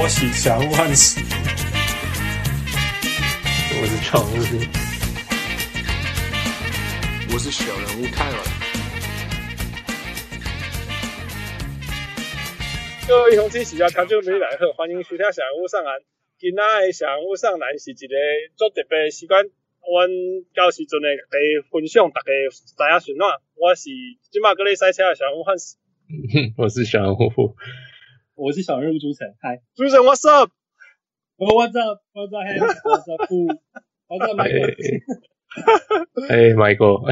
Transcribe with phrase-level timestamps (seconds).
[0.00, 1.20] 我是小人物汉斯，
[3.74, 4.32] 我是常务，
[7.34, 8.38] 我是小人物泰文。
[13.08, 15.98] 各位同志喜欢听众朋友来好，欢迎收听小人物上岸。
[16.38, 18.14] 今仔的小人物上岸是一个
[18.56, 19.36] 足特别的时间，
[19.82, 20.08] 阮
[20.54, 21.18] 到时阵会来
[21.72, 23.26] 分享大家知影是哪。
[23.56, 23.90] 我是
[24.30, 25.76] 今麦搁咧赛车的小人物汉斯，
[26.56, 27.56] 我是小人物。
[28.38, 34.78] 我是小人物朱晨，嗨，朱晨，What's up？What's up？What's up？What's up？What's up？Michael？
[36.30, 37.02] 哎，Michael。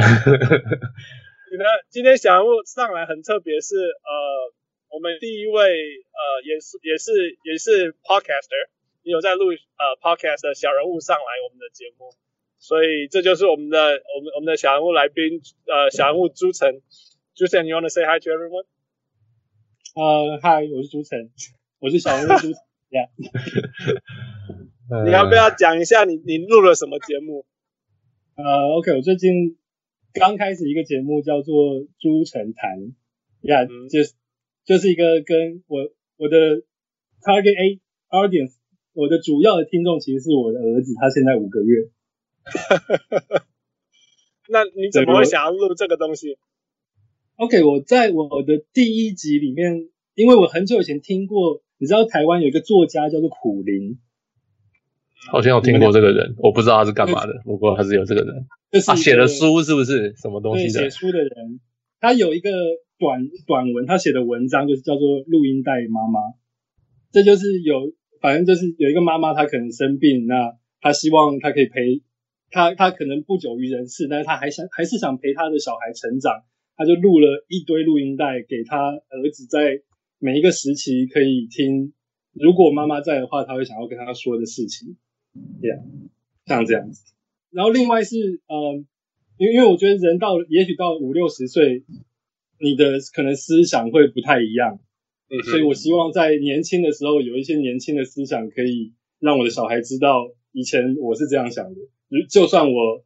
[1.51, 4.55] 今天今天小人物上来很特别，是呃，
[4.95, 8.71] 我们第一位呃，也是也是也是 Podcaster，
[9.03, 12.15] 你有在录呃 Podcast 的小人物上来我们的节目，
[12.61, 13.79] 所以这就是我们的
[14.15, 16.83] 我们我们的小人物来宾呃，小人物朱晨，
[17.35, 18.67] 朱晨，you wanna say hi to everyone？
[19.97, 21.31] 呃，嗨，我是朱晨，
[21.81, 22.61] 我是小人物朱晨。
[22.91, 23.09] 呀，
[25.07, 27.47] 你要不要讲一下你你录了什么节目？
[28.37, 29.57] 呃，OK，我最近
[30.13, 32.93] 刚开始一个节目叫做朱晨谈，
[33.41, 34.13] 呀、yeah, 嗯，就是
[34.67, 35.89] 就是一个跟我
[36.19, 36.37] 我的
[37.23, 38.53] target A audience，
[38.93, 41.89] 我的主要的听众其实是我的儿子，他现在五个月。
[44.51, 46.37] 那你怎么会想要录这个东西
[47.37, 53.99] ？OK，我在我的第一集里面，因为我很久以前听过，你知道台湾有一个作家叫做苦苓，
[55.31, 60.71] 好像有听过这个人，我不知道他是干嘛的，不过他是有这个人，就是他写的书是不是什么东西的？
[60.71, 61.61] 写书的人，
[62.01, 62.51] 他有一个
[62.99, 66.21] 短短文，他写的文章就是叫做《录音带妈妈》，
[67.13, 72.03] 这就是有，反正就是有一个妈妈，她可能生病，那她希望她可以陪
[72.51, 76.43] 她，她可能不久于人世，但是她还想还是想陪她的小孩成长。
[76.77, 79.81] 他就录了一堆录音带给他儿子，在
[80.19, 81.93] 每一个时期可以听。
[82.33, 84.97] 如果妈妈在的话，他会想要跟他说的事情，
[85.63, 85.79] 这样，
[86.45, 87.03] 像这样子。
[87.51, 88.85] 然后另外是，呃，
[89.39, 91.85] 因为因为我觉得人到也许到五六十岁，
[92.61, 94.79] 你的可能思想会不太一样，
[95.31, 101.81] 嗯，所以我希望在年轻的时候有一些年轻的思想，可以让我的小孩知道以前我是这样想的。
[102.29, 103.03] 就算我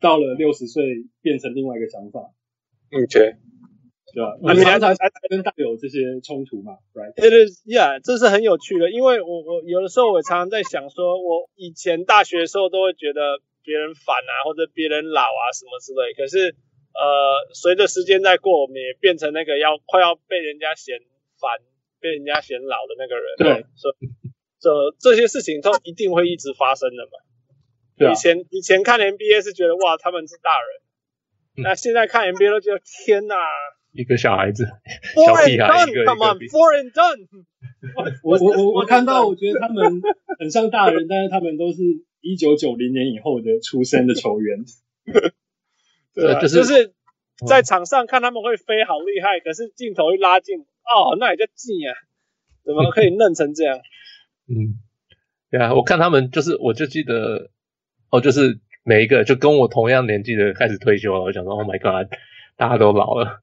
[0.00, 2.34] 到了六十岁，变成另外一个想法。
[2.92, 3.34] 嗯，对，
[4.12, 4.36] 对吧？
[4.52, 4.94] 你常常
[5.30, 16.54] 跟大有这些冲突嘛，right？It is，yeah，这是很有趣的，因为我我有的时候我常常在想说，我以前大学的时候都会觉得别人烦啊，或者别人老啊什么之类，可是
[16.92, 21.00] 呃，随着时间在过，我们也变成那个要快要被人家嫌
[21.40, 21.64] 烦、
[21.98, 23.24] 被人家嫌老的那个人。
[23.38, 24.08] 对，所以
[24.60, 24.68] 这
[25.00, 27.12] 这些事情都一定会一直发生的嘛。
[27.96, 28.12] 对啊。
[28.12, 30.81] 以前以前看 NBA 是觉得哇，他们是大人。
[31.56, 33.36] 那现在看 NBA 都觉得天哪，
[33.92, 34.64] 一个小孩子
[35.14, 37.28] ，four and done，come on，four and done。
[38.22, 40.00] 我我我我看到，我觉得他们
[40.38, 41.82] 很像大人，但是他们都是
[42.22, 44.64] 一九九零年以后的出生的球员。
[46.14, 46.94] 对，就是就是
[47.46, 49.40] 在场上看他们会飞，好厉害。
[49.40, 51.92] 可是镜头一拉近，哦，那也叫近啊，
[52.64, 53.78] 怎么可以嫩成这样？
[54.48, 54.80] 嗯，
[55.50, 57.50] 对啊，我看他们就是，我就记得，
[58.08, 58.58] 哦，就是。
[58.84, 62.12] 每一个就跟我同样年纪的开始退休了，我想说，Oh my God，
[62.56, 63.40] 大家都老了。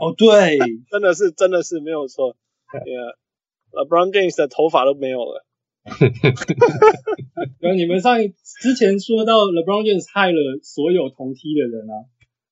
[0.00, 0.58] 哦，对，
[0.90, 2.36] 真的是，真的是没有错。
[2.72, 5.44] Yeah，LeBron James 的头发都没有了。
[7.58, 11.94] 然后你们上一之前说到 LeBron James 害了所有同梯的人啊。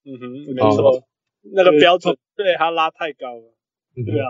[0.04, 1.02] 嗯哼，没错，哦、
[1.52, 3.54] 那个标准对他拉太高了。
[3.94, 4.26] 对啊。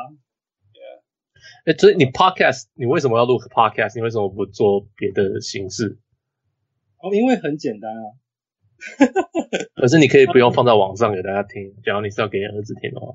[1.65, 3.97] 哎，所以你 Podcast，你为什么要录 Podcast？
[3.97, 5.99] 你为什么不做别的形式？
[7.03, 8.05] 哦，因为很简单啊。
[9.77, 13.15] 可是你可以不用放在网上给大家听，假如你是要给你儿子听的话。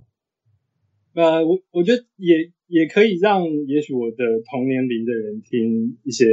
[1.16, 4.18] 呃，我我觉得也也可以让也许我的
[4.52, 6.26] 同年龄的人听一些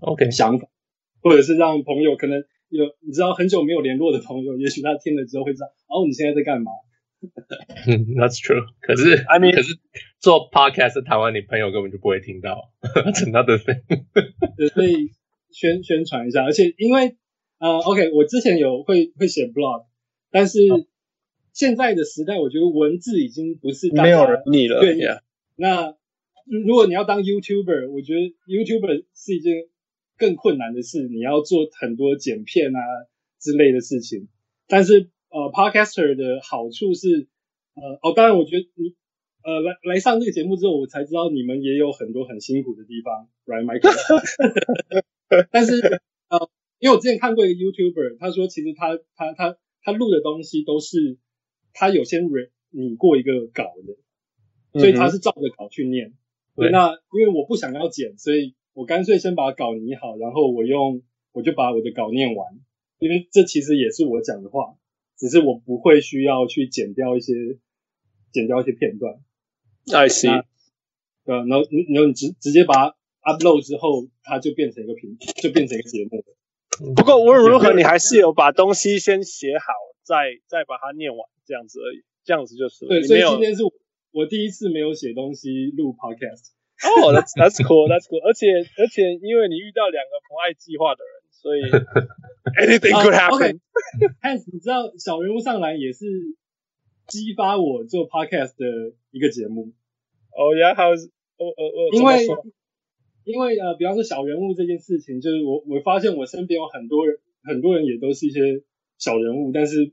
[0.00, 1.30] OK 想法，okay.
[1.30, 6.72] 或者是让朋友可能有你知道很久没有联络的朋友，也许他听了之后会知道哦，你现在在干嘛？
[8.18, 8.64] That's true。
[8.80, 9.78] 可是 I mean，可是
[10.18, 12.72] 做 Podcast 台湾，你朋友根本就不会听到。
[12.82, 13.82] That's another thing。
[14.74, 15.12] 所以。
[15.52, 17.16] 宣宣传一下，而且因为
[17.58, 19.84] 呃，OK，我之前有会会写 blog，
[20.30, 20.58] 但是
[21.52, 24.80] 现在的时代，我觉得文字已经不是没有人理了。
[24.80, 25.20] 对呀，
[25.56, 25.94] 那
[26.46, 29.66] 如果你要当 YouTuber，我觉得 YouTuber 是一件
[30.18, 32.80] 更困难的事，你要做很多剪片啊
[33.38, 34.28] 之类的事情。
[34.66, 37.28] 但是呃，Podcaster 的好处是
[37.74, 38.94] 呃，哦，当然我觉得你
[39.44, 45.02] 呃来来上这个节目之后，我才知道你们也有很多很辛苦的地方，Right, Michael？
[45.50, 45.80] 但是
[46.28, 51.18] 呃，因为我之前看过一个 YouTuber，他说其实他他他他录的东西都是
[51.72, 52.22] 他有先
[52.70, 56.12] 拟过一个稿的，所以他是照着稿去念。
[56.56, 61.02] 对，那因为我不想要剪，所以我干脆先把稿拟好，然后我用
[61.32, 62.60] 我就把我的稿念完，
[62.98, 64.76] 因为这其实也是我讲的话，
[65.16, 67.32] 只是我不会需要去剪掉一些
[68.32, 69.20] 剪掉一些片段。
[69.92, 70.44] I see。
[71.24, 76.94] 对，然后你然后你直直接把它 upload 之后，它就变成一个屏，就变成一个节目了。
[76.94, 79.72] 不过无论如何，你还是有把东西先写好，
[80.02, 82.02] 再再把它念完，这样子而已。
[82.24, 82.86] 这样子就是。
[82.86, 84.26] 对，所以今天是我。
[84.28, 86.52] 第一次没有写东西录 podcast，
[86.84, 91.62] 哦、oh,，that's that's cool，that's cool，而且而且因为你遇到两个不爱计划的人，所以
[92.60, 93.56] anything could happen。
[93.56, 93.56] Uh,
[94.20, 94.52] okay.
[94.52, 96.04] 你知道小人物上篮也是
[97.06, 99.72] 激发我做 podcast 的一个节目。
[100.36, 102.28] 哦呀，还有哦哦哦，因为
[103.24, 108.62] 因为呃，比方说小人物这件事情，就是我我发现我身边有很多人，很多人也都是一些
[108.98, 109.92] 小人物，但是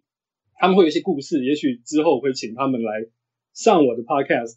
[0.55, 3.07] 他们会有一些故事，也许之后我会请他们来。
[3.51, 4.53] 上我的 podcast，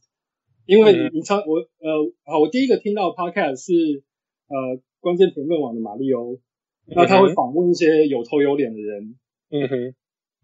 [0.64, 4.04] 因为你常我呃好，我第一个听到 podcast 是
[4.46, 6.38] 呃关键评论网的马力欧，
[6.86, 9.16] 那他会访问一些有头有脸的人，
[9.50, 9.94] 嗯哼，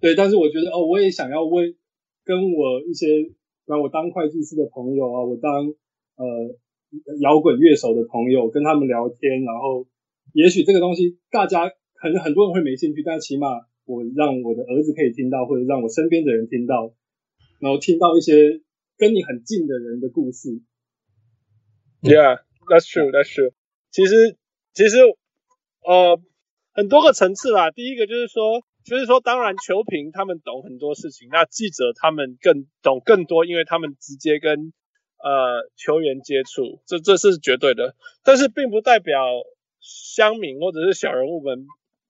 [0.00, 1.76] 对，但是我觉得哦，我也想要问
[2.24, 3.30] 跟我一些
[3.66, 5.66] 让我当会计师的朋友啊，我当
[6.16, 6.56] 呃
[7.20, 9.86] 摇滚乐手的朋友跟他们聊天，然后
[10.32, 13.48] 也许这个东西大家可能很多人会没兴趣，但起码
[13.84, 16.94] 我让我的儿子可以听到，或者让我身边的人听到。
[17.60, 18.62] 然后听到一些
[18.96, 20.62] 跟你很近的人的故事。
[22.02, 22.38] Yeah,
[22.68, 23.52] that's true, that's true.
[23.90, 24.36] 其实，
[24.72, 24.98] 其实，
[25.82, 26.20] 呃，
[26.72, 27.72] 很多个层次啦。
[27.72, 34.72] 第一个就是说，就是说，当然球评他们懂很多事情，那记者他们更懂更多，因为他们直接跟
[35.18, 37.94] 呃球员接触，这这是绝对的。
[38.24, 39.22] 但是，并不代表
[39.80, 41.66] 乡民或者是小人物们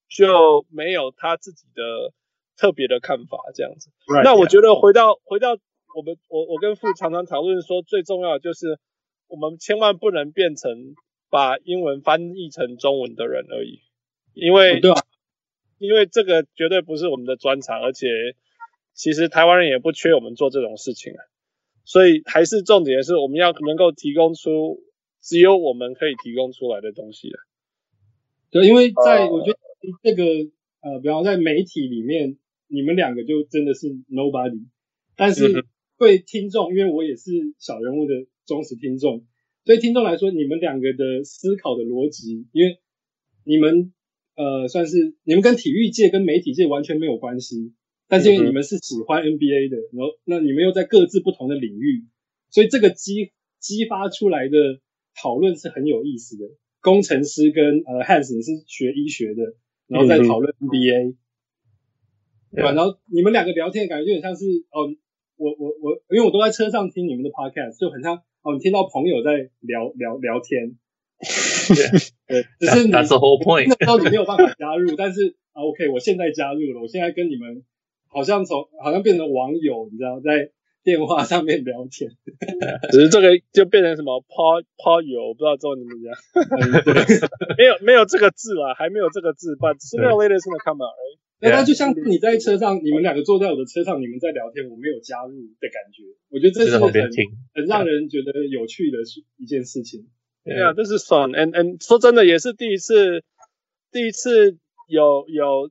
[0.08, 2.12] 就没有他自己的。
[2.60, 5.56] 特别的看法这样子，right, 那我觉得回到.回到
[5.94, 8.81] 我们我我跟傅常常讨论说，最重要的就是
[9.28, 10.96] 我们千万不能变成
[11.31, 13.78] 把英文翻译成中文的人而已，
[14.34, 14.96] 因为对啊，
[15.78, 18.08] 因为这个绝对不是我们的专长，而且
[18.93, 21.22] 其实台湾人也不缺我们做这种事情啊，
[21.88, 24.85] 所以还是重点是我们要能够提供出
[25.23, 27.38] 只有我们可以提供出来的东西啊，
[28.50, 29.58] 对，因为在我觉得
[30.02, 30.23] 这个
[30.82, 32.37] 呃，比方在媒体里面。
[32.70, 34.67] 你们两个就真的是 nobody，
[35.17, 35.64] 但是
[35.96, 39.25] 对听众，因为我也是小人物的忠实听众，
[39.64, 42.79] 对听众来说，你们两个的思考的逻辑，因为
[43.43, 43.94] 你们
[44.37, 47.73] 呃算是你们跟体育界跟媒体界完全没有关系，
[48.08, 52.05] 但是因为你们是喜欢 NBA 的，然后那你们又在各自不同的领域，
[52.50, 54.81] 所以这个激激发出来的
[55.14, 56.44] 讨论是很有意思的。
[56.81, 59.55] 工程师跟呃 Hans 你是学医学的，
[59.87, 61.16] 然后再讨论 NBA。
[62.50, 62.72] 对吧？
[62.72, 64.88] 然后你们两个聊天感觉就很像是哦，
[65.37, 70.78] 我我我，因为我都在车上听你们的 podcast，就很像哦，你听到朋友在聊聊聊天。
[72.26, 73.66] 对，只是你 That's the whole point。
[73.69, 77.64] 那时候你没有办法加入，但是啊，OK，我现在加入了，我现在跟你们
[78.08, 80.50] 好像从好像变成网友，你知道，在
[80.82, 82.10] 电话上面聊天。
[82.90, 86.12] 只是这个就变成什么抛抛友，我不知道中文怎么讲。
[87.58, 90.93] 没有没有这个字了，还没有这个字，But sooner or later it's gonna come out。
[91.41, 96.03] 那他就像你在车上，你们两个坐在我的车上，你们在聊天，我没有加入的感觉。
[96.31, 96.91] 我觉得这是很
[97.55, 98.98] 很让人觉得有趣的
[99.36, 100.08] 一件事情。
[100.44, 103.22] 对啊，这是 fun，and and 说真的也是第一次，
[103.93, 104.56] 第一次
[104.88, 105.70] 有有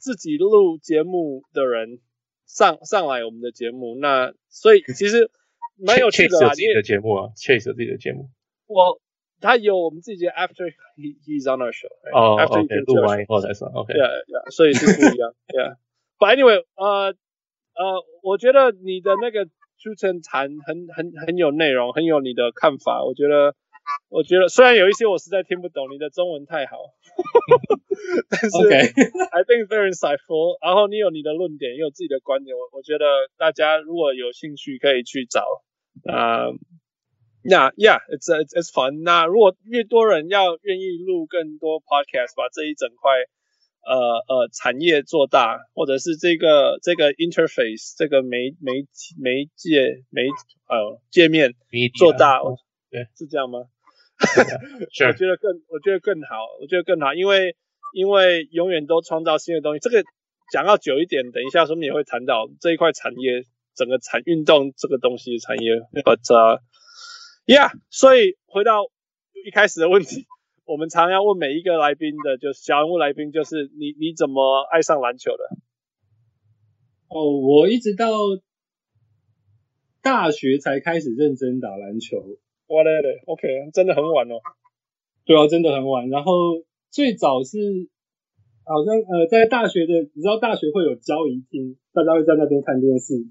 [0.00, 2.00] 自己录节目的人
[2.46, 5.30] 上上来我们的节目，那所以其实
[5.76, 6.50] 蛮有趣的啦。
[6.50, 8.30] 自己的节目啊，Chase 自己的节目。
[8.66, 9.00] 我。
[9.42, 17.14] 他有我们自己的 after he he's on our show，哦，OK，录完以后再上，OK，yeah yeah，所以是不一样， yeah，but anyway，呃
[17.72, 19.46] 呃，我觉得你的那个
[19.78, 23.54] 出城谈很很很有内容，很有你的看法，我觉得
[24.08, 26.76] 我觉得虽然有一些我实在听不懂，你的中文太好，
[28.28, 28.46] 但是
[29.30, 33.04] I think very insightful，然后你有你的论点，也有自己的观点，我我觉得
[33.36, 35.62] 大家如果有兴趣可以去找
[36.04, 36.50] 啊。
[37.42, 39.02] 那、yeah，yeah，it's it's it's fun。
[39.02, 43.12] 那如果越多人要愿意录更多 podcast，把这一整块
[43.82, 48.84] 呃呃产业做大，或者是这个这个 interface 这个媒媒
[49.18, 50.26] 媒介媒
[50.68, 51.54] 呃界面
[51.96, 52.42] 做大，
[52.90, 53.60] 对，是这样吗？
[55.08, 57.56] 我觉得更我觉得更好，我觉得更好，因为
[57.94, 59.80] 因为永远都创造新的东西。
[59.80, 60.04] 这个
[60.52, 65.72] 讲到久一点，等一下说不定也会谈到这一块产业整个产运动这个东西的产业
[66.04, 66.60] ，but、uh,
[67.46, 68.90] Yeah，所以回到
[69.46, 70.26] 一开始的问题，
[70.64, 75.44] 我们常要问每一个来宾的，就是小人物来宾，就是你你怎么爱上篮球的？
[77.08, 78.12] 哦，我一直到
[80.02, 82.38] 大学才开始认真打篮球。
[82.70, 84.38] 哇嘞嘞，OK，真的很晚哦。
[85.24, 86.08] 对啊，真的很晚。
[86.08, 86.32] 然后
[86.88, 87.58] 最早是
[88.64, 93.26] 好像呃，在大学的，你知道大学会有交谊厅，大家会在那边看电视。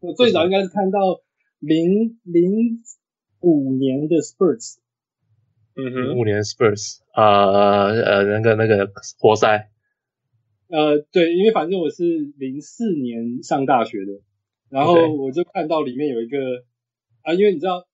[0.00, 1.20] 我最早应该是看到
[1.60, 2.82] 零零
[3.40, 4.78] 五年的 Spurs，
[5.76, 8.90] 嗯哼，五年 Spurs 啊呃，呃那个那个
[9.20, 9.70] 活塞。
[10.66, 12.02] 呃，对，因为反正我是
[12.36, 14.20] 零四年上大学的，
[14.68, 16.38] 然后我就看到里面有一个
[17.22, 17.93] 啊，因为你知道，嗯，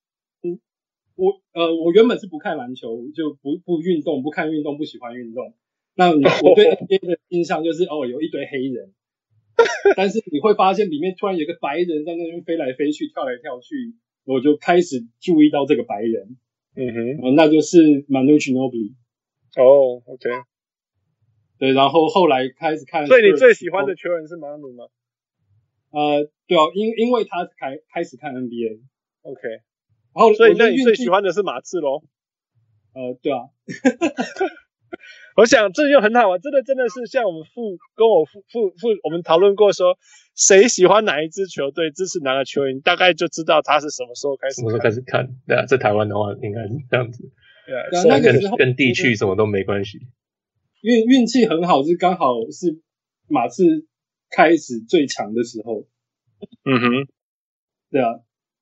[1.21, 5.53] 我呃，我原本是不看篮球，就不不运动，不看运动，不喜欢运动。
[5.95, 8.95] 那我对 NBA 的印象就是哦，有一堆黑人，
[9.97, 16.39] 但是你会发现里面突然有个白人在那边飞来飞去，跳来跳去，我就开始注意到这个白人，
[16.75, 18.95] 嗯哼，呃、那就是 Manu Ginobili。
[19.59, 20.31] 哦，OK。
[21.59, 24.87] 对，然后后来开始看，所以你最喜欢的球员是马努吗？
[25.91, 28.81] 呃，对啊，因因为他开开始看 NBA，OK，、
[29.35, 29.61] okay.
[30.15, 32.03] 然后所以那你最喜欢的是马刺喽？
[32.93, 33.39] 呃，对啊，
[35.37, 39.97] 我想这就很好玩，真的真的是像我们父跟我父父父我们讨论过说，
[40.35, 45.29] 谁喜欢哪一支球队，支持哪个球员，大概就知道他是什么时候开始，什么时候开始看。
[45.47, 47.31] 对啊，在台湾的话应该是这样子，
[47.67, 50.01] 对啊，那个时候跟地区什么都没关系。
[50.83, 52.81] 运运气很好，是刚好是
[53.29, 53.87] 马刺
[54.31, 55.87] 开始最强的时候。
[56.65, 57.09] 嗯哼，
[57.91, 58.19] 对啊，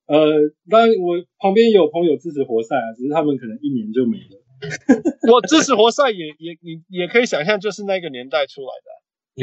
[0.08, 4.40] 呃，当然我旁边有朋友支持活塞啊，只是他们可能一年就没了。
[5.30, 8.88] 我支持活塞也也你也可以想象，就是那个年代出来的。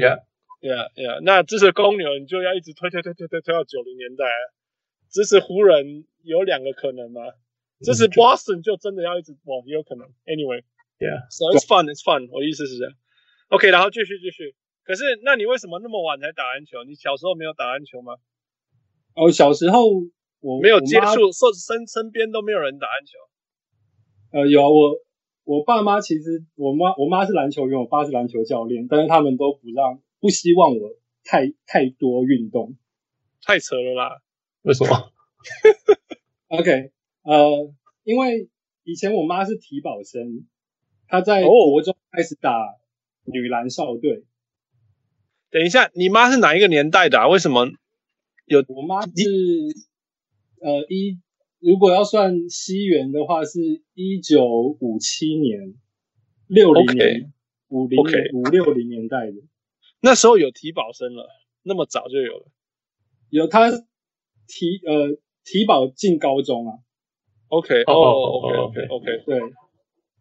[0.01, 1.22] Yeah，Yeah，Yeah。
[1.22, 4.41] 那支持公牛，你就要一直推推推推推推到九零年代啊。
[5.12, 7.22] 支持湖人有两个可能吗？
[7.81, 10.07] 支持 Boston 就真的要一直哇，也有可能。
[10.25, 10.63] Anyway。
[10.98, 12.29] Yeah, so it's fun, it's fun.
[12.31, 12.93] 我意思是这样。
[13.50, 14.55] OK，然后继续继续。
[14.84, 16.84] 可是，那你为什么那么晚才打篮球？
[16.86, 18.15] 你小时候没有打篮球吗？
[19.13, 19.89] 哦，小时候
[20.46, 23.18] 我没有接触，身身边都没有人打篮球。
[24.30, 24.96] 呃，有啊，我
[25.44, 30.92] 我爸妈其实我妈我妈是篮球员，我爸是篮球教练，但是他们都不让，不希望我
[31.24, 32.75] 太太多运动。
[33.42, 34.22] 太扯了啦！
[34.62, 35.12] 为什么？
[36.50, 36.92] OK，
[37.24, 37.74] 呃，
[38.04, 38.48] 因为
[38.84, 40.46] 以前我妈是体保生。
[41.08, 42.52] 她在国中开始打
[43.24, 44.12] 女篮少队。
[44.12, 44.24] Oh.
[45.50, 47.28] 等一下，你妈是哪一个年代的啊？
[47.28, 47.68] 为什么
[48.46, 48.64] 有？
[48.68, 49.12] 我妈是
[50.62, 51.20] 呃一，
[51.60, 54.46] 如果要算西元的话，是一九
[54.80, 55.76] 五七年，
[56.48, 57.34] 六零年，
[57.70, 58.00] 五零
[58.34, 59.38] 五六零年代的。
[60.02, 61.28] 那时候有提保生了，
[61.64, 62.46] 那么早就有了。
[63.30, 63.72] 有他
[64.48, 66.80] 提呃提保进高中啊。
[67.48, 69.40] OK，哦，OK，OK，OK，对。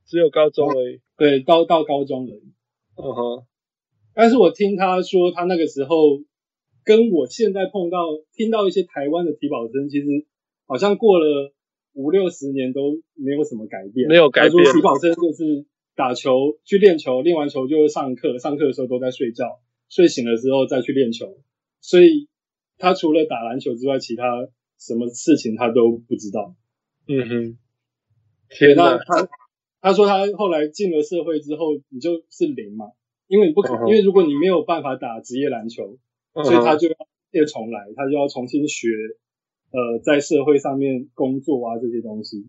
[0.07, 2.53] 只有高中而已，对，到到高中而已。
[2.97, 3.47] 嗯哼，
[4.12, 6.21] 但是我听他说，他那个时候
[6.85, 7.99] 跟我现在碰到
[8.33, 10.07] 听到一些台湾的体保生，其实
[10.67, 11.53] 好像过了
[11.95, 14.64] 五六十年都没有什么改变，没有改变。
[14.73, 15.64] 体保生就是
[15.97, 21.38] 打球去练球，练完球就上课，上课的时候都在睡觉，睡醒了之后再去练球。
[21.81, 22.29] 所以
[22.79, 24.49] 他除了打篮球之外，其他
[24.79, 26.55] 什么事情他都不知道。
[27.09, 27.59] 嗯哼，
[28.49, 29.29] 天哪，他。
[29.81, 32.87] 他说他后来进了社会之后，你就是零嘛，
[33.26, 33.88] 因为你不可，uh -huh.
[33.88, 35.99] 因为如果你没有办法打职业篮球，uh.
[36.43, 36.97] 所以他就要
[37.31, 38.88] 又重来，他就要重新学，
[39.71, 42.47] 呃，在社会上面工作啊这些东西。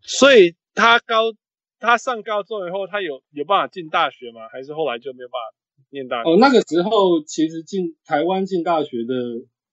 [0.00, 1.32] 所以他高，
[1.78, 4.48] 他上高中以后，他有有办法进大学吗？
[4.52, 5.56] 还是后来就没有办法
[5.90, 6.30] 念大学？
[6.30, 9.14] 哦，那个时候其实进台湾进大学的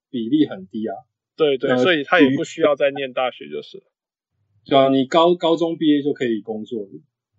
[0.09, 0.93] 比例很低啊。
[1.35, 3.83] 对对，呃，所以他也不需要再念大学就是。
[4.65, 6.89] 对啊，你高高中毕业就可以工作了。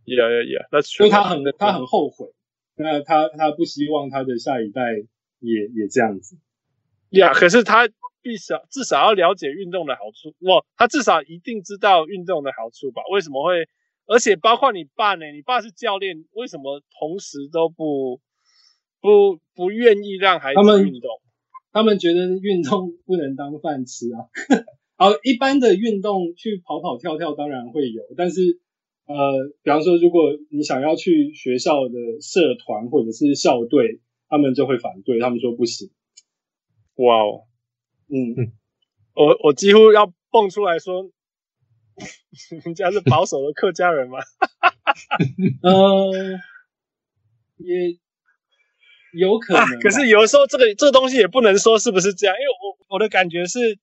[0.04, 0.82] Yeah, yeah, yeah.
[0.82, 2.28] 所以他很他很后悔，
[2.76, 4.82] 那他他不希望他的下一代
[5.46, 6.36] 也也这样子。
[7.10, 7.88] Yeah，可是他
[8.20, 13.02] 必少至少要了解运动的好处，哇，他至少一定知道运动的好处吧？
[13.12, 13.68] 为什么会？
[14.06, 15.26] 而且包括你爸呢？
[15.32, 18.20] 你爸是教练，为什么同时都不
[19.00, 21.20] 不不愿意让孩子运动？
[21.72, 24.26] 他们觉得运动不能当饭吃啊。
[24.96, 28.60] 好，一般的运动去跑跑跳跳当然会有，但是
[29.06, 29.14] 呃，
[29.62, 35.90] 比方说如果你想要去学校的社团或者是校队，他们就会反对，他们说不行。
[36.96, 37.46] 哇哦，
[38.08, 38.52] 嗯，
[39.14, 41.10] 我我几乎要蹦出来说，
[42.64, 44.18] 人家是保守的客家人吗？
[45.62, 46.12] 呃，
[47.58, 47.98] 也
[49.12, 53.74] 有可能，啊， 可是有的时候这个这个东西也不能说是不是这样，因为我我的感觉是，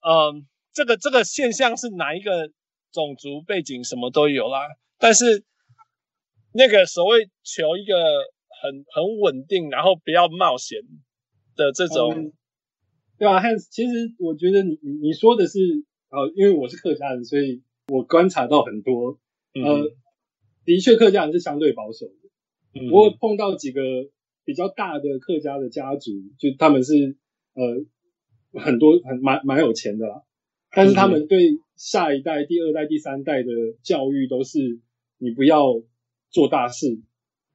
[0.00, 0.42] 嗯，呃。
[0.72, 2.48] 这个这个现象是哪一个
[2.92, 4.68] 种族背景什么都有啦，
[4.98, 5.42] 但是
[6.52, 7.94] 那个所谓求一个
[8.62, 10.80] 很很稳定，然后不要冒险
[11.56, 12.32] 的这种，嗯、
[13.18, 15.58] 对啊，Hans，其实我觉得你你你说的是
[16.10, 19.18] 然后因为我是客家人，所以我观察到很多，
[19.54, 19.90] 嗯、呃，
[20.64, 22.80] 的确客家人是相对保守的。
[22.80, 23.80] 嗯、我碰到几个
[24.44, 27.16] 比较大的客家的家族，就他们是
[27.54, 30.22] 呃很多很蛮蛮有钱的啦，
[30.70, 33.50] 但是他们对下一代、第二代、第三代的
[33.82, 34.80] 教育都是
[35.18, 35.82] 你不要
[36.30, 37.00] 做大事，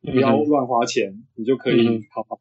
[0.05, 2.39] 不要乱花钱，嗯、你就可以好好。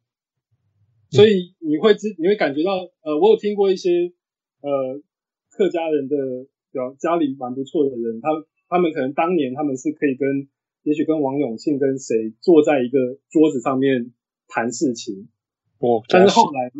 [1.11, 4.11] 所以你会知，你会感觉到，呃，我有听过一些，
[4.61, 5.01] 呃，
[5.49, 6.15] 客家人的，
[6.71, 8.29] 表家里蛮不错的人，他
[8.67, 10.49] 他们可能当年他们是可以跟，
[10.83, 14.11] 也许跟王永庆跟谁坐在一个桌子上面
[14.47, 15.29] 谈事情，
[15.79, 16.71] 哦，但是后来，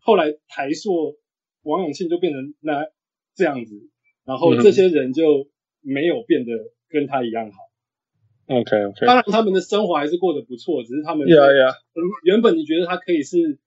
[0.00, 1.18] 后来台塑
[1.62, 2.86] 王永庆就变成那
[3.34, 3.90] 这样子，
[4.24, 5.48] 然后这些人就
[5.82, 6.52] 没有变得
[6.88, 7.58] 跟他一样好。
[8.48, 11.74] OK OK，当然他们的生活还是过得不错，只是他们，Yeah Yeah，
[12.24, 13.58] 原本你觉得他可以是。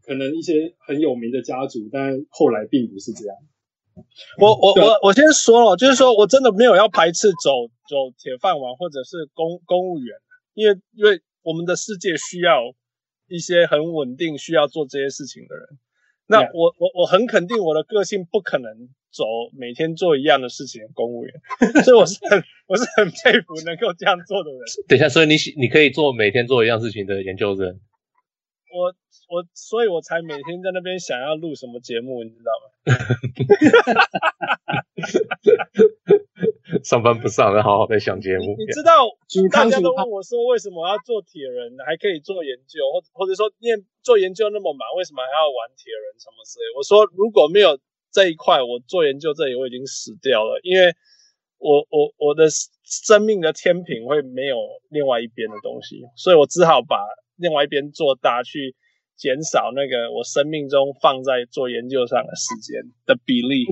[0.00, 3.36] 可能一些很有名的家族，但后来并不是这样。
[4.40, 10.16] 我我我我先说了，就是说我真的没有要排斥走走铁饭碗或者是公公务员，
[10.54, 12.72] 因为因为我们的世界需要
[13.28, 15.78] 一些很稳定、需要做这些事情的人。
[16.26, 19.24] 那我我我很肯定我的个性不可能走
[19.58, 21.34] 每天做一样的事情的公务员，
[21.84, 24.60] 所以我是很 我是很佩服能够这样做的人。
[24.88, 27.80] 等一下，所以你你可以做每天做一样事情的研究生。
[28.70, 28.94] 我
[29.32, 32.68] 我，所以我才每天在那边想要录什么节目，你知道吗？
[36.84, 38.54] 上班不上，要好好在想节目。
[38.58, 39.08] 你知道，
[39.50, 46.64] 大家都问我说，为什么我要做铁人，还可以做研究，或或者说念做研究那么忙，为什么还要玩铁人什么之类？
[46.76, 47.78] 我说，如果没有
[48.12, 50.94] 这一块，我做研究这里我已经死掉了，因为
[51.58, 52.48] 我我我的
[52.84, 54.56] 生命的天平会没有
[54.90, 56.96] 另外一边的东西，所以我只好把。
[57.40, 58.74] 另外一边做大，去
[59.16, 63.64] 减少那个我生命中放在做研究上的时间的比例。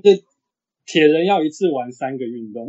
[0.86, 2.68] 铁人要一次玩三个运动，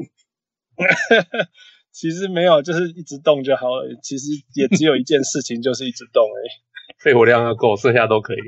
[1.93, 3.86] 其实没有，就是一直动就好了。
[4.01, 4.25] 其实
[4.56, 6.49] 也只有一件事情，就是一直动而已。
[6.97, 8.39] 肺活量要够，剩下都可以。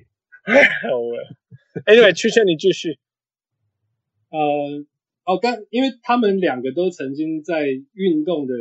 [1.86, 2.98] Anyway，曲劝你继续。
[4.30, 4.86] 呃，
[5.26, 8.54] 哦，刚因为他们两个都曾经在运动的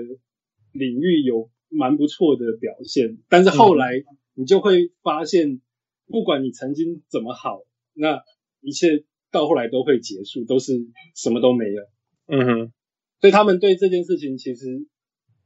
[0.72, 1.50] 领域有。
[1.70, 4.02] 蛮不错的表现，但是后来
[4.33, 5.61] 你就会发现，
[6.07, 7.61] 不管你曾经怎么好，
[7.92, 8.22] 那
[8.62, 10.72] 一切到后来都会结束，都是
[11.14, 11.83] 什么都没有。
[12.28, 12.72] 嗯哼，
[13.20, 14.87] 所以他们对这件事情其实，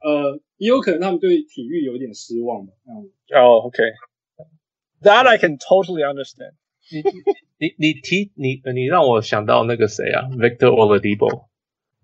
[0.00, 2.72] 呃，也有可能他们对体育有点失望吧。
[2.86, 3.02] 哦、
[3.42, 6.54] oh, OK，That I can totally understand
[7.62, 7.68] 你。
[7.68, 11.46] 你你你提你你让我想到那个谁啊，Victor Oladipo。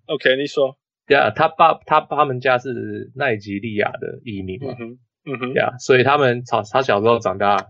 [0.06, 0.78] OK，你说。
[1.06, 7.68] 对啊，他爸他他们家是奈及利亚的移民嘛，嗯哼，嗯哼，对啊，所以他们从他小时候长大，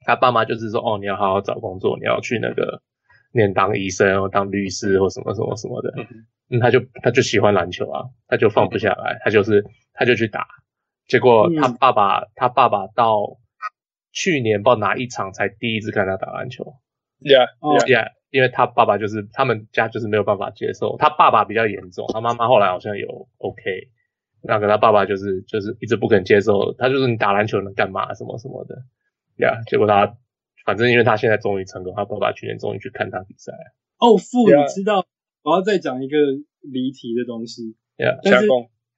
[0.00, 2.82] 他爸妈就是说，哦，你要好好找工作，你要去那个
[3.30, 10.44] 念当医生或当律师或什么什么什么的，嗯，嗯，他就他就喜欢篮球啊，他就放不下来，嗯、他就是他就去打，
[11.06, 13.38] 结果他爸爸、嗯、他爸爸到
[14.10, 16.64] 去年不知道哪一场才第一次看他打篮球
[17.20, 17.48] ，Yeah，Yeah。
[17.60, 17.78] Oh.
[17.84, 18.12] Yeah.
[18.30, 23.62] 因为他爸爸就是他们家就是没有办法接受，他爸爸比较严重，他妈妈后来好像有 OK，
[24.42, 28.74] 那个他爸爸就是就是一直不肯接受，他就是你打篮球能干嘛什么什么的，
[29.36, 30.18] 呀、yeah，结果他
[30.66, 33.52] 反正因为他现在终于成功，他爸爸去年终于去看他比赛。
[33.98, 35.06] 哦，父，你知道
[35.42, 36.18] 我要再讲一个
[36.60, 38.46] 离题的东西，呀，但是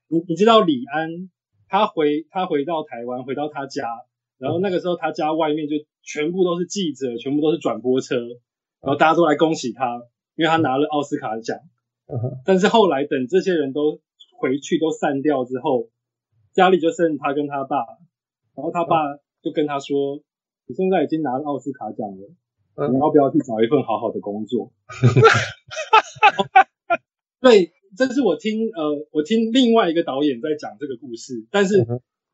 [0.08, 1.10] 你你知道李安
[1.68, 3.86] 他回他回到台湾回到他家，
[4.38, 8.16] 然后那个时候他家外面就全部都是记者，全部都是转播车。
[8.80, 10.02] 然后大家都来恭喜他，
[10.36, 11.58] 因为他拿了奥斯卡奖。
[12.06, 12.38] 嗯。
[12.44, 14.00] 但是后来等这些人都
[14.38, 15.88] 回去都散掉之后，
[16.52, 17.76] 家里就剩他跟他爸。
[18.54, 18.96] 然后他爸
[19.42, 20.22] 就跟他说：“嗯、
[20.66, 22.30] 你现在已经拿了奥斯卡奖了，
[22.74, 24.72] 嗯，你要不要去找一份好好的工作？”
[27.40, 31.46] 对，这是我听呃，我听另外一个导演在讲这个故事。
[31.52, 31.86] 但是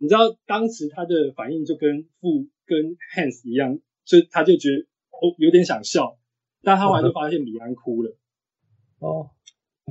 [0.04, 6.18] 你知道当时他的反应就跟父跟 Hans 一样，就他就觉得哦有点想笑。
[6.62, 8.14] 但他后来就发现李安哭了，
[9.00, 9.30] 哦，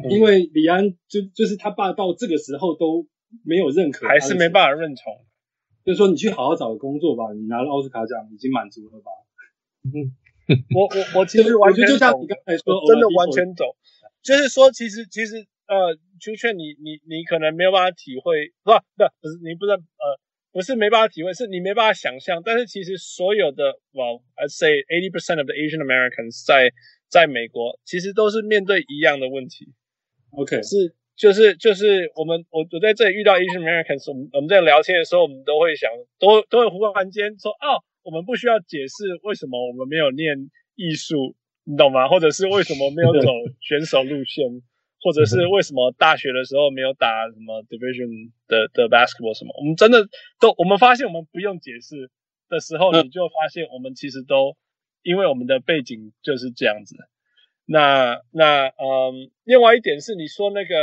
[0.07, 3.07] 因为李安就就是他爸到这个时候都
[3.43, 5.25] 没有认可，还是没办法认同，
[5.83, 9.09] 就是说你去好好找个工作吧，你拿了奥斯卡奖已经满足了吧？
[9.83, 10.13] 嗯，
[10.75, 13.75] 我我我其实完全就像你刚才说，真的完全懂，
[14.21, 20.19] 就是说其实其实呃，朱雀你你你可能没有办法体会，不不不是你不是呃。
[20.53, 22.39] 不是没办法体会，是你没办法想象。
[22.45, 26.69] 但是其实所有的，well, I'd say eighty percent of the Asian Americans 在
[27.09, 29.73] 在美国，其实都是面对一样的问题。
[30.29, 40.37] OK，是就是就是我们我我在这里遇到 Asian Americans，我们我们在聊天的时候，我们都会想，都都会忽然间说，哦，我们不需要解释为什么我们没有念
[40.75, 42.07] 艺术你懂吗？
[42.07, 44.45] 或者是为什么没有走 选手路线，
[45.03, 49.53] 或者是为什么大学的时候没有打什么 division 的的 basketball 什么？
[49.59, 50.07] 我们真的
[50.39, 52.09] 都，我们发现我们不用解释
[52.49, 54.55] 的时候，你就发现我们其实都
[55.03, 56.95] 因为我们的背景就是这样子。
[57.65, 60.75] 那那嗯，另外一点是你说那个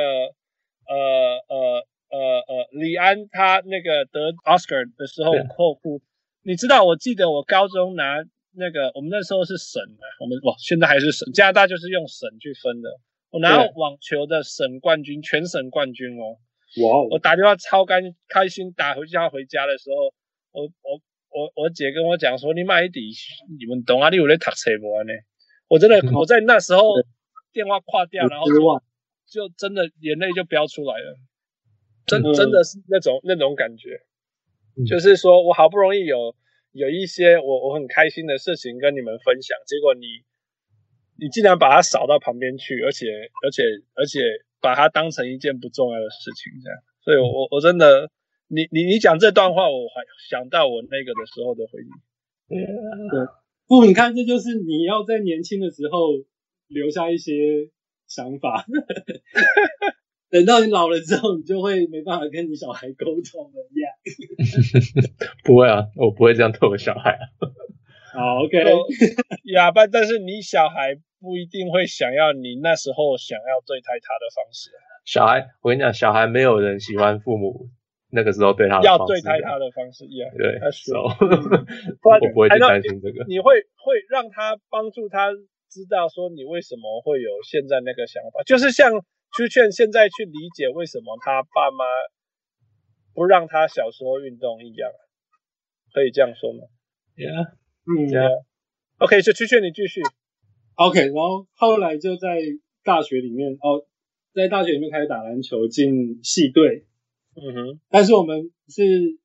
[0.86, 6.00] 呃呃呃呃李安他那个得 Oscar 的时候后哭，
[6.42, 6.84] 你知道？
[6.84, 8.22] 我记得我高中拿。
[8.52, 11.32] 那个我们那时候是省的，我们哇，现在还是省。
[11.32, 12.90] 加拿大就是用省去分的。
[13.30, 16.36] 我拿到网球的省冠军，全省冠军哦。
[16.82, 17.02] 哇！
[17.10, 20.12] 我打电话超开开心，打回家回家的时候，
[20.52, 23.12] 我我我我姐跟我讲说：“你买一底，
[23.58, 24.10] 你们懂啊？
[24.10, 25.12] 你有在读书不呢？”
[25.68, 26.94] 我真的我在那时候
[27.52, 28.52] 电话挂掉，然后就
[29.26, 31.16] 就真的眼泪就飙出来了，
[32.06, 34.00] 真真的是那种那种感觉，
[34.86, 36.34] 就是说我好不容易有。
[36.72, 40.06] 有一些我我很开心的事情跟你们分享，结果你
[41.20, 43.06] 你竟然把它扫到旁边去，而且
[43.44, 43.62] 而且
[43.94, 44.20] 而且
[44.60, 48.10] 把它当成一件不重要的事情，这样，所以我我真的，
[48.48, 51.88] 你你你讲这段话，我还想到我那个的时候的回忆。
[52.48, 53.26] 对，
[53.68, 56.08] 不，你看，这就是你要在年轻的时候
[56.66, 57.70] 留下一些
[58.08, 58.64] 想法。
[60.30, 63.90] 等到你老了之后，你就会没办法跟你小孩沟通了呀。
[65.44, 67.22] 不会啊，我不会这样对我小孩啊。
[68.12, 68.58] 好，OK。
[69.52, 74.70] 哑巴， 但是你小孩不一定会想要你那时候想要对待他的方式。
[75.04, 77.68] 小孩，我跟你讲，小孩没有人喜欢父母
[78.10, 80.30] 那个时候对他的要对待他的方式一样。
[80.36, 83.24] 对，他说，我不会去担心这个。
[83.28, 85.30] 你会会让他帮助他
[85.68, 89.04] 知道说你为什么会有现在那个想法，就是像。
[89.32, 91.84] 去劝现在去理解为什么他爸妈
[93.14, 94.90] 不让他小时候运动一样，
[95.94, 96.66] 可以这样说吗
[97.14, 97.52] ？Yeah，
[97.86, 100.02] 嗯，Yeah，OK，就去劝你继续。
[100.74, 102.38] OK，然后后来就在
[102.84, 103.86] 大学里面哦，
[104.34, 106.86] 在大学里面开始打篮球，进系队。
[107.34, 109.18] 嗯哼，但是我们是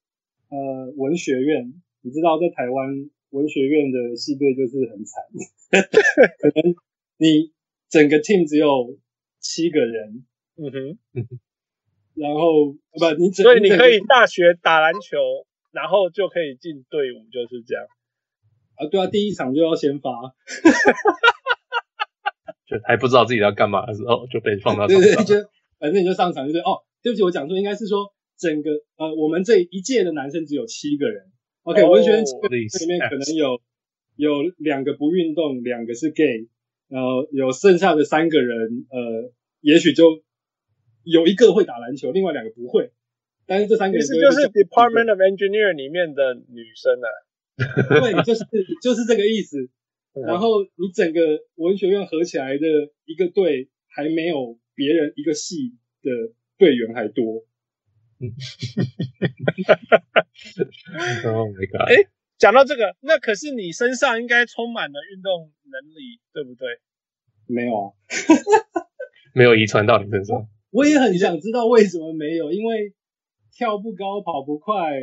[0.50, 5.24] 呃文学院，你知道在台湾文学院的系队就是很惨，
[6.40, 6.76] 可能
[7.18, 7.52] 你
[7.90, 8.98] 整个 team 只有。
[9.48, 10.26] 七个人，
[10.58, 10.98] 嗯哼，
[12.16, 15.20] 然后不，你所以你可以大学打篮球，
[15.72, 17.86] 然后就可以进队伍，就是这样。
[18.74, 20.10] 啊，对啊，第一场就要先发，
[22.68, 25.36] 就还不知道自己要干嘛的时候就被放到对对对，就
[25.80, 26.82] 反正你就上场，就对哦。
[27.04, 31.32] 对不起，我讲错，应该是说整个呃，我们这一届的男生只有七个人。
[31.62, 33.62] OK，文学院里面可能有
[34.16, 36.48] 有两个不运动，两个是 gay。
[36.88, 40.24] 然后有剩下的三个人，呃，也许就
[41.04, 42.92] 有一个会打篮球，另外两个不会。
[43.46, 47.08] 但是这三个人是就是 Department of Engineer 里面的女生啊。
[48.02, 48.44] 对，就是
[48.82, 49.70] 就是这个意思。
[50.26, 51.20] 然后你整个
[51.56, 52.66] 文学院合起来的
[53.06, 56.10] 一个队，还没有别人一个系的
[56.58, 57.46] 队员还多。
[61.26, 61.90] Oh my god！
[61.90, 65.52] 哎，讲到这个，那可是你身上应该充满了运动。
[65.68, 66.68] 能力对不对？
[67.48, 67.92] 没有啊，
[69.34, 70.48] 没有遗传到你身上。
[70.70, 72.94] 我也很想知道为什么没有，因为
[73.52, 75.02] 跳不高，跑不快。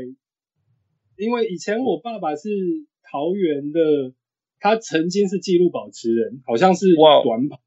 [1.16, 2.48] 因为以前我爸爸是
[3.10, 4.14] 桃园的，
[4.62, 6.86] 他曾经是纪录保持人，好像是
[7.24, 7.60] 短跑。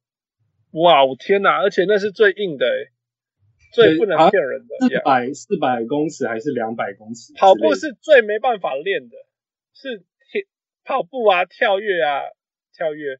[0.71, 1.61] 哇，我天哪！
[1.61, 2.65] 而且那是最硬的，
[3.73, 4.87] 最不能骗人的。
[4.87, 7.33] 四百四百公尺还是两百公尺？
[7.33, 9.17] 跑步是最没办法练的，
[9.73, 10.05] 是
[10.85, 12.21] 跑步啊，跳跃啊。
[12.77, 13.19] 跳跃，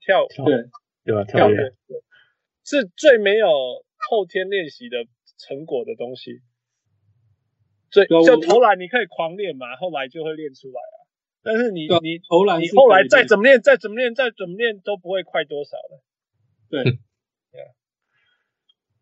[0.00, 0.70] 跳对
[1.04, 1.22] 对吧？
[1.22, 1.72] 跳跃
[2.64, 3.46] 是最没有
[3.96, 5.06] 后天练习的
[5.38, 6.40] 成果的东西。
[7.90, 11.01] 最就投篮你可以狂练嘛，后来就会练出来啊。
[11.42, 16.00] 但是你你投篮，你后来再怎么练，再怎么练，再怎么练都不会快多少的。
[16.70, 16.80] 对，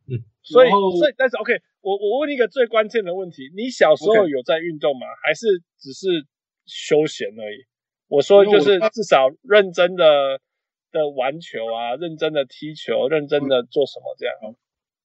[0.09, 5.07] 嗯，所以所以但是 OK，我我问你一个最关键的问题：你小时候有在运动吗？
[5.23, 5.47] 还是
[5.79, 6.27] 只是
[6.65, 7.67] 休闲而已？
[8.09, 10.41] 我说就是至少认真的
[10.91, 14.35] 的玩球啊，认真的踢球，认真的做什么这样，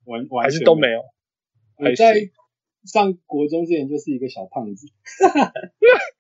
[0.06, 1.04] 玩玩还是都没有。
[1.78, 2.16] 我在
[2.86, 4.88] 上国中之前就是一个小胖子。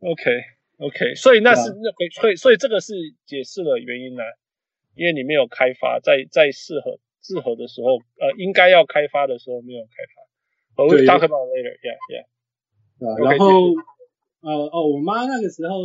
[0.00, 0.30] OK
[0.78, 2.94] OK，所以那是那所以所以这个是
[3.26, 4.22] 解释了原因呢，
[4.94, 10.84] 因为你没有开发，在在适合适合的时候，呃，应该要开发的时候没有开发。
[10.84, 13.28] 我会 talk about later, yeah yeah。
[13.28, 13.74] 然后。
[14.42, 15.76] 呃哦，我妈那个时候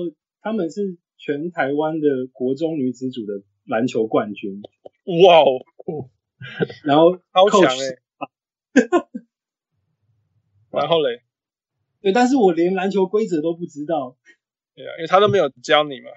[0.42, 4.62] 他们是全台湾的国中女子组的篮球冠军。
[5.28, 5.60] 哇哦！
[6.86, 7.98] 然后超强哎！
[10.72, 11.22] 然后嘞？
[12.06, 14.16] 对，但是我连篮球规则都不知道。
[14.76, 16.12] 对啊，因为他都没有教你嘛。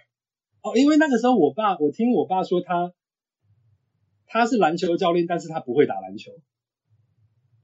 [0.60, 2.92] 哦，因为那个时候我爸，我听我爸说他
[4.26, 6.32] 他是篮球教练，但是他不会打篮球。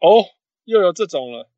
[0.00, 0.24] 哦，
[0.64, 1.50] 又有这种了。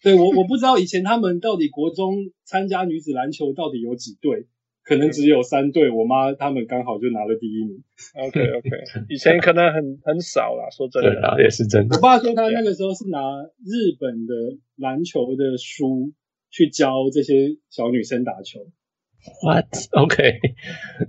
[0.00, 4.46] 对，我我不知道以前他们到底国中参加女子篮球到底有几队，
[4.84, 5.90] 可能只有三队。
[5.90, 7.82] 我妈他们刚好就拿了第一名。
[8.14, 8.70] OK OK，
[9.08, 11.10] 以前可能很很少啦，说真的。
[11.10, 11.96] 对啊，也是真的。
[11.96, 13.18] 我爸说他那个时候是拿
[13.64, 14.34] 日本的
[14.76, 16.12] 篮球的书
[16.50, 18.60] 去教这些小女生打球。
[19.44, 20.40] What？OK，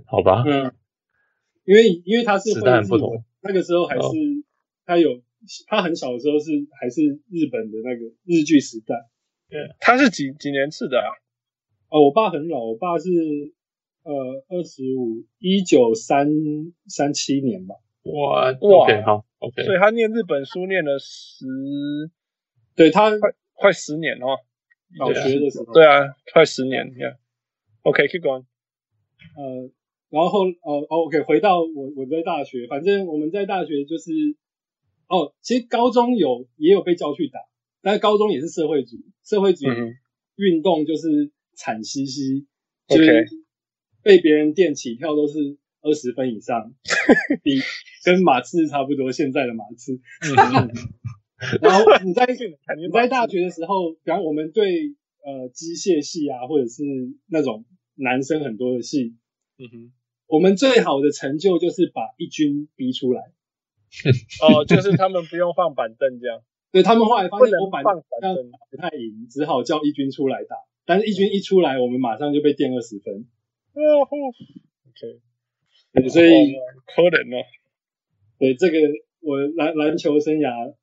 [0.06, 0.44] 好吧。
[0.46, 0.72] 嗯，
[1.64, 4.02] 因为因为他是时代不同，那个时候还是
[4.84, 5.22] 他有。
[5.66, 8.94] 他很小的时候是还是日本的那个日剧时代，
[9.50, 11.04] 对，他是几几年次的啊？
[11.90, 13.10] 哦，我爸很老，我爸是
[14.04, 16.28] 呃二十五，一九三
[16.86, 17.74] 三七年吧。
[18.04, 21.46] 哇哇，okay, 好，OK，所以他念日本书念了十，
[22.76, 24.38] 对他快快十年哦，
[24.96, 28.44] 小学的时候，对啊，快十年，Yeah，OK，keep going，
[29.36, 29.70] 呃，
[30.10, 34.12] 然后呃，OK，回到我我在大学，反正我们在大学就是。
[35.06, 37.38] 哦，其实高中有也有被叫去打，
[37.82, 39.66] 但是高中也是社会组，社会组
[40.36, 42.46] 运动就是惨兮兮，
[42.88, 43.28] 嗯、就是
[44.04, 46.72] 被别人垫起跳都是二十分以上，
[47.42, 47.58] 比
[48.04, 49.94] 跟马刺差不多，现在的马刺。
[49.94, 50.70] 嗯、
[51.62, 52.26] 然后你在
[52.76, 56.84] 你在大学的时候，比方我们对呃机械系啊，或者是
[57.26, 57.64] 那种
[57.96, 59.16] 男生很多的系，
[59.58, 59.92] 嗯哼，
[60.26, 63.22] 我们最好的成就就是把一军逼出来。
[64.42, 68.02] 哦，就是他们不用放板凳这样， 对，他们后来发现我板凳
[68.70, 70.56] 不太赢，只好叫一军出来打。
[70.86, 73.26] 但是，一军一出来，我们马上就被垫二十分。
[73.74, 74.16] 哦吼
[74.88, 76.54] ，OK，所以
[76.86, 77.44] 可能哦。
[78.38, 78.78] 对，这个
[79.20, 80.74] 我篮篮球生涯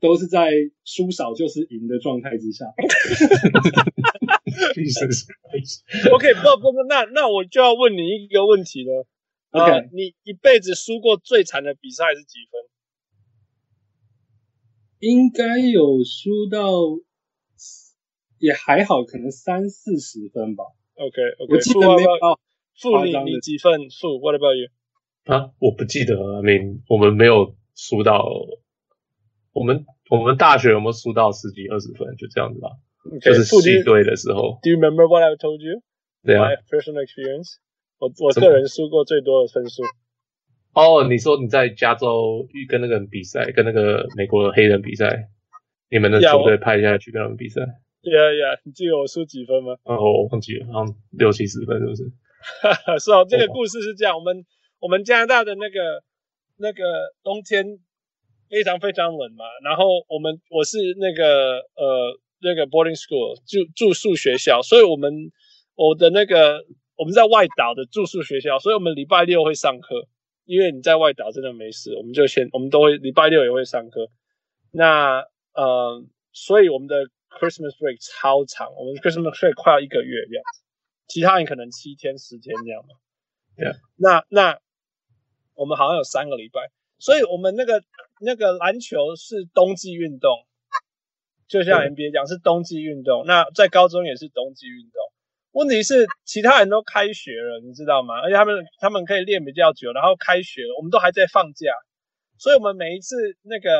[0.00, 0.50] 都是在
[0.84, 2.66] 输少就是赢的状态之下。
[6.12, 9.06] OK，不不不，那那我就要问你一个问题了。
[9.50, 12.70] OK，、你一辈子输过最惨的比赛是几分？
[15.00, 16.70] 应该有输到，
[18.38, 20.64] 也还好，可能三四十分吧。
[21.00, 22.10] OK OK，我记得没有。
[22.80, 23.88] 负你你几分？
[23.88, 24.68] 负 What about you？
[25.24, 26.40] 啊，我不记得了。
[26.40, 28.24] I mean, 我们没有输到，
[29.52, 32.16] 我们我们大学有没有输到十几二十分？
[32.16, 32.70] 就这样子吧。
[33.04, 34.58] Okay, 就是系队的时候。
[34.62, 35.82] Do you remember what I told you?
[36.24, 36.48] 对啊。
[36.48, 37.56] My personal experience.
[37.98, 39.82] 我我个人输过最多的分数。
[40.72, 45.28] 哦，你说你在加州跟那个人比赛，跟那个美国的黑人比赛，
[45.90, 47.60] 你们的球队派下去跟他们比赛。
[47.62, 49.74] 对呀呀，你记得我输几分吗？
[49.84, 52.04] 哦，我忘记了，好像六七十分是不是？
[52.98, 54.44] 是哦，这个故事是这样，我们
[54.78, 56.02] 我们加拿大的那个
[56.56, 56.82] 那个
[57.22, 57.78] 冬天
[58.48, 65.12] 非常非常冷嘛，然后我们我是那个呃那个 boarding school 住住宿学校，所以我们
[65.74, 66.64] 我的那个。
[67.00, 70.06] 我们在外岛的住宿学校，所以我们礼拜六会上课。
[70.44, 74.10] 因为你在外岛真的没事，我们就先，我们都会礼拜六也会上课。
[74.70, 80.62] 那呃，所以我们的 Christmas break 超长，我们 Christmas break 快要一个月这样子，
[81.06, 82.94] 其他人可能七天十天这样嘛。
[83.56, 84.58] 对啊，那那
[85.54, 87.82] 我们好像有三个礼拜，所以我们那个
[88.20, 90.46] 那个篮球是冬季运动，
[91.48, 93.24] 就像 NBA 讲是冬季运动。
[93.26, 95.00] 那在高中也是冬季运动。
[95.52, 98.20] 问题是其他人都开学了，你知道吗？
[98.20, 101.72] 而且他们他们可以练比较久，然后开学了，我们都还在放假，
[102.38, 103.70] 所以我们每一次那个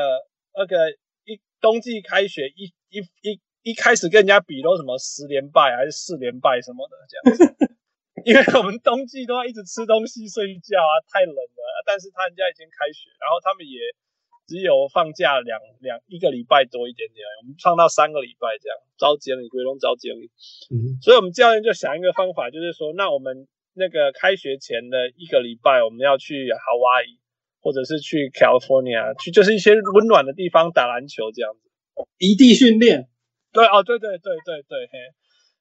[0.53, 0.91] 那个
[1.23, 7.41] 一冬季开学一一一一开始跟人家比都什么十连败还是四连败什么的这样子，
[8.29, 11.61] 因为我们冬季都要一直吃东西睡觉啊，太冷了。
[11.87, 13.79] 但是他人家已经开学，然后他们也。
[14.47, 20.29] 只有放假两两一个礼拜多一点点，我们放到三个礼拜这样，招经理归拢招经理。
[20.67, 27.15] 嗯，所以我们教练就想一个方法，就是说，那我们那个开学前的一个礼拜，我们要去 Hawaii
[27.61, 31.70] 或者是去 California，去就是一些温暖的地方打篮球这样子，
[32.17, 33.07] 异地训练。
[33.51, 34.99] 对哦，对对对对对，嘿。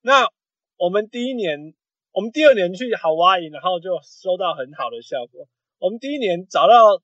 [0.02, 0.28] 那
[0.76, 1.74] 我们第一年，
[2.12, 5.48] 我们第二年去 Hawaii，然后就收到很好的效果。
[5.78, 7.02] 我们第一年找到。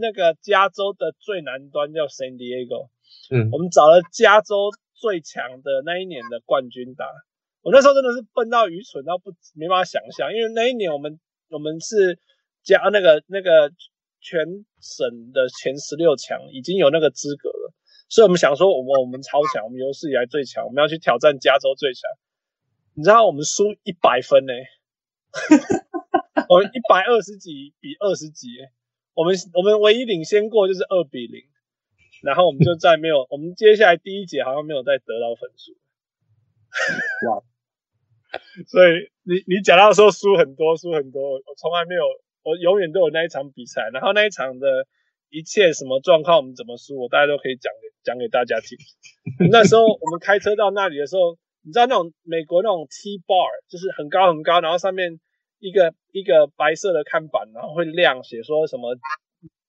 [0.00, 2.86] 那个加州的最南端叫 San Diego，
[3.34, 7.04] 嗯，我们找了加州最强的那一年的冠军打。
[7.62, 11.18] 我那时候真的是笨到愚蠢到不没办法想象，因为那一年我们
[11.50, 12.16] 我们是
[12.62, 13.72] 加那个那个
[14.20, 14.46] 全
[14.80, 17.57] 省的前十六强已经有那个资格了，
[18.08, 22.10] 所以我们想说我们我们超强，我们有史以来最强，我们要去挑战加州最强。
[22.94, 24.66] 你知道我们输一百分呢、欸？
[26.48, 28.72] 我们一百二十几比二十几、欸。
[29.14, 31.42] 我们我们唯一领先过就是二比零，
[32.22, 35.72] 然后我们就再没有，我们接下来第一节好像没有再得到分数。
[37.28, 37.42] 哇，
[38.68, 42.04] 所以你你讲到说输很多，输很多，我从来没有，
[42.44, 44.86] 我永远都有那一场比赛，然后那一场的
[45.30, 48.78] 一切什么状况，我们怎么输，我大家都可以讲给讲给大家听。
[49.50, 55.20] 那时候我们开车到那里的时候，你知道那种美国那种 T bar，就是很高很高，然后上面
[55.58, 58.96] 一个一个白色的看板，然后会亮写说什么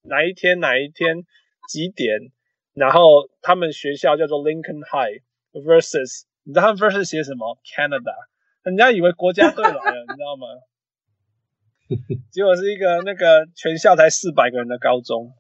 [0.03, 1.23] 哪一天哪一天
[1.67, 2.31] 几点，
[2.73, 5.21] 然后他们学校叫做 Lincoln High
[5.53, 6.23] versus。
[6.43, 8.15] 你知道他们 versus 写什么？Canada，
[8.63, 10.47] 人家以为国家队来了，你知道吗？
[12.31, 15.33] 结果是一个那个全校才四百个人的高中。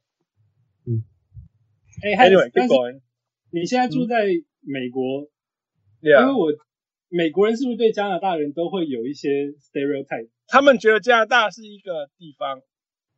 [2.03, 2.73] 嗯，哎，Anyway，但是
[3.51, 4.25] 你现在住在
[4.61, 5.23] 美国，
[6.01, 6.53] 嗯、因为我
[7.09, 10.29] 美国人是不是对加拿大人都会有一些 stereotype？
[10.47, 12.61] 他们觉得加拿大是一个地方，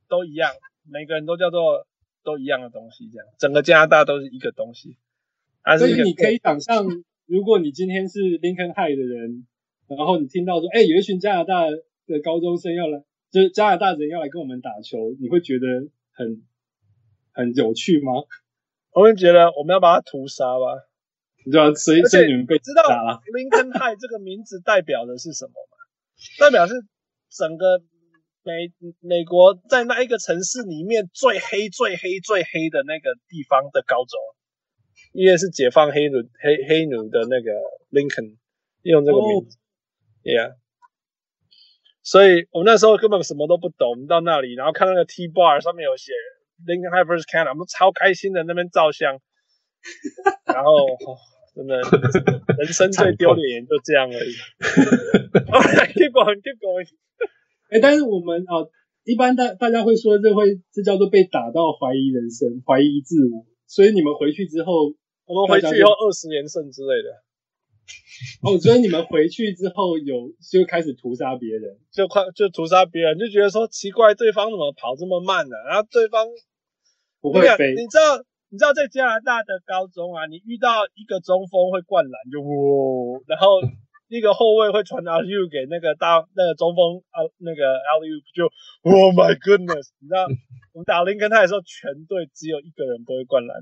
[0.08, 0.52] 都一样，
[0.89, 1.88] 每个人都叫做
[2.24, 4.98] 都一样的东西，这样整个加拿大都是一个东西。
[5.78, 6.86] 所以你可以想象。
[7.28, 9.48] 如果你今天是 Lincoln High 的人，
[9.88, 16.44] 然后你听到说，哎，有一群加拿大的高中生要来，就是加拿大人要来跟我们打球，你会觉得很
[17.32, 18.12] 很有趣吗？
[18.93, 20.65] 我们觉得我们要把他屠杀吧，
[21.45, 25.77] 你知道，所以所以你们被知道 Lincoln High 这个名字代表的是什么吗？
[26.39, 26.73] 代表是
[27.30, 27.80] 整个
[28.43, 34.19] 美美国在那一个城市里面最黑、最黑、最黑的那个地方的高中。
[35.13, 37.51] 因为是解放黑奴黑黑奴的那个
[37.91, 38.38] Lincoln
[38.84, 39.58] 用这个名字
[40.23, 40.56] ，Yeah，
[42.01, 46.13] 所以我们那时候根本什么都不懂，我们到那里，然后看那个 T bar 上面有写
[46.65, 49.19] Lincoln High vs Canada，我们超开心的那边照相，
[50.45, 51.17] 然后、哦、
[51.56, 51.82] 真的
[52.58, 54.32] 人生最丢脸也就这样而已。
[55.93, 56.88] keep going，keep going。
[57.69, 58.65] 哎，但是我们啊，
[59.04, 64.93] 一般大大家会说这会这叫做被打到怀疑人生，怀疑自我，所以你们回去之后。
[65.24, 67.24] 我们回去以后二十连胜之类的。
[68.43, 75.56] 哦，所以你们回去之后有就开始屠杀别人，就快就屠杀别人，就觉得说奇怪，对方怎么跑这么慢呢？
[75.69, 76.28] 然后对方
[77.21, 77.71] 不会飞。
[77.75, 78.17] 你知道
[78.49, 83.62] 你知道在加拿大的高中啊，你遇到一个中锋会灌篮就哇，然后
[84.10, 87.62] 一个后卫会传 alley-oop 给那个大那个中锋啊那个
[87.95, 88.51] alley-oop 就
[88.84, 90.27] Oh my goodness，你知道？
[90.73, 93.55] 我们打林根泰的时候，全队只有一个人不会灌篮。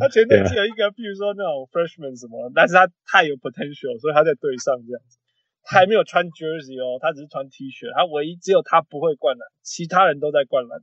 [0.00, 5.18] 他全队只有一个，比如说那种 freshman 什么，但是他太有 potential，所以他在队上这样子。
[5.62, 7.92] 他还没有穿 jersey 哦，他只是穿 T 恤。
[7.94, 10.80] 他唯一只有他不会灌篮，其他人都在灌篮。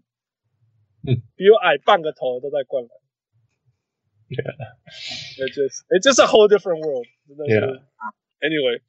[1.07, 2.91] 嗯，比我矮半个头都在灌篮。
[4.29, 7.51] Yeah，就是，哎，这是 a whole different world，真的是。
[7.55, 7.83] Yeah.
[8.39, 8.81] Anyway，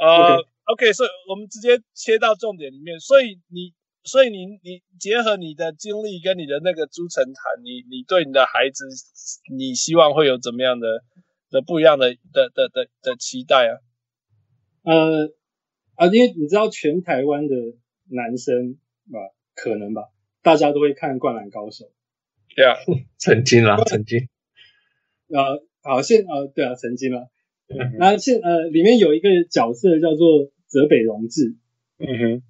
[0.00, 0.38] 呃。
[0.38, 0.48] Okay.
[0.64, 2.98] OK，所以我们直接切到重点里面。
[2.98, 8.88] 所以你，所以你，你结合你的经历跟你的那个朱晨谈，你，你对你的孩子，
[9.54, 11.04] 你希望会有怎么样的
[11.50, 13.76] 的不一样的的的的的期待啊？
[14.84, 15.32] 呃
[15.96, 17.56] 啊，因为你知道全台湾的
[18.08, 18.74] 男生
[19.10, 19.18] 吧，
[19.56, 20.02] 可能吧，
[20.42, 21.84] 大家都会看《灌篮高手》。
[22.54, 22.76] 对啊，
[23.18, 24.28] 曾经啦， 曾经。
[25.28, 27.28] 呃，好，现呃，对啊，曾经啦。
[27.98, 30.50] 然后现呃，里面有一个角色叫做。
[30.66, 31.54] 泽北荣治，
[31.98, 32.42] 嗯哼，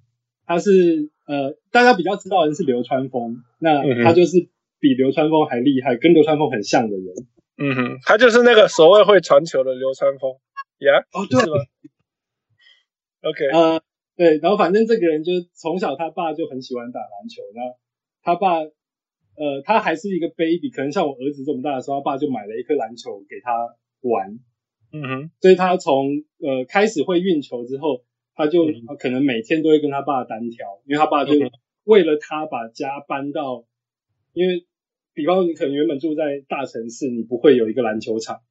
[0.47, 7.05] 他是呃，大家比较知道的人是流川枫，那他就是比流川枫还厉害，跟流川枫很像的人，
[7.57, 10.39] 嗯哼，他就是那个所谓会传球的流川枫
[10.79, 11.67] ，Yeah，哦，对了
[13.25, 13.81] ，OK，呃，
[14.15, 17.75] 对，然后反正这个人就是从小他爸就很喜欢打篮球，那
[18.21, 23.51] 他爸呃，他还是一个 baby，可能像我儿子这么大的时候，他爸就买了一颗篮球给他
[24.01, 24.39] 玩，
[24.93, 28.05] 嗯哼，所以他从呃开始会运球之后。
[28.37, 28.65] 他就
[28.99, 31.31] 可能每天都会跟他爸单挑，因为他爸就
[31.85, 33.63] 为了他把家搬到，
[34.33, 34.65] 因为
[35.13, 38.41] 比方说你可能原本住在大城市，你不会有一个篮球场，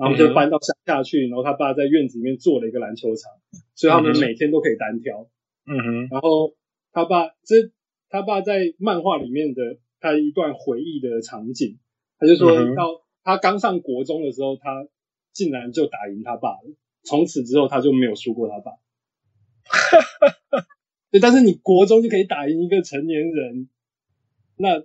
[0.00, 3.30] 然后就搬到乡下去，然后他爸在院子里面做了一个篮球场，
[3.74, 5.28] 所以他们每天都可以单挑。
[5.66, 6.54] 嗯哼，然后
[6.90, 7.70] 他爸这
[8.08, 11.78] 他爸在漫画里面的他一段回忆的场景，
[12.18, 14.88] 他就说到他刚上国中的时候，他
[15.32, 18.72] 竟然就打赢他爸了，从此之后他就没有输过他爸。
[19.62, 20.66] 哈哈哈，
[21.12, 23.68] 对，但是你国中就可以打赢一个成年人，
[24.56, 24.82] 那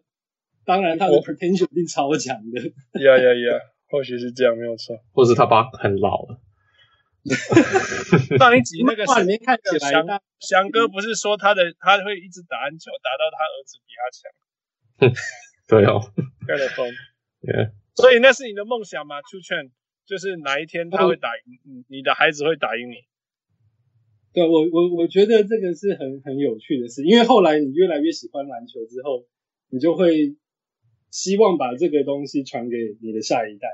[0.66, 2.60] 当然他的 potential 一定超强的。
[3.02, 4.98] 呀呀呀，或许是这样，没有错。
[5.14, 6.42] 或是他爸很老了。
[8.38, 10.06] 上一集那个 里面看起来，翔
[10.40, 14.22] 翔哥不是说他的他会一直打篮球，打到他儿子比他强。
[15.68, 16.12] 对哦。
[16.48, 16.94] Of fun.
[17.42, 17.72] Yeah.
[17.96, 19.22] 所以那是你的梦想吗？
[19.24, 19.72] 出圈
[20.06, 22.96] 就是哪一天他会打赢你，你的孩子会打赢你。
[24.34, 29.26] 对，我我我觉得这个是很很有趣的事，因为后来你越来越喜欢篮球之后，
[29.70, 30.36] 你就会
[31.16, 33.70] 希望把这个东西传给你的下一代。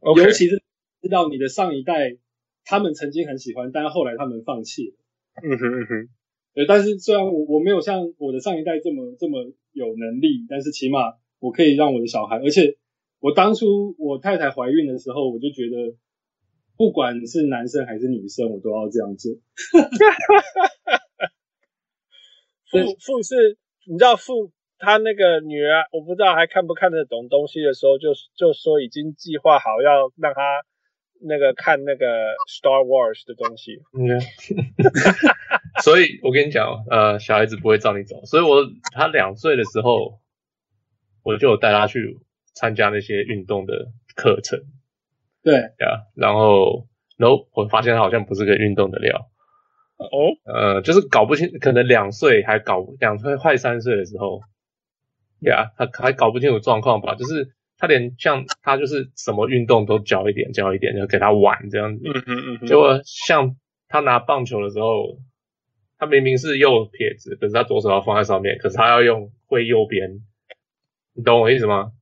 [0.00, 0.24] Okay.
[0.24, 0.60] 尤其是
[1.00, 2.16] 知道你的上一代，
[2.64, 4.96] 他们曾经很喜欢，但是后来他们放弃了。
[5.44, 6.08] 嗯哼嗯哼，
[6.52, 12.78] 对，但是虽然我我没有像我的上一代这么这么有能力，但是起码我可以让我的小孩，而且
[13.20, 15.94] 我当初我太太怀孕的时候，我就觉得
[16.76, 19.34] 不管是男生还是女生，我都要这样做。
[22.66, 30.40] 父父是，你知道父他那个女儿，我不知道还看不看得懂东西的时候，就就说已经计划好要让他
[31.20, 32.06] 那个看那个
[32.48, 33.82] Star Wars 的东西。
[33.92, 34.18] 嗯，
[35.84, 40.18] 所以我跟你讲，呃，小孩子不会照你走，所以我他两岁的时候，
[41.22, 42.18] 我就有带他去
[42.54, 44.60] 参加那些运动的课程。
[45.42, 46.86] 对呀，然后，
[47.18, 49.30] 然后我发现他好像不是个运动的料。
[49.98, 54.40] 哦，呃，就是搞不清，可能两岁还搞两岁快三岁的时候，
[55.40, 57.14] 呀、yeah，他还搞不清楚状况吧？
[57.14, 62.02] 就是他连像他就是什么运动都教一点教一点，就给他玩这样子。
[62.04, 62.66] 嗯嗯嗯。
[62.66, 63.56] 结果像
[63.88, 65.18] 他拿棒球的时候，
[65.98, 70.20] 他明明是右撇子，可是他左手要放在上面，可是他要用挥右边，
[71.14, 71.92] 你懂我意思吗？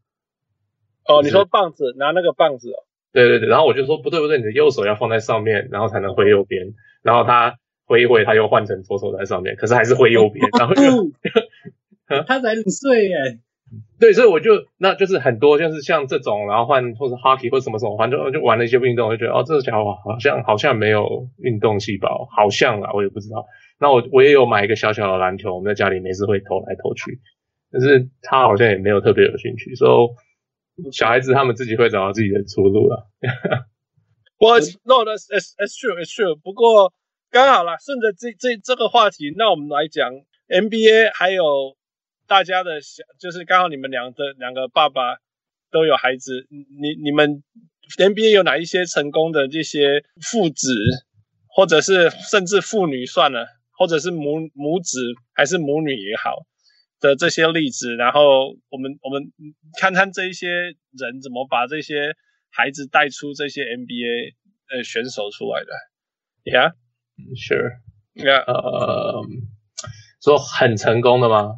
[1.07, 2.85] 哦，你说棒子，拿那个棒子哦。
[3.13, 7.59] 对对对，然后我就说不对不对，你的右手要放在上面，然后才能挥右边，然后他。
[7.91, 10.83] 挥一挥，他又换成左手在上面，可是还是挥右边，然后就，
[12.27, 13.17] 他才五岁耶，
[14.01, 23.47] 对，所以我就那就是很多就是像这种，然后换或者 hockey 或者什么什么，反正就玩了一些运动，我就觉得哦，这个家伙好像好像没有运动细胞，好像啊，我也不知道。
[23.79, 27.21] 那我我也有买一个小小的篮球，我们在家里没事会投来投去，
[27.71, 30.15] 但是他好像也没有特别有兴趣，所
[30.77, 33.07] 以小孩子他们自己会找到自己的出路了。
[34.41, 36.37] Well, no, that's that's true, it's true.
[36.37, 36.93] 不过。
[37.31, 40.11] 刚好啦，顺着这这这个话题，那我们来讲
[40.49, 41.77] NBA，还有
[42.29, 45.17] 大家的想，就是刚好你们两的两个爸爸
[45.71, 47.43] 都有孩子，你你们
[47.99, 50.75] NBA 有哪一些成功的这些父子，
[51.47, 55.01] 或者是甚至父女算了，或者是母母子
[55.33, 56.45] 还是母女也好
[57.01, 59.33] 的这些例子，然后我们我们
[59.81, 60.49] 看看这一些
[60.93, 62.15] 人怎么把这些
[62.51, 64.35] 孩子带出这些 NBA
[64.71, 65.73] 呃选手出来的
[66.45, 66.75] ，Yeah。
[67.35, 69.25] Sure，yeah，呃，
[70.23, 71.55] 说很成功的吗？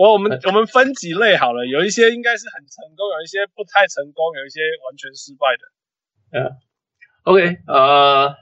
[0.00, 6.56] 我我们我们分几类好了，有一些应该是很成功，有一些不太成功，有一些完全失败的。
[7.28, 8.34] Yeah，OK，呃，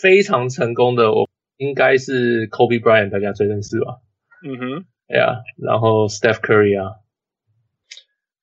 [0.00, 1.28] 非常成功的，我
[1.58, 4.00] 应该是 Kobe Bryant，大家最认识吧？
[4.42, 6.96] 嗯哼，Yeah，然后 Steph Curry 啊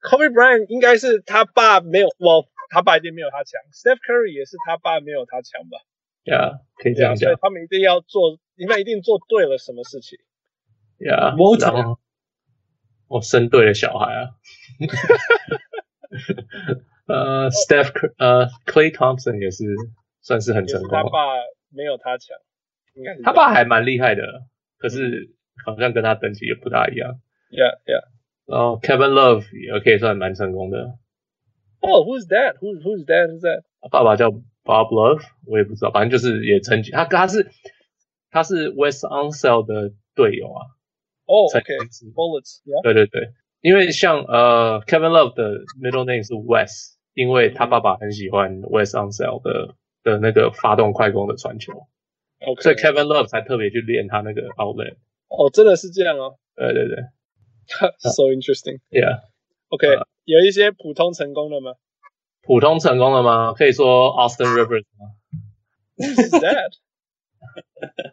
[0.03, 5.79] ，Kobe Bryant 应该是他爸没有，我他爸一定没有他强，Steph Curry 也是他爸没有他强吧？
[6.25, 7.31] 呀，yeah, 可以这样讲。
[7.31, 10.19] Yeah, 他们一定要做，你们一定做对了什么事情。
[10.99, 11.95] 呀，Yeah, 然
[13.07, 14.29] 后我生对了小孩啊。
[17.07, 19.63] 呃、uh,，Steph，呃、uh,，Clay Thompson 也是
[20.21, 20.91] 算是很成功。
[20.91, 21.09] 他爸
[21.69, 22.37] 没有他强，
[22.95, 24.23] 应该是他爸还蛮厉害的，
[24.77, 25.29] 可是
[25.65, 27.19] 好像跟他等级也不大一样。
[27.51, 28.05] Yeah，Yeah。
[28.45, 30.97] 然后 Kevin Love 也可以算蛮成功的。
[31.79, 32.57] Oh, who's that?
[32.59, 33.29] Who's Who's that?
[33.29, 33.63] Who's that?
[33.89, 34.31] 爸爸叫。
[34.65, 37.51] Bob Love，我也不知道，反正就是也曾经，他他是
[38.31, 40.65] 他是 West Unsell 的队友啊。
[41.25, 42.83] 哦、oh,，OK，Bullets，、okay.
[42.83, 51.73] 对对对，因为像呃 Kevin Love 的 middle name 是 Wes，因为他爸爸很喜欢 Wes Unseld 的的那个发动快攻的传球
[52.45, 54.97] ，OK，所以 Kevin Love 才特别去练他那个 outlet。
[55.29, 56.37] 哦，真的是这样哦。
[56.55, 56.97] 对对对
[57.99, 58.79] ，So interesting。
[58.91, 61.73] Yeah，OK，、uh, 有一些普通成功的吗？
[62.43, 63.53] 普通成功了吗？
[63.53, 65.15] 可以说 Austin Rivers 吗
[65.97, 66.73] ？Who's that?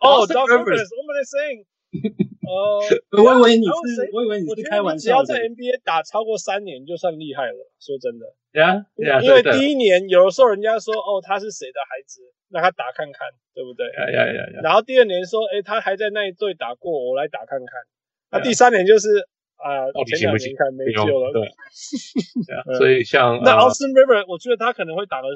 [0.00, 0.88] Oh, Doc Rivers.
[0.88, 1.66] What am I saying?
[2.42, 5.02] 呃，我以为你是，我以为你是开玩笑。
[5.02, 7.70] 只要在 NBA 打超过三年，就算厉害了。
[7.78, 9.22] 说真的，Yeah, Yeah.
[9.22, 12.20] 因为第一年有的时候人家说，哦，他是谁的孩子，
[12.50, 14.62] 让他打看看，对不对 yeah, yeah, yeah.
[14.62, 17.68] 然后第二年说，哎，他还在那一队打过，我来打看看。
[18.30, 19.28] 那第三年就是。
[19.62, 21.46] 啊，前两年看没救了，对，
[22.76, 25.28] 所以像那 Austin River，我觉得他可能会打个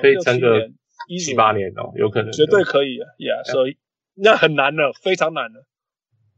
[0.00, 0.68] 可以撑个
[1.16, 3.76] 七八年哦，有可能，绝对可以啊，Yeah，所以
[4.16, 5.64] 那很难了，非常难了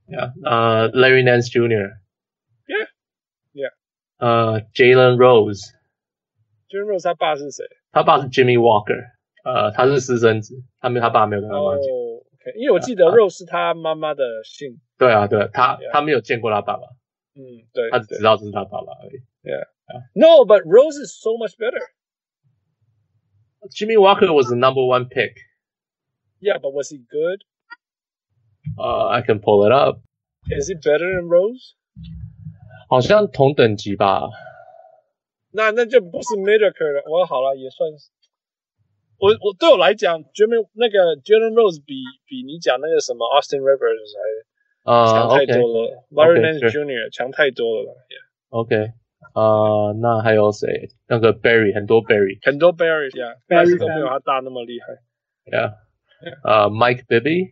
[0.07, 3.71] ，Yeah，呃，Larry Nance Jr.，Yeah，Yeah，
[4.17, 7.63] 呃，Jalen Rose，Jalen Rose 他爸是谁？
[7.91, 9.03] 他爸是 Jimmy Walker，
[9.43, 16.83] 呃，他是私生子，他没他爸没有跟他妈讲，OK，因为我记得 Rose 是他妈妈的姓，对啊，对，他他没有见过他爸爸。
[17.35, 17.41] 嗯，
[17.73, 19.21] 对，他只知道这是他爸爸而已。
[19.41, 19.67] Yeah.
[20.13, 21.81] No, but Rose is so much better.
[23.71, 25.35] Jimmy Walker was the number one pick.
[26.39, 27.43] Yeah, but was he good?
[28.77, 29.99] Uh, I can pull it up.
[30.49, 31.75] Is he better than Rose?
[32.89, 34.29] 好像同等级吧。
[35.51, 37.03] 那那就不是 mediocre 了。
[37.09, 38.09] 我好了，也算是。
[39.17, 47.11] 我我对我来讲，Jalen 那个 Jalen Rose 比比你讲那个什么 Austin Rivers 还强太多了，Larry Nance Jr.
[47.11, 47.95] 强太多了。
[48.49, 48.93] OK，
[49.33, 50.89] 啊，那还有谁？
[51.07, 54.87] 那个 Barry 很多 Barry 很多 Barry 呀，Barry 都没有他大那么厉害。
[55.51, 55.73] Yeah，
[56.43, 57.49] 啊，Mike Bibby。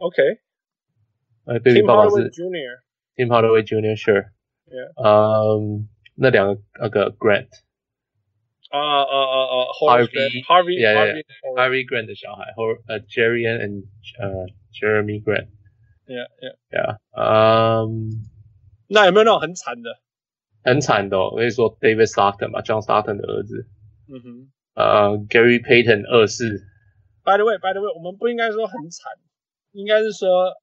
[0.00, 3.94] OK，Tim Hardaway Jr.，Tim Hardaway Jr.
[3.96, 4.30] Sure，
[4.96, 7.48] 嗯，那两个那个 Grant，
[8.70, 13.84] 啊啊啊啊，Harvey，Harvey，Harvey Grant 的小孩，或呃 Jerry and
[14.18, 18.10] 呃 Jeremy Grant，Yeah，Yeah，Yeah，嗯，
[18.88, 20.00] 那有没有那种很惨的？
[20.64, 23.66] 很惨的，我跟你说，David Stockton 嘛，John Stockton 的儿子，
[24.08, 26.64] 嗯哼，呃，Gary Payton 二世。
[27.22, 29.12] By the way，By the way，我们不应该说很惨，
[29.74, 30.54] 应该是说，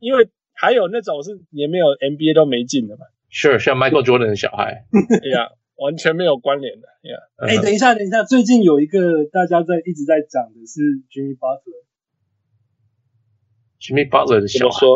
[0.00, 3.06] 因为还有那种是连没有 NBA 都没进的嘛。
[3.30, 4.84] Sure，像 Michael Jordan 的小孩，
[5.22, 7.16] 对呀，完全没有关联的，呀。
[7.36, 11.86] 哎，等一下，等一下，最近有一个大家在一直在讲的是 Jimmy Butler。
[13.78, 14.86] Jimmy Butler 的小孩，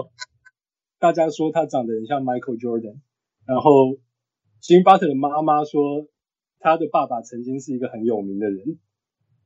[0.99, 2.99] 大家说他长得很像 Michael Jordan，
[3.47, 3.99] 然后
[4.61, 6.09] Jimmy Butler 的妈妈说
[6.59, 8.79] 他的爸爸曾经是一个很有名的人。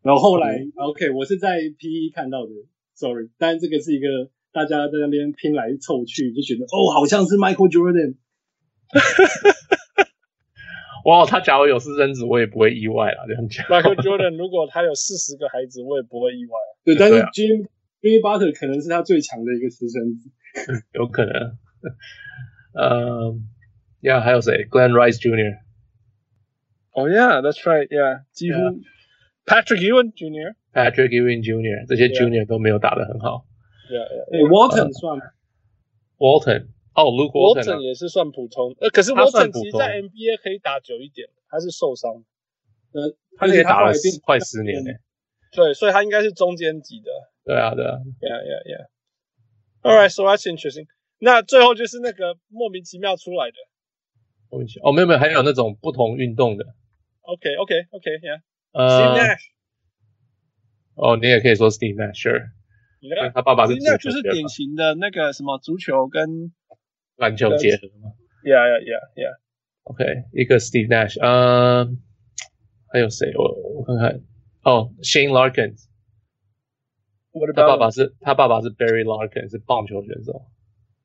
[0.03, 2.53] 然后后来、嗯、，OK，我是在 PE 看到的
[2.95, 4.07] ，Sorry，但这个是一个
[4.53, 8.16] 大家在那边拼来凑去，就觉得哦，好像是 Michael Jordan。
[11.05, 13.24] 哇，他假如有私生子，我也不会意外啦。
[13.28, 16.53] 这样讲，Michael Jordan 如果他有四十个孩子，我也不会意外。
[16.84, 17.66] 对，但是 Jimmy
[18.01, 20.30] Jimmy Butler 可能是他最强的一个私生子，
[20.95, 21.59] 有可能。
[22.74, 23.36] 呃，
[24.01, 25.59] 呀，还有谁？Glenn Rice Jr.
[26.92, 27.70] Oh yeah，that's 乎。
[27.90, 28.22] Yeah.
[29.47, 30.12] Patrick Ewing
[30.75, 31.87] Jr.，Patrick Ewing Jr.
[31.87, 33.47] 这些 Junior 都没有打得很好。
[33.89, 34.05] 对啊。
[34.51, 35.25] Walton 算吗
[36.18, 38.75] ？Walton，哦，Luke Walton 也是算普通。
[38.81, 42.11] 呃，可是 Walton 其实在 NBA 可以打久一点，他是受伤。
[42.93, 43.93] 呃，他也打了
[44.25, 44.91] 快十年呢。
[45.53, 47.11] 对，所以他应该是中间级的。
[47.45, 47.99] 对啊，对啊。
[48.20, 48.87] Yeah, yeah, yeah.
[49.83, 50.87] All right, so that's interesting.
[51.18, 53.57] 那最后就是那个莫名其妙出来的。
[54.51, 54.89] 莫名其妙。
[54.89, 56.64] 哦，没有没有，还有那种不同运动的。
[57.22, 58.41] OK, OK, OK, yeah.
[58.72, 59.37] 呃
[60.95, 62.50] 哦，你也可以说 Steve Nash，Sure，
[63.34, 66.54] 他爸爸是那就是典型的那个什么足球跟
[67.18, 68.14] 篮球结合吗？
[68.43, 69.36] Yeah, yeah, yeah, yeah.
[69.84, 71.89] OK，一个 Steve Nash，呃，
[72.91, 73.34] 还有谁？
[73.36, 74.22] 我我看看，
[74.64, 75.76] 哦，Shane Larkin，
[77.56, 80.45] 他爸爸是他爸爸是 Barry Larkin，是棒球选手。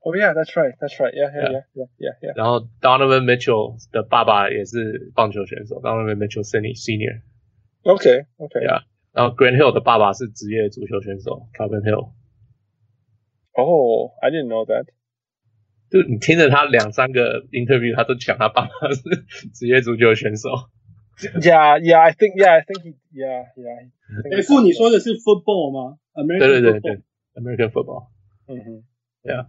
[0.01, 1.15] Oh yeah, that's right, that's right.
[1.15, 2.35] Yeah, yeah, yeah, yeah, yeah.
[2.37, 12.14] 然后 Donovan Mitchell 的爸爸也是棒球选手，Donovan Mitchell Senior。OK，OK，呀， 然后 Grant Hill 的爸爸是职业足球选手，Calvin Hill。
[13.54, 14.86] 哦，I didn't know that。
[15.90, 19.02] 就你听着他两三个 interview，他都讲他爸爸是
[19.54, 20.50] 职业足球选手。
[21.42, 23.90] Yeah, yeah, I think, yeah, I think he, yeah, yeah。
[24.38, 27.02] 哎，父，你说的是 football 吗？American 对对对对
[27.34, 28.10] ，American football。
[28.46, 28.84] 嗯哼
[29.24, 29.48] ，Yeah。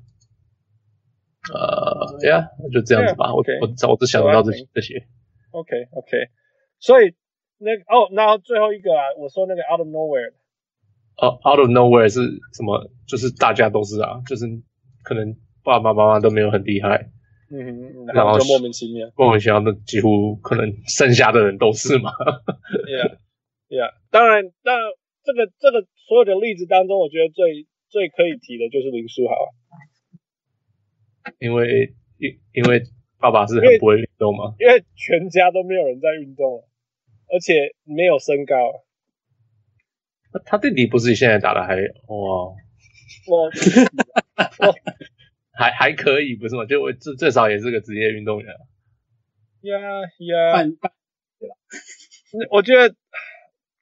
[1.53, 3.33] 呃，Yeah，就这样子吧。
[3.35, 5.07] 我我我只想得到这些这些。
[5.51, 6.31] OK，OK，
[6.79, 7.15] 所以。
[7.63, 10.33] 那个哦，然后最后一个啊，我说那个 out of nowhere，
[11.19, 12.21] 哦、oh,，out of nowhere 是
[12.55, 12.91] 什么？
[13.07, 14.47] 就是大家都是啊，就是
[15.05, 17.11] 可能爸爸妈妈都没有很厉害，
[17.53, 22.11] 嗯哼，然后就莫名其妙，莫名其妙的几乎可能剩下的人都是嘛。
[23.69, 24.91] Yeah，Yeah，yeah, 当然，当然
[25.23, 29.35] 这个这个所有的例子当中，我觉得最最可以提的就是林书豪，
[31.39, 32.85] 因为因因为
[33.19, 36.65] 爸爸是很不会运动嘛，因为全家都没有人在运动。
[37.33, 38.57] 而且没有身高，
[40.45, 41.77] 他弟弟不是现在打的还
[42.09, 42.55] 哇，
[43.29, 43.51] 我
[45.53, 46.65] 还还可以不是吗？
[46.67, 48.49] 就我至最少也是个职业运动员。
[49.63, 50.93] 呀呀，半半
[51.39, 51.55] 对吧？
[52.51, 52.95] 我觉得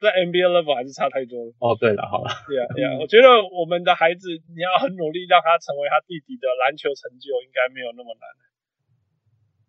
[0.00, 1.52] 在 NBA level 还是差太多了。
[1.60, 2.30] 哦，对了，好了。
[2.48, 8.28] 对呀对呀，我觉得我们的孩子，你要很努力让他成为他弟弟的篮球成就，应该没有那么难。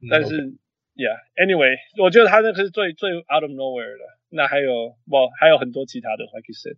[0.10, 0.56] 但是。
[0.89, 4.05] 嗯 Yeah，anyway，我觉得他那个是最最 out of nowhere 的。
[4.31, 6.77] 那还有，不，还有很多其他的，like you said，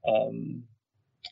[0.00, 0.64] 嗯，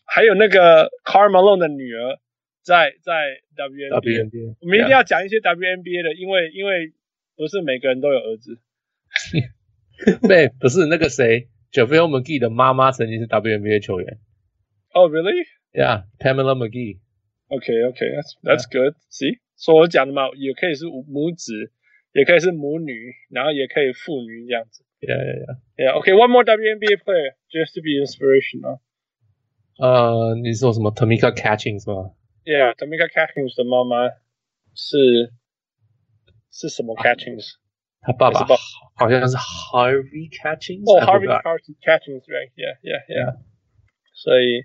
[0.05, 2.19] 还有那个 Karl Malone 的女儿
[2.61, 6.93] 在在 WNBA，, WNBA 我们一定要讲一些 WNBA 的，因为因为
[7.35, 8.61] 不是每个人都有儿子。
[10.29, 14.19] 对，不是那个谁，JaVale McGee 的妈妈曾经是 WNBA 球员。
[14.93, 21.73] Oh really？Yeah，Pamela McGee。Okay，okay，that's that's good。See，所以我讲的嘛，也可以是母子。
[22.18, 24.84] 也可以是母女，然后也可以父女这样子。
[25.00, 25.54] Yeah, yeah, yeah.
[25.78, 26.14] Yeah, okay.
[26.18, 28.82] One more WNBA player just to be inspirational.
[29.78, 34.10] 呃，你说什么？Tamika Catchings 吗？Yeah, Tamika Catchings 的妈妈
[34.74, 35.32] 是
[36.50, 37.58] 是什么 Catchings？
[38.02, 38.40] 他爸爸
[38.96, 41.30] 好像是 Harvey Catchings 哦、oh,，Harvey
[41.78, 43.38] Catchings，right？Yeah, yeah, yeah.
[44.16, 44.64] 所以，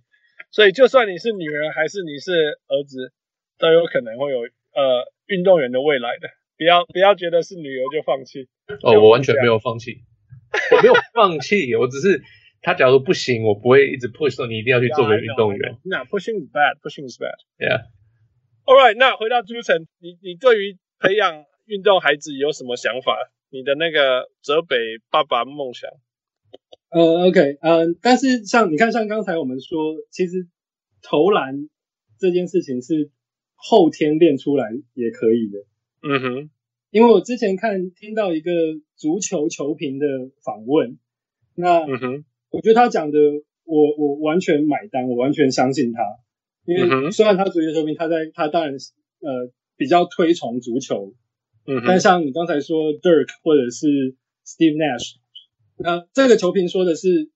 [0.51, 2.33] 所以就算你是女人还是你是
[2.69, 3.13] 儿子，
[3.59, 4.39] 都有可能会有
[4.73, 6.31] 呃运动员的未来的。
[6.63, 8.47] 不要不要觉得是女儿就放弃。
[8.83, 10.05] 哦，我完全没有放弃，
[10.71, 12.23] 我没有放弃，我只是
[12.61, 15.77] 他假如不行，我不会一直 push 说你一定要去做个运动员。
[15.83, 17.35] 那 pushing is bad，pushing is bad。
[17.59, 17.87] Yeah.
[18.65, 23.19] All right，那回到朱晨，你你对于培养运动孩子有什么想法？
[23.51, 24.77] 你的那个泽北
[25.11, 25.91] 爸爸梦想？
[26.91, 30.47] 呃，OK，嗯、呃，但是像你看，像刚才我们说，其实
[31.03, 31.69] 投篮
[32.21, 33.11] 这件事情是
[33.57, 35.59] 后天练出来也可以的。
[36.03, 36.51] 嗯哼，
[36.91, 38.51] 因为我之前看听到一个
[38.97, 40.07] 足球球评的
[40.45, 40.99] 访问，
[41.55, 43.19] 那嗯哼，我觉得他讲的
[43.65, 46.01] 我我完全买单，我完全相信他。
[46.65, 51.15] 因为虽然他足球球评，他在他当然呃比较推崇足球，
[51.67, 55.17] 嗯，但像你刚才说 Dirk 或者是 Steve Nash，
[55.77, 57.31] 那这个球评说的是，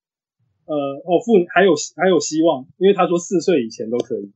[0.66, 4.30] 呃哦，父还有还有希望，因为他说四岁以前都可以。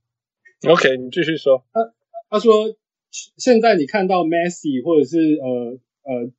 [0.68, 1.64] OK，你继续说。
[1.72, 1.92] 他
[2.28, 2.76] 他说
[3.10, 6.32] 现在你看到 Messi 或者是呃呃，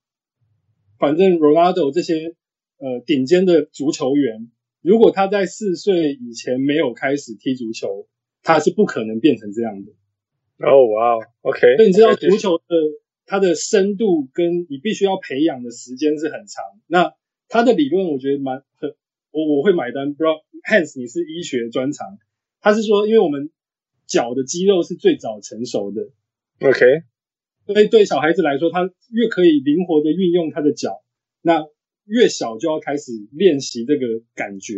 [0.98, 2.36] 反正 Ronaldo 这些
[2.78, 4.52] 呃顶尖的足球员，
[4.82, 8.08] 如果他在四岁以前没有开始踢足球。
[8.44, 9.92] 他是不可能变成这样的。
[10.66, 11.76] 哦，哇，OK。
[11.76, 12.64] 所以你知道足球的
[13.28, 16.64] 它的深度跟你必须要培养的时间是很长。
[16.88, 17.14] 那
[17.48, 18.96] 他的理论我觉得蛮很，
[19.30, 20.16] 我我会买单。
[20.16, 22.18] 不知道 Hans 你是医学专长，
[22.62, 23.52] 他是说因为我们
[24.08, 26.10] 脚的肌肉是最早成熟的。
[26.62, 26.86] OK。
[27.66, 31.02] 所以对小孩子来说，他越可以灵活的运用他的脚，
[31.42, 31.66] 那
[32.06, 34.76] 越小就要开始练习这个感觉，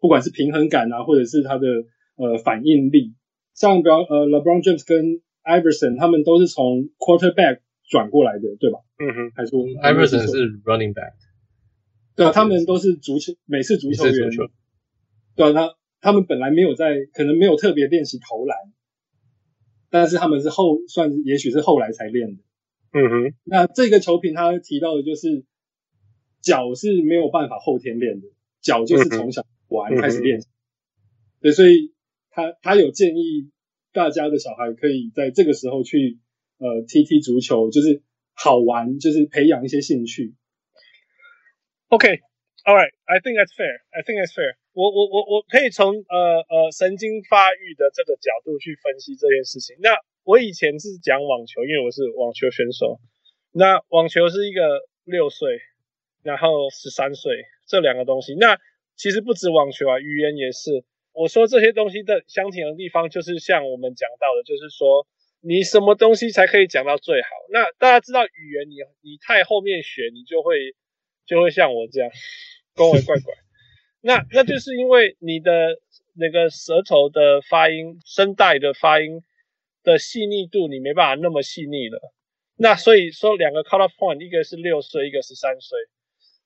[0.00, 1.66] 不管是平衡感啊，或者是他的。
[2.16, 3.14] 呃，反应力，
[3.54, 8.80] 像比方呃，LeBron James 跟 Iverson 他们都是从 quarterback 转过来的，对吧？
[8.98, 11.14] 嗯哼，还是 Iverson 是 running back，
[12.14, 14.50] 对啊，他们都是足球美式足球员，球
[15.34, 18.54] 对啊，他他们本来没有在，可能没有特别练习投篮，
[19.90, 22.42] 但是他们是后算是，也许是后来才练的。
[22.92, 25.44] 嗯哼，那这个球评他提到的就是
[26.40, 28.28] 脚是没有办法后天练的，
[28.60, 30.48] 脚就是从小玩开始练习，
[31.40, 31.94] 对，所以。
[32.32, 33.50] 他他有建议
[33.92, 36.20] 大家的小孩可以在这个时候去
[36.58, 40.36] 呃踢踢足球，就是好玩，就是培养一些兴趣。
[41.88, 44.54] OK，All right，I think that's fair，I think that's fair。
[44.80, 49.76] 我我我我可以从呃呃神经发育的这个角度去分析这件事情。
[49.80, 49.92] 那
[50.24, 52.96] 我以前是讲网球，因为我是网球选手。
[53.52, 55.60] 那网球是一个六岁，
[56.22, 58.34] 然后十三岁这两个东西。
[58.36, 58.56] 那
[58.96, 60.82] 其实不止网球啊，语言也是。
[61.12, 65.06] 我说这些东西的相同的地方，就是像我们讲到的，就是说
[65.42, 67.28] 你什么东西才可以讲到最好？
[67.50, 70.74] 那大家知道语言你，你你太后面学，你就会
[71.26, 72.08] 就会像我这样
[72.74, 73.34] 恭维怪怪。
[74.00, 75.78] 那那就是因为你的
[76.14, 79.22] 那个舌头的发音、声带的发音
[79.82, 82.12] 的细腻度，你没办法那么细腻了。
[82.56, 85.78] 那所以说两个 cut off point，一个是六岁，一个十三岁。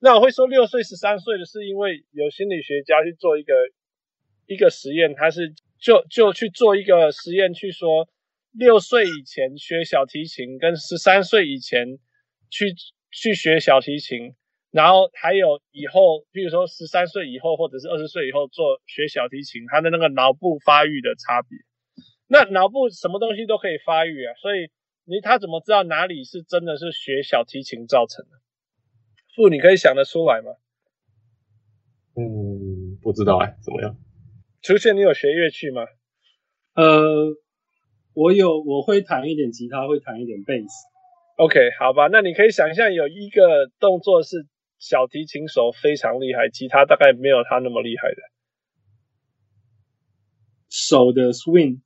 [0.00, 3.52] 那我会说六岁、十三岁的是因为有心理学家去做一个。
[4.46, 8.10] 一个实验，他是就就去做一个实验，去说
[8.52, 11.98] 六岁以前学小提琴跟十三岁以前
[12.50, 12.74] 去
[13.10, 14.34] 去学小提琴，
[14.74, 21.56] 然后还有以后，比如说十三岁以后或者是二十岁以后做学小提琴，他的那个脑部发育的差别。
[22.26, 24.66] 那脑部什么东西都可以发育啊，所以
[25.04, 28.30] 你他怎么知道哪里是真的是学小提琴造成的？
[29.36, 30.50] 父，你可以想得出来吗？
[32.16, 33.96] 嗯，不知道哎，怎么样？
[34.60, 35.86] 出现，你有学乐器吗？
[36.74, 37.36] 呃，
[38.14, 40.68] 我有，我会弹一点吉他，会弹一点贝斯。
[41.36, 44.48] OK，好吧，那你可以想象有一个动作是
[44.78, 48.16] 小提琴手非常厉害，吉他大概没有他那么厉害的。
[50.68, 51.80] 手的 swing，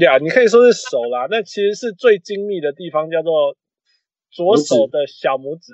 [0.00, 3.56] 呀，yeah, 你可以说是手啦， 那其实是最精密的地方叫做
[4.30, 5.72] 左手的小拇指。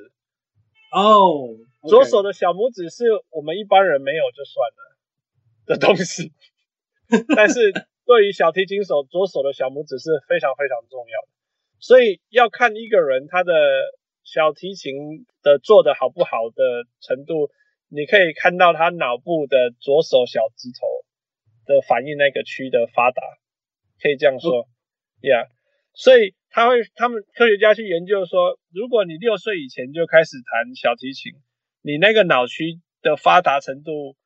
[0.93, 1.51] 哦，oh,
[1.83, 1.89] okay.
[1.89, 4.91] 左手的小拇指是我们一般人没有就算了。
[5.67, 6.33] 的东西，
[7.37, 7.71] 但是
[8.05, 11.29] 对于小提琴手，左手的小拇指是非常非常重要的，
[11.79, 13.53] 所以要看一个人他的
[14.31, 17.51] 小提琴的做的好不好的程度，
[17.89, 20.87] 你可以看到他脑部的左手小指头
[21.67, 23.21] 的反应那个区的发达，
[24.01, 24.69] 可以这样说
[25.21, 25.49] ，Yeah，
[25.95, 31.33] 所以他会，他们科学家去研究说，如果你六岁以前就开始弹小提琴，
[31.83, 34.17] 你那个脑区的发达程度。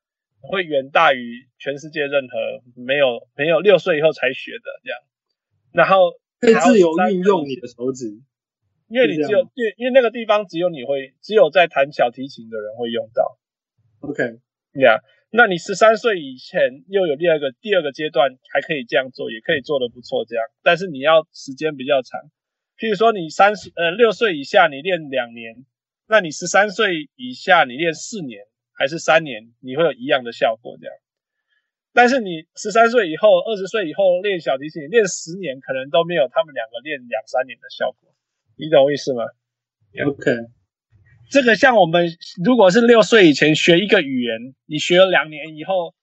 [0.46, 2.36] 会远大于全世界任何
[2.76, 5.00] 没有没有六岁以后才学的这样，
[5.72, 8.20] 然后可以自由运用你的手指，
[8.94, 13.36] 因为你只有因为因为那个地方只有你会，只有在弹小提琴的人会用到。
[13.98, 14.38] OK，Yeah，、
[14.72, 22.20] yeah, 那你十三岁以前又有第二个第二个阶段还可以这样做，也可以做得不错这样，但是你要时间比较长。
[22.78, 25.66] 譬如说你三十呃六岁以下你练两年，
[26.06, 28.46] 那你十三岁以下你练四年
[28.78, 30.94] 还是三年，你会有一样的效果这样。
[31.92, 38.14] 但是你十三岁以后、二十岁以后练小提琴，练十年可能都没有他们两个练两三年的效果，
[38.56, 39.24] 你懂我意思吗
[40.06, 40.30] ？OK，
[41.30, 42.08] 这个像我们
[42.44, 45.94] 如果是六岁以前学一个语言，你学了两年以后，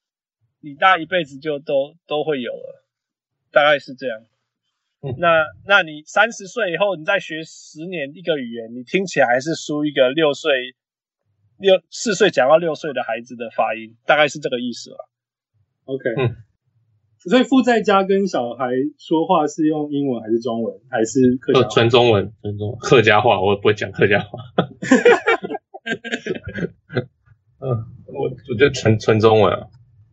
[0.59, 2.85] 你大一辈子就都都会有了，
[3.51, 4.25] 大概是这样。
[5.03, 10.75] 嗯、那那你三十岁以后，你再学十年一个语言，你听起来还是输一个六岁、
[11.57, 14.97] 六四岁讲到六岁的孩子的发音，大概是这个意思吧。
[15.85, 16.35] OK，嗯，
[17.29, 21.67] 所以父在家跟小孩说话是用英文还是中文，还是客家话？
[21.69, 24.39] 纯中文，纯中文，客家话我不会讲客家话。
[27.61, 29.67] 嗯，我我觉得纯纯中文啊。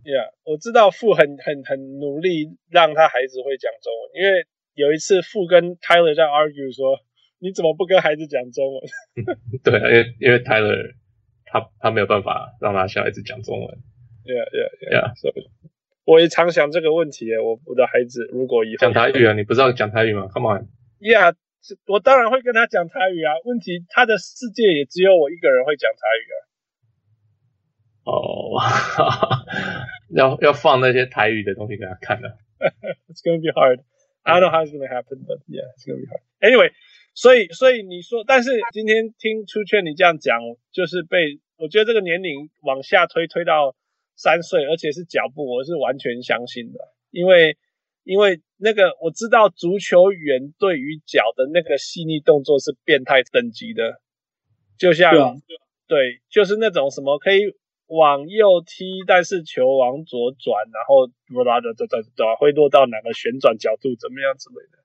[0.05, 7.01] Yeah，我知道父很很很努力让他孩子会讲中文，因为有一次父跟 Tyler 在 argue 说，
[7.39, 8.83] 你怎么不跟孩子讲中文？
[9.65, 10.93] 对，因为因为 Tyler
[11.47, 13.79] 他他没有办法让他小孩子讲中文。
[14.25, 15.15] Yeah, yeah, yeah.
[15.17, 15.33] So,
[16.09, 17.37] 我也常想这个问题。
[17.37, 20.69] 我我的孩子如果以后讲台语啊，你不知道讲台语吗？Come on.
[21.01, 21.35] Yeah，
[21.87, 23.35] 我当然会跟他讲台语啊。
[23.45, 26.37] 问题他的世界也只有我一个人会讲台语啊。
[28.05, 28.63] 哦、oh,
[30.09, 32.39] 要要放那些台语的东西给他看的。
[33.13, 33.81] It's gonna be hard.
[34.23, 36.23] I don't know how it's gonna happen, but yeah, it's gonna be hard.
[36.41, 36.73] Anyway，
[37.13, 40.41] 所以所以你说，但是今天听出劝你这样讲，
[40.73, 43.77] 就是被我觉得这个年龄往下推推到。
[44.19, 46.81] 三岁，而且是脚步，我是完全相信的，
[47.13, 47.57] 因为
[48.03, 54.01] 因为那个我知道足球员对于脚的那个细腻动作是变态等级的，
[54.77, 55.35] 就像对，啊、
[55.87, 57.55] 对，就是那种什么可以
[57.87, 64.83] 往右踢，但是球往左转，然后不拉的，对对对，会落到哪个旋转角度怎么样之类的，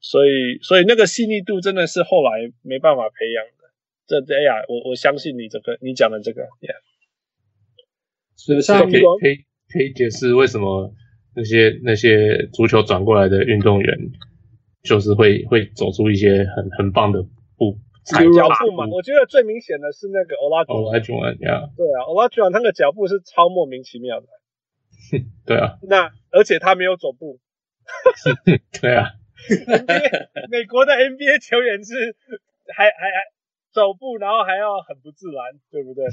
[0.00, 3.72] 所以所以那个细腻度真的是后来没办法培养的。
[4.06, 6.76] 这这呀，我我相信你这个你讲的这个，yeah.
[8.46, 8.60] 所以
[8.90, 9.36] 可以可以
[9.72, 10.92] 可以解释为什么
[11.34, 13.98] 那些那些足球转过来的运动员
[14.82, 17.22] 就是会会走出一些很很棒的
[17.56, 18.86] 步踩脚步嘛？
[18.90, 20.98] 我觉得最明显的是那个欧拉欧拉
[21.40, 24.26] 呀，对啊，欧拉朱安他的脚步是超莫名其妙的，
[25.44, 27.38] 对啊，那而且他没有走步，
[28.80, 29.10] 对啊，
[29.48, 32.16] NBA 美国的 NBA 球员是
[32.74, 33.20] 还还还
[33.72, 36.06] 走步，然后还要很不自然，对不对？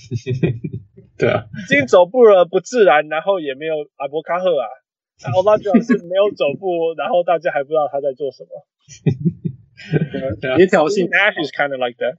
[1.19, 4.67] 对啊，已经走步了不自然，然后也没有阿伯卡赫啊，
[5.33, 8.49] 奥拉朱昂是没有走步， 然后大家还不知道他在做什么。
[10.57, 12.17] 你挑衅，Nash is kind of like that.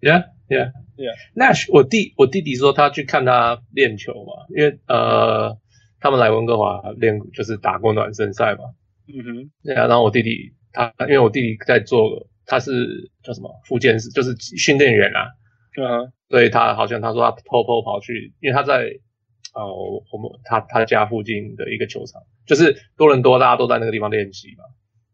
[0.00, 1.14] Yeah, yeah, yeah.
[1.34, 5.56] Nash，我弟我弟弟说他去看他练球嘛，因为呃
[6.00, 8.74] 他们来温哥华练就是打过暖身赛嘛。
[9.06, 15.28] 嗯哼，对啊，然后我弟弟他因为我弟弟在做他是叫什么复健师，就是训练员啊。
[15.76, 16.12] 嗯哼。
[16.28, 18.98] 所以他好像他说他偷偷跑去，因为他在
[19.54, 24.64] 呃我们他他家附近的一个球场，就是多伦多，大家都在那个地方练习嘛。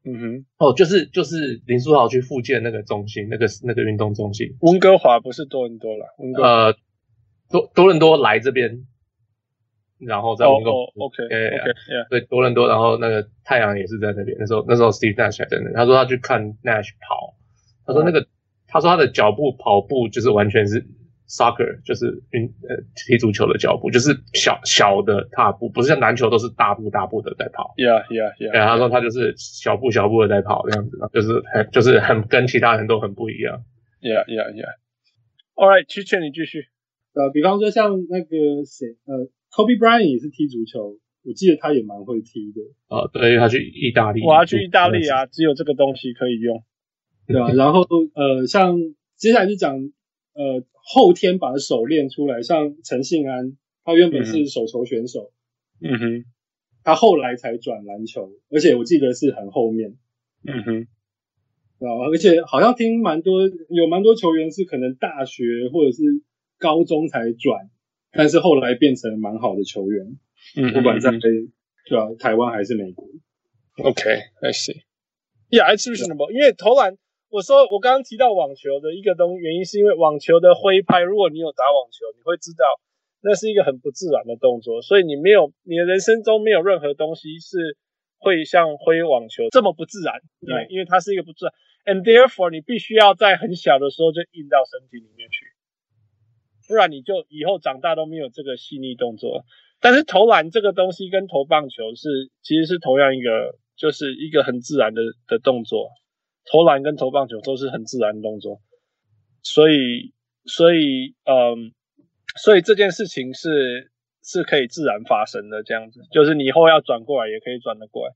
[0.04, 4.56] 嗯哼，哦，就是就是林书豪去复健那个中心，那个那个运动中心。
[4.60, 6.72] 温哥华不是多伦多了，温哥呃，
[7.50, 8.86] 多多伦多来这边，
[9.98, 10.78] 然后在温哥华。
[10.78, 14.36] 哦，OK OK，对，多伦多，然后那个太阳也是在那边。
[14.38, 17.34] 那时候那时候 Steve Nash 还在那，他说他去看 Nash 跑，
[17.84, 18.26] 他说那个、哦、
[18.68, 20.86] 他说他的脚步跑步就是完全是。
[21.28, 27.74] Soccer 就是运呃踢足球的脚步，就是小小的踏步，不是像篮球都是大步大步的在跑。
[27.76, 28.50] Yeah, yeah, yeah.
[28.50, 33.62] 对，他说他就是小步小步的在跑这样子，就是很就是很跟其他人都很不一样。
[34.00, 34.72] Yeah, yeah, yeah.
[35.54, 36.64] All right，去劝你继续。
[37.12, 40.96] 呃，比方说像那个谁，呃，Kobe Bryant 也是踢足球，
[41.26, 42.62] 我记得他也蛮会踢的。
[42.88, 44.24] 哦，对，他去意大利。
[44.24, 46.64] 我要去意大利啊，只有这个东西可以用。
[47.28, 47.82] 对啊，然后
[48.14, 48.78] 呃，像
[49.16, 49.76] 接下来就讲
[50.34, 50.64] 呃。
[50.90, 55.32] 后天把手练出来，像陈信安，他原本是手球选手，
[55.82, 56.24] 嗯哼，
[56.82, 59.98] 他后来才转篮球，而且我记得是很后面，
[60.46, 60.86] 嗯哼，
[61.86, 66.02] 啊，而且好像听蛮多，有蛮多球员是可能大学或者是
[66.58, 67.68] 高中才转，
[68.10, 70.16] 但是后来变成蛮好的球员，
[70.56, 73.06] 嗯，不管在对啊，台湾还是美国
[73.84, 76.96] ，OK，I see，Yeah，it's reasonable，因为投篮。
[77.30, 82.64] 我说我刚刚提到网球的一个东原因，是因为网球的挥拍，如果你有打网球，你会知道
[83.20, 87.76] 那是一个很不自然的动作，所以你没有你的人生中没有任何东西是
[88.18, 91.54] 会像挥网球这么不自然，对，因为它是一个不自然。
[91.84, 95.44] ，and therefore 你必须要在很小的时候就印到身体里面去，
[96.66, 99.44] 不然你就以后长大都没有这个细腻动作。
[99.80, 105.90] 但是投篮这个东西跟投棒球是其实是同样一个，就是一个很自然的的动作。
[106.50, 108.60] 投篮跟投棒球都是很自然的动作，
[109.42, 110.12] 所以
[110.44, 111.72] 所以嗯，
[112.36, 113.90] 所以这件事情是
[114.22, 118.14] 是可以自然发生的，这样子，就是你以后要转过来也可以转得过来。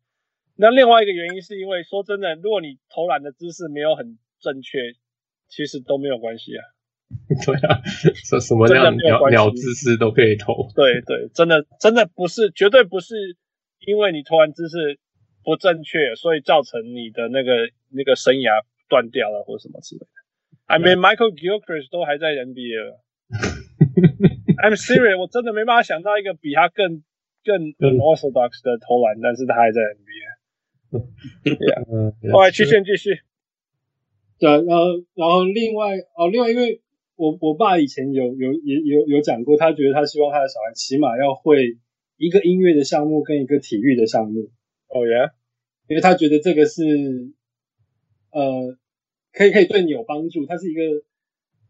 [0.56, 4.94] 那另外一个原因是因为说真的，如果你投篮的姿势没有很正确，
[5.48, 6.64] 其实都没有关系啊。
[7.44, 7.82] 对啊，
[8.24, 10.68] 什什么样鸟鸟姿势都可以投。
[10.74, 13.36] 对对，真的真的不是，绝对不是
[13.86, 14.98] 因为你投篮姿势
[15.44, 20.06] 不正确，所以造成你的那个那个生涯断掉了或什么之类的。
[20.66, 23.00] I mean Michael Gilchrist 都还在 NBA 了。
[24.62, 27.02] I'm serious，我真的没办法想到一个比他更
[27.44, 30.22] 更 unorthodox 的投篮，但是他还在 NBA。
[31.56, 33.20] 对啊，后来曲线继续。
[34.38, 36.80] 对，然后然后另外哦，另外因为。
[37.14, 41.76] 我我爸以前有有也有有讲过，他觉得他希望他的小孩起码要会
[42.16, 44.50] 一个音乐的项目跟一个体育的项目。
[44.88, 45.30] 哦耶，
[45.88, 46.82] 因为他觉得这个是
[48.32, 48.76] 呃
[49.32, 50.82] 可以可以对你有帮助，它是一个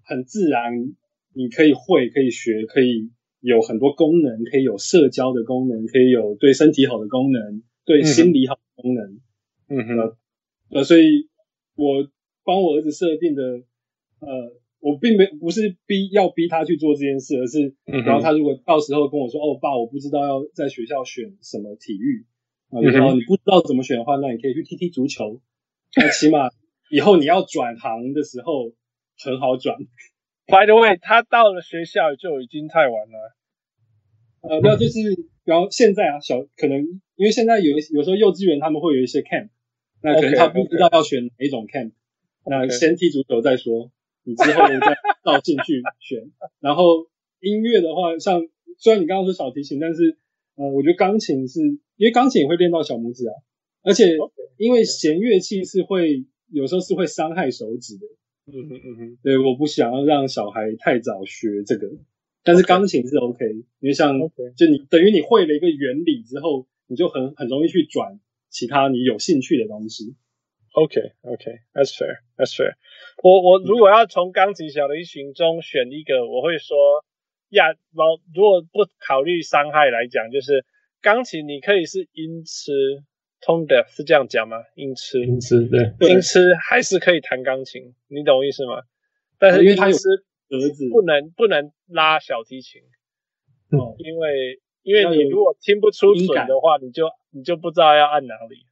[0.05, 0.73] 很自然，
[1.35, 3.11] 你可以会可以学，可以
[3.41, 9.21] 有很多功能，可以有社交的功能，可以有对身体好的功能，对心理好的功能。
[9.69, 10.17] 嗯哼，呃，
[10.71, 11.29] 呃，所以
[11.77, 12.09] 我
[12.45, 13.43] 帮我儿子设定的
[14.21, 14.63] 呃。
[14.85, 22.27] 我并没不是逼要逼他去做这件事，而是然后他如果到时候跟我说：“哦，爸，我不知道要在学校选什么体育。”
[22.69, 25.41] 然后你不知道怎么选的话，那你可以去踢踢足球。
[25.97, 26.49] 那起码
[26.91, 28.73] 以后你要转行的时候
[29.23, 29.77] 很好转。
[30.47, 33.37] By the way，他到了学校就已经太晚了。
[34.43, 34.99] 呃，那就是
[35.45, 36.81] 然后现在啊，小可能
[37.17, 39.51] 因为现在有有时候幼稚园他们会有一些 camp，
[40.03, 41.93] 那可能他不知道要选哪一种 camp，
[42.45, 43.91] 那先踢足球再说。
[44.25, 46.31] 你之后再倒进去选，
[46.61, 47.09] 然后
[47.41, 48.41] 音乐的话，像
[48.79, 50.17] 虽然你刚刚说小提琴，但是
[50.55, 51.61] 呃，我觉得钢琴是
[51.97, 53.35] 因为钢琴也会练到小拇指啊，
[53.83, 54.17] 而且
[54.57, 58.07] 因为弦乐器是会有时候是会伤害手指的，
[58.47, 61.89] 嗯哼嗯哼，对，我不想要让小孩太早学这个，
[62.45, 63.45] 但是钢琴是 OK，
[63.81, 64.19] 因为像
[64.57, 68.21] 就你等于你会了一个原理之后，你就很很容易去转
[68.51, 70.15] 其他你有兴趣的东西。
[70.75, 72.75] OK，OK，That's fair，That's fair。
[73.23, 76.77] 我我如果要从钢琴小提琴中选一个，我会说
[77.51, 80.65] 呀，老如果不考虑伤害来讲，就是
[81.03, 82.73] 钢琴你可以是音痴
[83.45, 84.57] ，tone deaf 是这样讲吗？
[84.75, 88.83] 音痴，音痴对，音痴还是可以弹钢琴，你懂我意思吗？
[89.39, 92.81] 但是因为他有儿子，不能不能拉小提琴，
[93.71, 98.67] 哦，因为因为你如果听不出准的话，你就你就不知道要按哪里。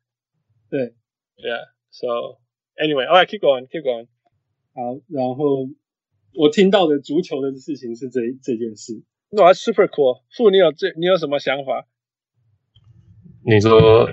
[0.71, 0.95] 对
[1.37, 1.67] ，Yeah。
[1.91, 2.39] So
[2.77, 4.07] anyway, alright, keep going, keep going.
[4.73, 5.69] 好，然后
[6.35, 9.03] 我听到的足球的事情是这这件事。
[9.31, 10.23] 哇，super cool！
[10.31, 11.89] 傅，你有这你有什么想法？
[13.45, 14.09] 你说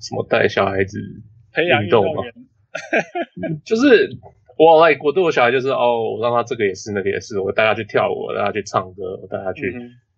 [0.00, 0.98] 什么带小孩子
[1.52, 2.22] 培养运动吗？
[3.64, 4.08] 就是
[4.58, 9.72] 我 like 我对我小孩就是哦，我让他这个也是那个也是，我带他去跳舞，我带他去唱歌，我带他去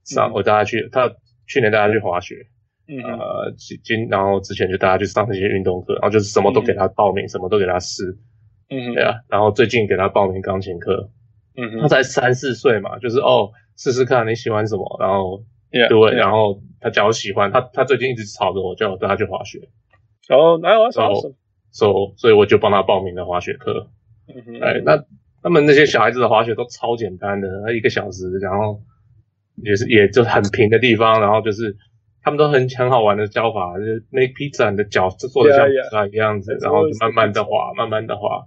[0.05, 1.11] 上，嗯、我带他去他
[1.47, 2.37] 去年带他去滑雪。
[2.89, 8.19] 嗯，呃，今然后之前就带他去上那些运动课，然后就是什么都给他报名，嗯、什么都给他试，
[8.69, 11.09] 嗯，对啊，然后最近给他报名钢琴课，
[11.57, 15.43] 嗯，他才三四岁嘛，就是哦，试试看你喜欢什么，然后
[15.73, 16.15] yeah, 对，yeah.
[16.15, 19.59] 然后他假如喜欢，他他最近一直吵着我叫我带他去滑雪，
[20.29, 21.15] 哦，来我然后，
[21.71, 23.89] 所以所以我就帮他报名了滑雪课，
[24.29, 25.03] 嗯哼，哎，那
[25.43, 28.81] 他们那些小孩子的滑雪都超简单的，一个小时，然后
[29.65, 31.77] 也是也就很平的地方，然后就是。
[32.25, 35.53] 他们都很很好玩的教法，就是 make pizza，你的脚做的
[35.91, 38.45] 像一样子，然后就慢慢的滑，慢慢的滑，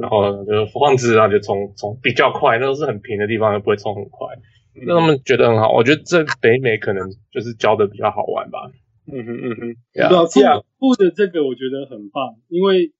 [0.00, 4.28] 然后就放置，然后就冲冲比较快，那都是很平的地方，又不会冲很快，
[4.74, 5.72] 让他们觉得很好。
[5.72, 8.70] 我觉得这北美可能就是教的比较好玩吧。
[9.06, 12.92] 嗯哼嗯哼，对啊，父母的这个我觉得很棒，因为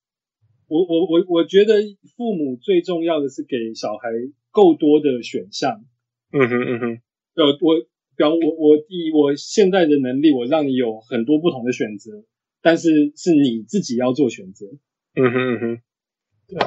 [0.66, 1.74] 我我我我觉得
[2.16, 4.08] 父母最重要的是给小孩
[4.50, 5.84] 够多的选项。
[6.32, 7.00] 嗯哼嗯哼，
[7.34, 7.80] 呃我
[8.16, 8.32] 比方。
[8.32, 12.24] 我我以我现在的能力，我让你有很多不同的选择，
[12.60, 14.66] 但是是你自己要做选择。
[15.14, 15.80] 嗯哼嗯哼，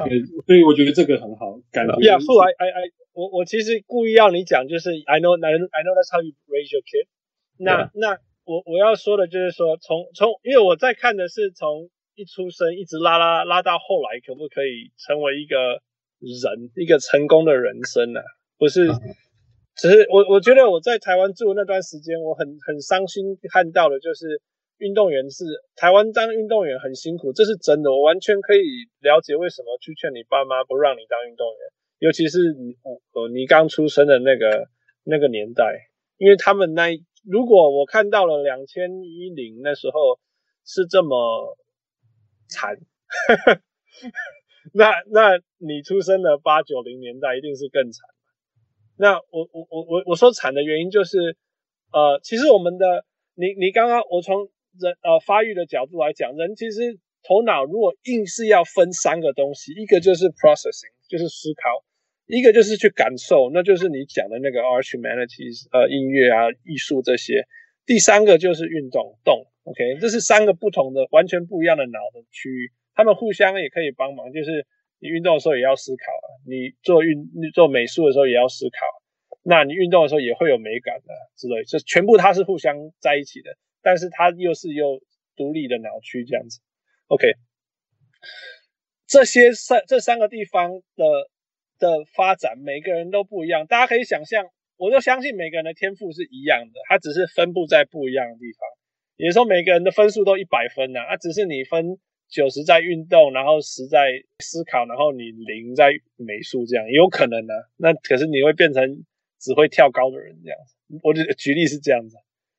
[0.09, 1.59] 对，所以我觉得这个很好。
[1.71, 1.93] 感觉。
[1.97, 2.83] Yeah, so I I I
[3.13, 7.07] 我我其实故意要你讲，就是 I know I know I know that's how you raise your kid
[7.57, 7.89] 那。
[7.93, 15.79] 那那我我要说的就是说，从从因为我在看的是从一出生一直拉拉拉到后来，可不可以成为一个
[16.19, 18.25] 人，一个成功的人生呢、啊？
[18.57, 18.87] 不是。
[18.87, 18.99] 嗯
[19.75, 24.39] 只是我我觉得我在台湾住的那段时间，我很很伤心看到的就是，
[24.77, 25.45] 运动员是
[25.75, 28.61] 台湾当运动员很辛苦，这是真的，我完全可以
[29.01, 31.59] 了解为什么去劝你爸妈不让你当运动员，
[32.03, 34.67] 尤其是你呃你刚出生的那个
[35.03, 35.63] 那个年代，
[36.17, 36.89] 因为他们那
[37.23, 40.19] 如果我看到了两千一零那时候
[40.65, 41.55] 是这么
[42.49, 42.75] 惨，
[44.75, 48.05] 那那你出生的八九零年代一定是更惨。
[48.97, 51.37] 那我我我我我说惨的原因就是，
[51.93, 53.05] 呃，其实我们的。
[53.35, 54.47] 你你刚刚我从
[54.77, 61.81] 人呃发育的角度来讲，人其实头脑如果硬是要分三个东西，一个就是 processing，就是思考；
[62.25, 67.43] 一个就是去感受，那就是你讲的那个 art humanities，呃，音乐啊、艺术这些；
[67.85, 74.31] 第三个就是运动动，OK，这是三个不同的、完全不一样的脑的区域，他们互相也可以帮忙。
[74.31, 74.65] 就是
[74.99, 78.77] 你运动的时候也要思考啊，你做运你做美术的时候也要思考。
[79.45, 85.01] 那你运动的时候也会有美感的之类，这全部它是互相在一起的，但是它又是有
[85.35, 86.61] 独立的脑区这样子。
[87.07, 87.33] OK，
[89.05, 91.29] 这些三这三个地方的
[91.79, 93.65] 的发展，每个人都不一样。
[93.67, 94.45] 大家可以想象，
[94.77, 98.67] 我就相信每个人的天赋是一样的，它只是分布在不一样的地方。
[99.17, 101.97] 也就是说，每个人的分数都一百分呐，啊，只是你分
[102.29, 107.63] 九十在运动，然后十在思考，然后你零在美术这样，也有可能呢，啊。
[107.77, 109.05] 那可是你会变成。
[109.43, 112.15] 只会跳高的人这样子，我举举例是这样子。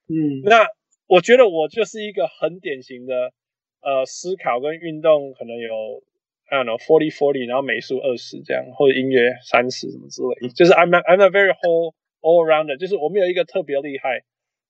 [0.06, 0.66] 嗯，那
[1.06, 3.32] 我觉得我就是一个很典型的，
[3.80, 6.04] 呃，思考跟运动可能有
[6.49, 10.49] ，I don't know forty forty，然后美术二十这样，或者音乐三十什么之类。
[10.49, 14.24] 就是 I'm a, I'm a very whole all around，就是我没有一个特别厉害，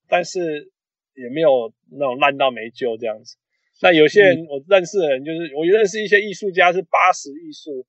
[0.09, 0.71] 但是
[1.15, 3.37] 也没有那种烂到没救这样子。
[3.83, 7.87] 那有些人我认识的人，就是我认识一些艺术家是八十艺术，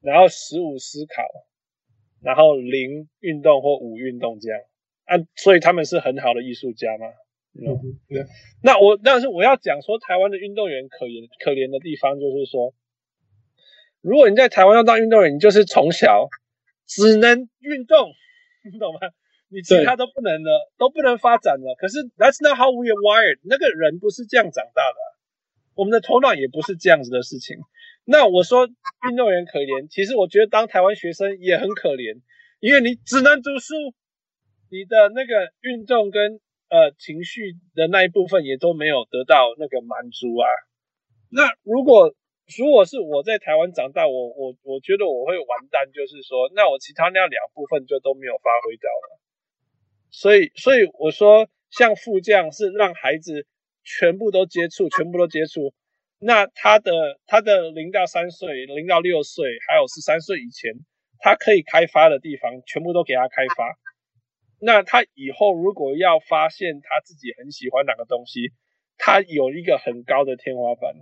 [0.00, 1.22] 然后十五思考。
[2.20, 4.60] 然后零运动或五运动这样
[5.04, 7.06] 啊，所以他们是很好的艺术家嘛。
[7.54, 7.78] 嗯，
[8.08, 8.24] 对。
[8.60, 12.74] 那我但是我要讲说，台湾的运动员可怜可怜的地方就是说，
[14.00, 16.28] 如果你在台湾要当运动员，你就是从小
[16.86, 18.10] 只能运动，
[18.70, 19.00] 你懂吗？
[19.50, 21.74] 你其他都不能了，都不能发展了。
[21.78, 23.38] 可是 That's not how we are wired。
[23.44, 24.98] 那个人不是这样长大的，
[25.74, 27.56] 我们的头脑也不是这样子的事情。
[28.04, 28.68] 那我说
[29.08, 32.20] 运动员可怜，其实我觉得当台湾学生也很可怜，
[32.60, 33.74] 因为你只能读书，
[34.70, 40.46] 你的那个运动跟呃情绪的那一部分也都没有得到那个满足啊。
[41.30, 42.14] 那如果
[42.56, 49.20] 如果是我在台湾长大，我我我觉得我会完蛋，就是说，那我其他那两部分就都没有发挥到了。
[50.10, 53.46] 所以所以我说，像副将是让孩子
[53.84, 55.74] 全部都接触，全部都接触。
[56.18, 60.72] 那他的他的零到三岁，零到六岁，还有十三岁以前，
[61.18, 63.78] 他可以开发的地方，全部都给他开发。
[64.58, 68.52] 那他以后如果要发现他自己很喜欢哪个东西，
[68.96, 70.94] 他有一个很高的天花板，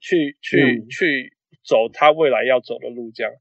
[0.00, 1.32] 去去、嗯、去
[1.64, 3.32] 走他未来要走的路，这样。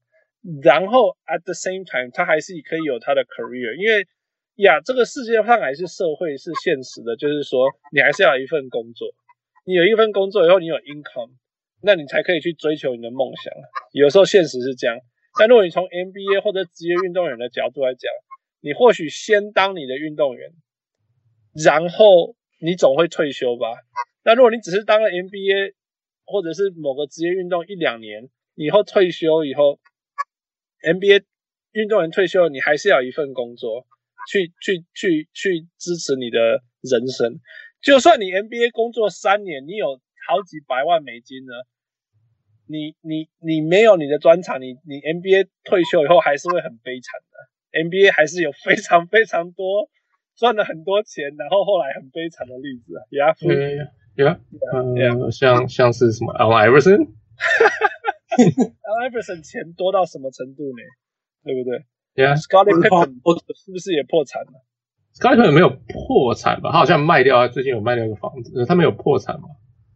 [0.64, 4.08] 然后 at the same time，他还是可以有他的 career，因为
[4.56, 9.10] 呀，这个世界上还是社会是现实的，就是说你还是要有一份工作。
[9.66, 11.32] 你有一份工作以后，你有 income，
[11.84, 13.54] 那你才可以去追求你的梦想。
[13.92, 14.98] 有时候现实是这样，
[15.38, 18.10] 但如果你从 NBA 或者职业运动员的角度来讲，
[18.62, 20.52] 你或许先当你的运动员，
[21.54, 23.68] 然后你总会退休吧。
[24.24, 25.74] 那如果你只是当了 NBA
[26.28, 29.80] 或者是某个职业运动一两年，以后退休以后
[30.84, 31.24] ，NBA
[31.72, 33.88] 运动员退休，你还是要一份工作
[34.30, 37.40] 去去去去支持你的人生。
[37.82, 41.54] 就算你 NBA 工作三年，你有好几百万美金呢，
[42.68, 47.80] 你你你没有你的专长，你你 NBA 退休以后还是会很悲惨的。
[47.80, 49.90] NBA 还是有非常非常多
[50.36, 53.06] 赚了很多钱，然后后来很悲惨的例子啊。
[53.12, 55.32] Yeah, yeah.
[55.32, 57.06] 像像是什么 Allen Iverson，Allen
[59.12, 60.84] Iverson 钱多到什么程度呢？
[61.44, 63.22] 对不对？Yeah，Scottie Pippen
[63.56, 64.64] 是不是也破产了？
[65.20, 66.72] 高一朋友没有破产吧？
[66.72, 69.48] 他好像卖掉，他最近有卖掉一个房子，他没有破产吗？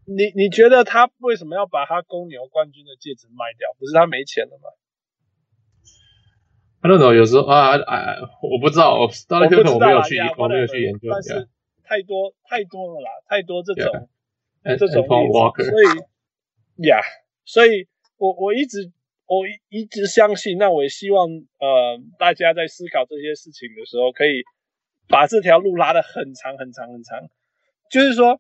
[0.06, 3.70] 你你觉得他为什么要把他公牛冠军的戒指卖掉？
[3.78, 4.70] 不是他没钱了吗？
[6.82, 11.48] 他那种有时候啊啊，我不知道，我高一朋友我没有去，我没有去研究，但是
[11.84, 14.08] 太多太多了啦，太多这种 yeah,
[14.64, 17.00] 这种 Walker 所以呀，
[17.46, 17.88] 所以
[18.18, 18.92] 我我一直
[19.26, 24.44] 我一直相信，那我也希望呃大家在思考这些事情的时候可以。
[25.08, 27.20] 把这条路拉得很长很长很长，
[27.92, 28.40] 就是说，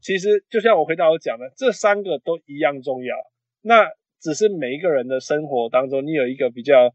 [0.00, 3.16] 其实就像我回答我讲的，这三个都一样重要。
[3.62, 3.88] 那
[4.20, 6.94] 只是每一个人的生活当中，你有一个比较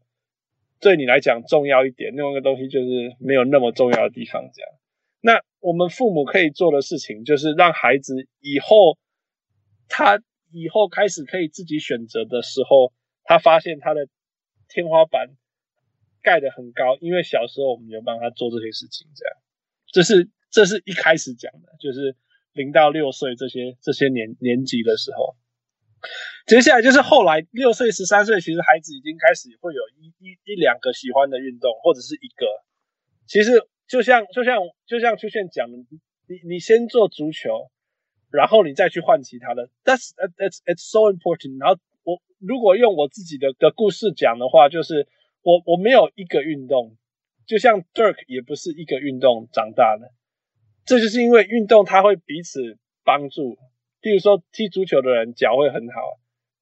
[0.80, 4.40] 对你来讲重要一点，另外一个东西就是没有那么重要的地方。
[4.54, 4.70] 这样，
[5.20, 8.98] 那我们父母可以做的事情，就是让孩子以后
[9.88, 12.92] 他以后开始可以自己选择的时候，
[13.24, 14.08] 他发现他的
[14.68, 15.30] 天花板
[16.22, 19.36] 盖得很高，因为小时候我们有帮他做这些事情，这样，
[19.92, 22.16] 这是这是一开始讲的，就是
[22.52, 25.36] 零到六岁这些这些年年级的时候。
[26.46, 32.46] 接下来就是后来六岁、十三岁，其实孩子已经开始会有一一一两个喜欢的运动，或者是一个。
[33.26, 33.52] 其实
[33.90, 35.76] 就像就像就像曲炫讲的，
[36.28, 37.72] 你你先做足球，
[38.30, 39.68] 然后你再去换其他的。
[39.84, 41.58] That's it's it's so important。
[41.58, 45.08] 然后我如果用我自己的的故事讲的话，就是
[45.42, 46.96] 我我没有一个运动，
[47.46, 50.12] 就像 Dirk 也不是一个运动长大的。
[50.86, 53.58] 这就是因为运动它会彼此帮助。
[54.02, 56.00] 譬如说踢足球的人脚会很好，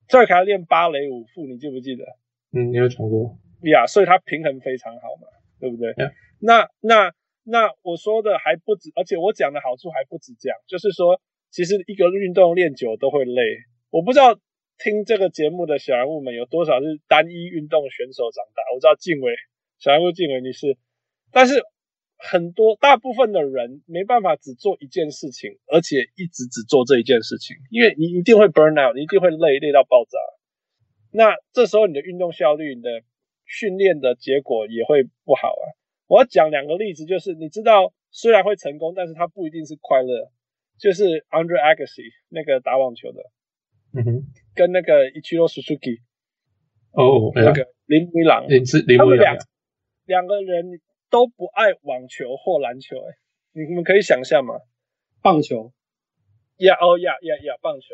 [0.08, 2.04] 这儿还要练芭蕾舞步，你记不记得？
[2.52, 3.36] 嗯，你有讲过。
[3.70, 5.28] 呀，所以他平衡非常好嘛，
[5.60, 6.12] 对不对？Yeah.
[6.40, 7.12] 那那
[7.50, 11.20] 那我说的还不止，而且我讲的好处还不止这样，就是说，
[11.50, 13.42] 其实一个运动练久都会累。
[13.90, 14.34] 我不知道
[14.78, 18.62] 听这个节目的小人物们有多少是单一运动选手长大。
[18.74, 19.32] 我知道静伟，
[19.78, 20.76] 小人物静伟你是，
[21.32, 21.62] 但是。
[22.20, 30.18] 很多大部分的人没办法只做一件事情，而且一直只做这一件事情，因为你一定会 burn out，你一定会累，累到爆炸。
[31.12, 32.90] 那这时候你的运动效率、你的
[33.46, 35.64] 训练的结果也会不好啊。
[36.08, 40.32] 我要讲两个例子，就是你知道，虽然会成功，但是他不一定是快乐。
[40.76, 43.22] 就是 Andre Agassi 那个打网球的，
[43.94, 44.22] 嗯哼，
[44.56, 46.00] 跟那个 Ichiro Suzuki，
[46.90, 48.46] 哦，那个铃木一郎，
[48.98, 49.36] 他们两
[50.06, 50.80] 两个人。
[51.10, 53.16] 都不爱网球或篮球，哎，
[53.52, 54.60] 你们可以想象吗？
[55.22, 55.72] 棒球，
[56.58, 57.86] 呀，哦呀呀呀，棒球。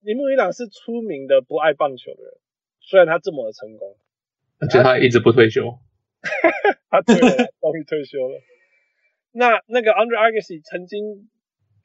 [0.00, 2.32] 铃木一朗是出名的不爱棒球的人，
[2.80, 3.96] 虽然他这么的成功，
[4.58, 5.78] 而且他一直不退休。
[6.90, 8.40] 他退了，终于退休了。
[9.32, 11.28] 那那个 Andre Agassi 曾经，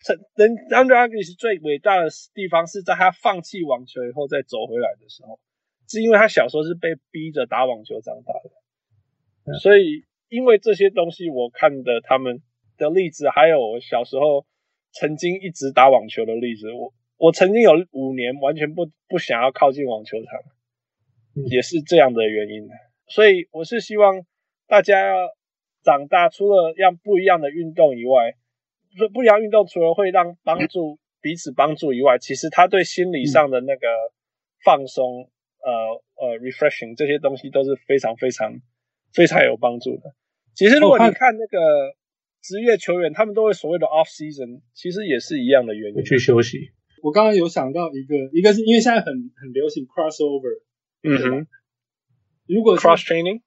[0.04, 5.40] 曾人 Andre Agassi 最伟大的地方是在他放弃网球以后再走回来的时候，
[5.88, 8.50] 是因为他小时候是被逼着打网球长大的，
[9.46, 10.06] 嗯、所以。
[10.32, 12.42] 因为这些东西，我看的他们
[12.78, 14.46] 的例子，还有我小时候
[14.94, 20.40] 曾经一直打网球的例子，我我曾经有五年完全不不想要靠近网球场，
[21.50, 22.66] 也是这样的原因。
[23.08, 24.26] 所以我是希望
[24.72, 24.96] 大家
[25.84, 28.36] 长大，除了让不一样的运动以外，
[29.14, 33.88] 不一样运动除了会让帮助彼此帮助以外，其实它对心理上的那个
[34.64, 38.62] 放松，呃呃，refreshing 这些东西都是非常非常
[39.14, 40.14] 非常有帮助的。
[40.56, 41.94] 其实，如果你看那个
[42.42, 46.72] 职业球员，他们都会所谓的 off season，其实也是一样的原因，去休息。
[47.04, 50.62] 我刚刚有想到一个，一个是因为现在很很流行 crossover，
[51.04, 51.48] 嗯哼。
[52.48, 53.42] 如果 cross training，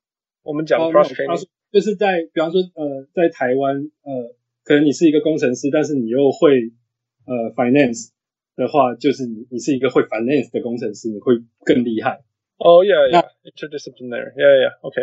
[0.44, 6.70] 我们讲 cross training，就是在比方说呃，在台湾呃，可能你是一个工程师，但是你又会
[7.26, 8.10] 呃 finance
[8.54, 11.34] 的话，就是你你是一个会 finance 的工程师，你会
[11.64, 12.22] 更厉害。
[12.58, 15.02] 哦、oh,，yeah yeah，interdisciplinary，yeah yeah，OK。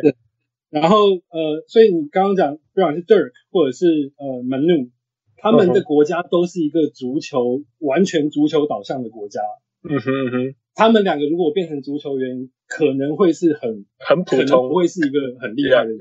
[0.70, 4.90] 然后呃，所以你刚刚讲，不管是 Dirk 或者是呃 Manu，
[5.36, 9.42] 他们的国家都是一个足球、嗯、完全足球导向的国家。
[9.84, 16.00] 嗯哼嗯哼，他们两个如果变成足球员，可能会是很很普通，不会是一个很厉害的人。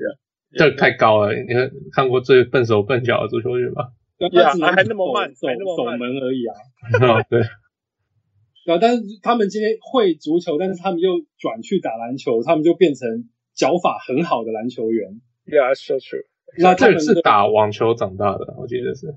[0.53, 3.89] 这太高了，你看看过最笨手笨脚的足球员吗？
[4.17, 6.55] 他只能还那么慢，守守门而已啊。
[7.01, 7.39] 哦、对。
[8.65, 13.29] 然后但是他们今天会足球，但是他们又转去打篮球，他们就变成。
[13.53, 16.23] 脚法很好的篮球员，Yeah, so true。
[16.57, 19.13] 那这是打网球长大的，我记得是。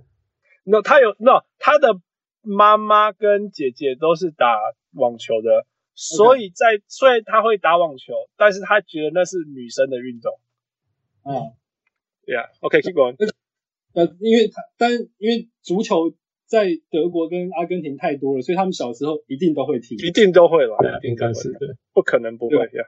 [0.64, 2.00] No， 他有 No，他的
[2.42, 4.56] 妈妈跟姐姐都是打
[4.94, 5.66] 网球的.
[5.96, 10.32] 所以在虽然他会打网球，但是他觉得那是女生的运动。
[11.22, 11.54] 嗯
[12.26, 13.16] ，Yeah，OK，keep going。
[13.92, 16.12] 呃，因为他，但因为足球
[16.46, 22.84] 在德国跟阿根廷太多了，所以他们小时候一定都会踢，一定都会了，应该是对，不可能不会呀。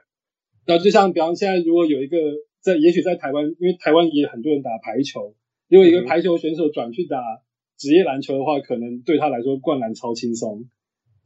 [0.65, 2.17] 那就像，比方现在，如果有一个
[2.59, 5.33] 在，也许在台湾，因为台湾也很多人打排球，
[5.69, 7.41] 如果一个排球选手转去打
[7.77, 10.69] 职业篮球的话，可能对他来说灌篮超轻松。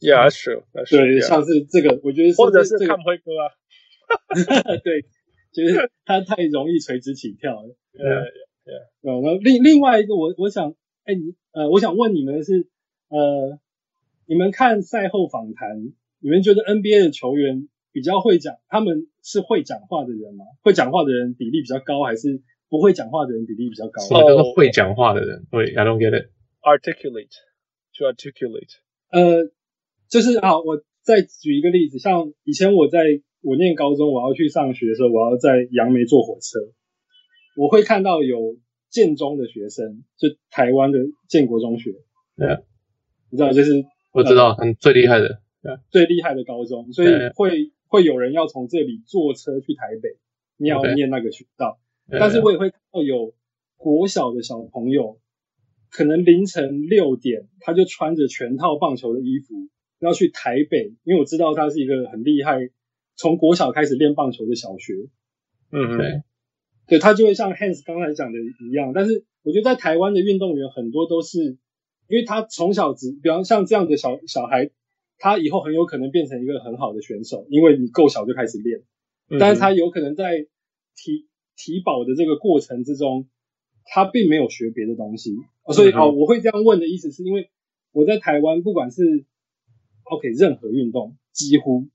[0.01, 0.63] Yeah, that's true.
[0.73, 1.05] That's true.
[1.05, 3.53] 对，像是这个，我觉得是、这个，或者是看辉哥啊，
[4.83, 5.05] 对，
[5.53, 7.75] 就是他太容易垂直起跳了。
[7.93, 8.09] 对对
[8.65, 8.73] 对。
[9.01, 10.75] 然后另另外一个，我我想，
[11.05, 12.67] 哎，你呃，我想问你们的是，
[13.09, 13.59] 呃，
[14.25, 20.45] 你们看赛后访谈，你们觉得 NBA 的球员比较会讲，他们是会讲话的人吗？
[20.63, 24.01] 会讲话的人比例比较高，还是不会讲话的人比例比较高？
[24.01, 25.45] 什么叫做会讲话的人？
[25.51, 26.29] 会，I don't get it.
[26.61, 27.35] Articulate,
[27.97, 28.77] to articulate.
[29.09, 29.51] 呃，
[30.11, 32.99] 就是啊，我再举一个例子，像以前我在
[33.41, 36.59] 我念高中，我要去上学的时候，我要在杨梅坐火车，
[37.55, 38.57] 我会看到有
[38.89, 41.91] 建中的学生，就台湾的建国中学，
[42.35, 42.59] 对啊，
[43.31, 45.41] 你知道就是我知道，很、呃、最厉害的，
[45.89, 50.09] 最厉害的高中，所以会会有人要从这里坐车去台北，
[50.57, 51.79] 你要念那个学校，
[52.09, 53.33] 但是我也会看到有
[53.77, 55.19] 国小的小朋友，
[55.89, 59.55] 可能凌晨六点他就穿着全套棒球的衣服
[60.01, 62.59] 要去台北，因为我知道他是一个很厉害，
[63.15, 64.93] 从国小开始练棒球的小学，
[65.71, 66.23] 嗯嗯。
[66.87, 71.57] 对，他就会像 Hans 刚才讲的一样，但是我觉得在台湾的运动员很多都是，
[72.09, 74.71] 因为他从小只，比方像这样的小小孩，
[75.17, 78.81] 他以后很有可能变成一个很好的选手，因为你够小就开始练，
[79.39, 80.47] 但是他有可能在
[80.97, 83.29] 体体保的这个过程之中，
[83.85, 85.37] 他并没有学别的东西，
[85.73, 87.49] 所以哦，我会这样问的意思是因为
[87.93, 89.23] 我在台湾，不管是
[90.15, 91.87] OK 任何运动，几乎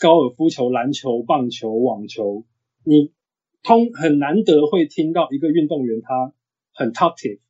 [0.00, 2.44] 高尔夫球、篮球、棒球、网球，
[2.84, 3.12] 你。
[3.66, 6.34] 通很难得会听到一个运动员他
[6.74, 7.40] 很 talkative，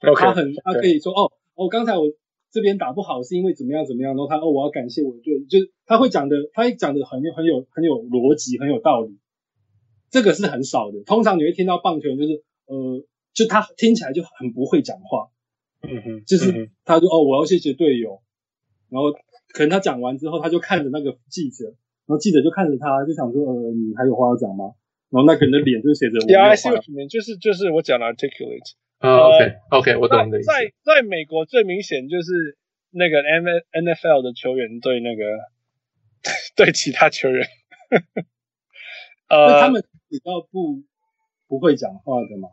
[0.00, 2.12] 他很他可以说哦哦，刚才我
[2.50, 9.16] 这边打不好是因为怎么样怎么样，然后他哦我要感谢我的队，就是他会讲的，他会讲的很有很有很有逻辑，很有道理，
[10.10, 11.02] 这个是很少的。
[11.04, 13.02] 通常你会听到棒球就是呃，
[13.32, 15.30] 就他听起来就很不会讲话，
[15.82, 18.22] 嗯哼，就是他说哦我要谢谢队友，
[18.88, 19.12] 然后
[19.52, 21.66] 可能他讲完之后他就看着那个记者，
[22.06, 24.74] 然后记者就看着他就想说呃你还有话要讲吗？
[25.10, 28.72] 然后那个人的脸就写着，Yeah, I see what you mean，就是就是我讲的 articulate。
[28.98, 30.46] 啊，OK OK，我懂你的意思。
[30.46, 32.56] 在在美国最明显就是
[32.90, 35.22] 那个 N N F L 的球员对那个
[36.56, 37.46] 对其他球员，
[39.28, 40.82] 呃，他们比较不
[41.48, 42.48] 不会讲话的嘛。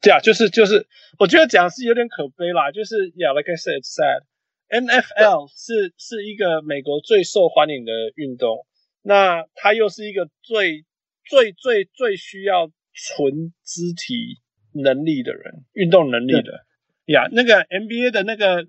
[0.00, 0.86] 对啊，就是就是，
[1.18, 2.70] 我觉得讲是有点可悲啦。
[2.70, 4.22] 就是 Yeah，like I said, it's sad.
[4.68, 8.66] N F L 是是一个美国最受欢迎的运动，
[9.02, 10.84] 那它又是一个最
[11.24, 14.40] 最最最需要纯肢体
[14.72, 16.64] 能力的人，运动能力的
[17.06, 17.26] 呀。
[17.26, 18.66] Yeah, 那个 NBA 的那个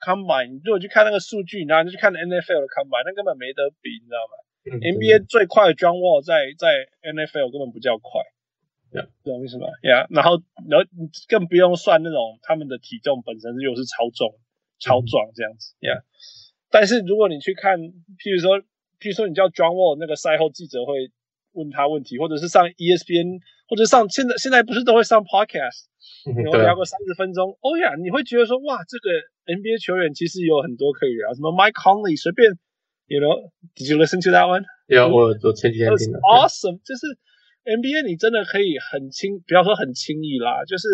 [0.00, 4.34] Combine，你如果去看那个数据，然后你去看 NFL 的 Combine，那根本没得比，你知道吗？
[4.70, 8.22] 嗯、NBA 最快的 John Wall 在在 NFL 根本不叫快，
[8.92, 9.66] 呀，懂意思吗？
[9.82, 10.86] 呀，然后然后
[11.28, 14.34] 更不用算那种他们的体重本身又是超重、
[14.78, 15.74] 超壮这样子。
[15.80, 16.02] Yeah,
[16.70, 18.58] 但是如果你去看，譬如说，
[19.00, 21.10] 譬如说你叫 John Wall 那个赛后记者会。
[21.52, 25.90] 问他问题，或者是上 ESPN，或者上现在现在不是都会上 Podcast，
[26.22, 27.58] 然后聊个三十分钟。
[27.60, 29.10] 哦呀，你会觉得说哇，这个
[29.58, 32.54] NBA 球员其实有很多可以聊，什么 Mike Conley 随便
[33.08, 34.62] ，You know，Did you listen to that one？
[34.86, 36.20] 有，我我前几天听了。
[36.20, 37.18] Awesome，就是
[37.70, 40.88] NBA 你真的可以很轻，不要说很轻易啦，就是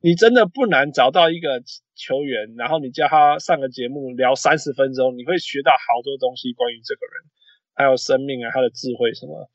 [0.00, 1.62] 你真的不难找到一个
[1.94, 7.32] 球员，然后你叫他上个节目聊三十分钟，你会学到好多东西关于这个人。
[7.74, 9.48] 还有生命啊，他的智慧什么？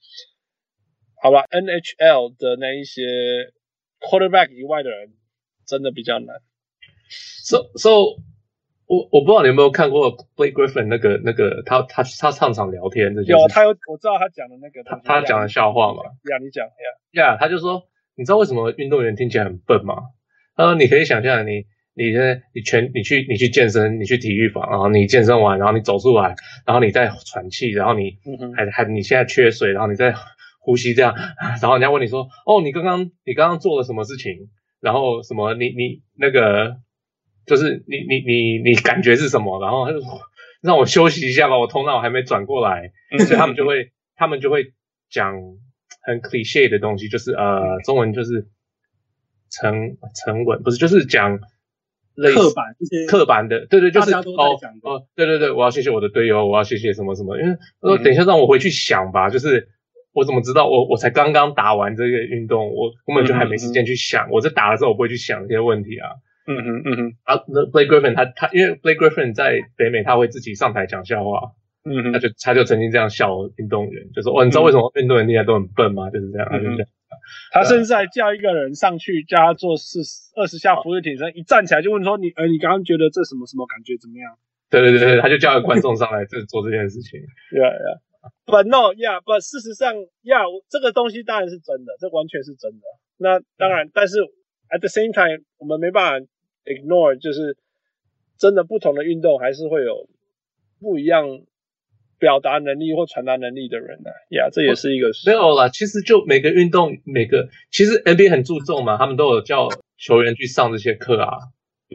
[1.21, 3.03] 好吧，NHL 的那一些
[3.99, 5.13] quarterback 以外的人，
[5.67, 6.35] 真的比较难。
[7.43, 8.17] So so，
[8.87, 13.31] 我我不知道你有没有看过 Blake Griffin 那个那个他他他上场聊天这些。
[13.33, 16.03] 有，他有我知道他讲的那个他他讲的笑话嘛？
[16.03, 17.83] 呀，你讲呀呀，他就说，
[18.15, 19.95] 你知道为什么运动员听起来很笨吗？
[20.55, 21.65] 他说你可以想象你。
[21.99, 22.43] 你在？
[22.53, 28.19] 你全你去你去健身，你去体育房，然后你健身完，然后你走出来，然后你再喘气，然后你
[28.55, 30.13] 还还你现在缺水，然后你再
[30.59, 31.15] 呼吸这样，
[31.59, 34.47] 然后人家问你说，哦，你刚刚你刚刚做了什么事情？
[34.79, 35.55] 然后什么？
[35.55, 36.77] 你你那个
[37.47, 39.59] 就是你你你你感觉是什么？
[39.59, 40.19] 然后他就说
[40.61, 42.91] 让我休息一下吧，我头脑还没转过来，
[43.25, 44.73] 所以他们就会他们就会
[45.09, 45.33] 讲
[46.03, 48.45] 很 cliche 的东西，就是呃中文就是
[49.49, 51.39] 沉沉稳，不是就是讲。
[52.33, 52.65] 刻板
[53.07, 54.23] 刻板的，对对，就是哦
[54.81, 59.67] 哦，对对对，我要谢谢我的队友，我要谢谢什么什么，因为他说等一下让我回去想吧，嗯、就是
[60.13, 66.09] 我怎么知道我我才刚刚打完这个运动，我根本就还没时间去想，嗯、我在打的时候我不会去想这些问题啊。
[66.47, 71.51] 嗯哼嗯哼，啊，那 Blake Griffin 他他因为 Blake Griffin 在北美他会自己上台讲笑话，
[71.83, 76.09] 嗯哼，他就他就曾经这样笑运动员，就说哦，你知道为什么运动员现在都很笨吗？
[76.09, 76.87] 就是这样，他就这样。
[77.51, 84.37] 他甚至还叫一个人上去，叫他做四十二十下俯卧挺身，一站起来就问说：“你，呃，你刚刚觉得这什么什么感觉怎么样？”
[84.69, 87.19] 对对对对，他就叫个观众上来这做这件事情。
[87.51, 87.99] 对啊
[88.45, 92.83] ，But no, yeah, but 事实上，yeah，这个东西当然是真的，这完全是真的。
[93.17, 94.19] 那当然，但是
[94.69, 96.27] at the same time，我们没办法
[96.67, 97.57] ignore，就是
[98.37, 100.07] 真的不同的运动还是会有
[100.79, 101.41] 不一样。
[102.19, 104.17] 表达能力或传达能力的人呢、啊？
[104.31, 105.69] 呀、yeah，这也是一个没有啦。
[105.69, 109.69] 其实就每个运动，每个其实 NBA 很注重嘛，他们都有叫
[109.99, 111.37] 球员去上这些课啊，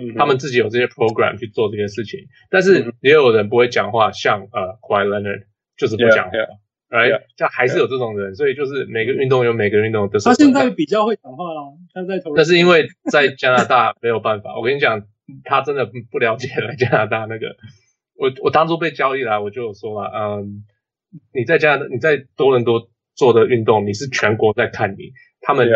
[0.01, 2.21] 嗯，他们自己有这些 program 去做这些事情。
[2.51, 5.47] 但是也有人不会讲话，像呃 Leonard
[5.77, 6.39] 就是不讲话，
[6.93, 7.09] 哎，
[7.39, 10.19] 就还是有这种人，所以就是每个运动有每个运动的。
[10.21, 12.37] 他现在比较会讲话了，他在投。
[12.37, 15.03] 但是因为在加拿大没有办法，我跟你讲，
[15.43, 17.57] 他真的不了解来加拿大那个。
[18.15, 20.65] 我我当初被交易来，我就有说了，嗯，
[21.33, 25.67] 你在加拿大，你在多伦多做的运动，你是全国在看你，他们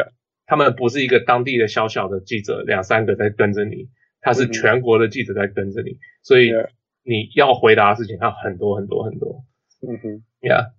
[0.44, 3.88] 他们不是一个当地的小小的记者，两三个在跟着你，
[4.20, 6.52] 他是全国的记者在跟着你，所以
[7.02, 9.42] 你要回答的事情，他很多很多很多。
[9.80, 10.75] 嗯哼，Yeah。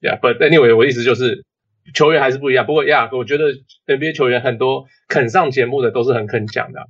[0.00, 1.44] Yeah, but anyway，我意思就是
[1.92, 2.64] 球员还是不一样。
[2.64, 3.52] 不过，Yeah，我觉得
[3.84, 6.80] NBA 球员很多肯上节目的都是很肯讲的。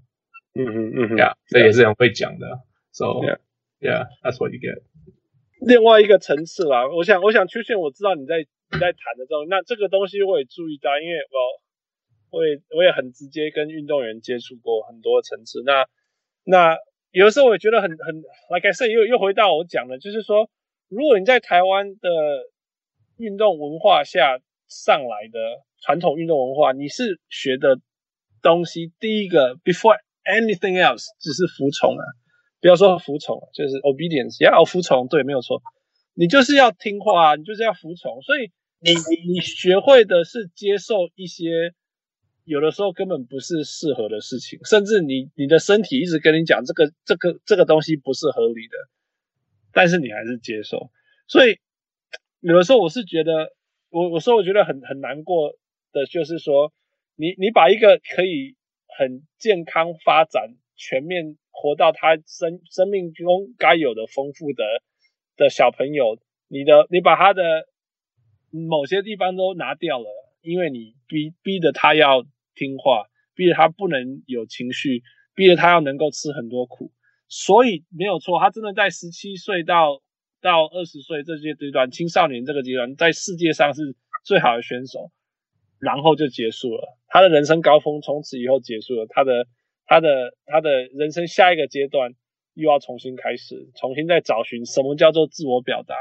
[0.55, 2.47] 嗯嗯嗯，Yeah，这也是很会讲的。
[2.93, 4.83] So yeah，Yeah，that's what you get。
[5.67, 11.19] 另外一个层次啦，我想，我想出现，我知道你在你在谈的时候，那这个东西我也注意到，因为
[12.31, 15.65] 我我也我也很直接跟运动员接触过很多层次。
[15.67, 15.85] 那
[16.45, 16.79] 那
[17.11, 18.23] 有的时候我也觉得很很
[18.55, 20.49] ，like I said，又又回到我讲的，就是说，
[20.89, 22.09] 如果你在台湾的。
[23.21, 25.39] 运动文化下上来的
[25.83, 27.79] 传统运动文化，你是学的
[28.41, 32.05] 东西，第一个 before anything else 只是服从啊，
[32.63, 35.61] 不要说服从，就是 obedience，要服从，对，没有错，
[36.15, 38.95] 你就是要听话啊，你就是要服从，所以你
[39.31, 41.75] 你学会的是接受一些
[42.45, 48.77] 有的时候根本不是适合的事情，甚至你你的身体一直跟你讲这个这个这个东西不是合理的，
[49.75, 50.91] 但是你还是接受，
[51.29, 51.59] 所以。
[52.41, 53.53] 有的时候我是觉得，
[53.91, 55.53] 我我说我觉得很很难过
[55.93, 56.73] 的，就是说，
[57.15, 58.57] 你你把一个可以
[58.99, 64.65] 很健康发展、全面活到他生生命中该有的丰富的
[65.37, 66.19] 的小朋友，
[66.49, 67.69] 你的你把他的
[68.51, 70.07] 某些地方都拿掉了，
[70.41, 73.05] 因为你逼逼着他要听话，
[73.35, 75.03] 逼着他不能有情绪，
[75.35, 76.91] 逼着他要能够吃很多苦，
[77.29, 80.01] 所以没有错，他真的在十七岁到。
[80.41, 83.95] 到二十岁这些阶段，青少年这个阶段，在世界上是
[84.25, 85.11] 最好的选手，
[85.79, 89.47] 然后就结束了，他的人生高峰从此以后结束了，他的
[89.87, 92.13] 他的他的人生下一个阶段
[92.55, 95.95] 又要重新开始，重新再找寻什么叫做自我表达，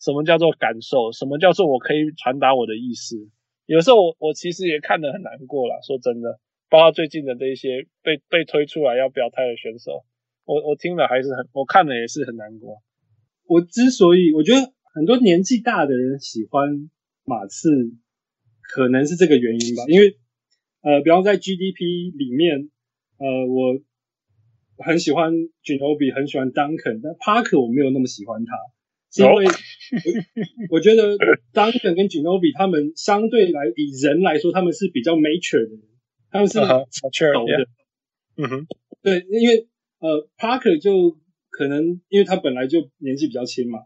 [0.00, 3.16] 什么叫做感受，什么叫做我可以传达我的意思。
[3.66, 6.38] 有时候我我其实也看得很难过了，说真的，
[6.70, 10.04] 包括最近的这一些被被推出来要表态的选手，
[10.44, 12.82] 我我听了还是很，我看了也是很难过。
[13.46, 16.90] 我之所以我觉得很多年纪大的人喜欢
[17.24, 17.70] 马刺，
[18.62, 19.84] 可能是这个原因吧。
[19.88, 20.16] 因为
[20.82, 22.70] 呃，比方在 GDP 里面，
[23.18, 23.80] 呃，我
[24.78, 25.32] 很喜欢
[25.64, 28.56] Ginobili，很喜欢 Duncan，但 Parker 我没有那么喜欢他，
[29.10, 31.16] 是因为我，我觉得
[31.52, 35.82] Duncan 跟 Ginobili 他们相对来以人来说，他们是比较 mature 的人，
[36.30, 37.68] 他们是成熟的。
[38.38, 38.66] 嗯哼，
[39.02, 39.68] 对，因为
[40.00, 41.16] 呃，Parker 就。
[41.56, 43.78] 可能因为他本来就年纪比较轻嘛，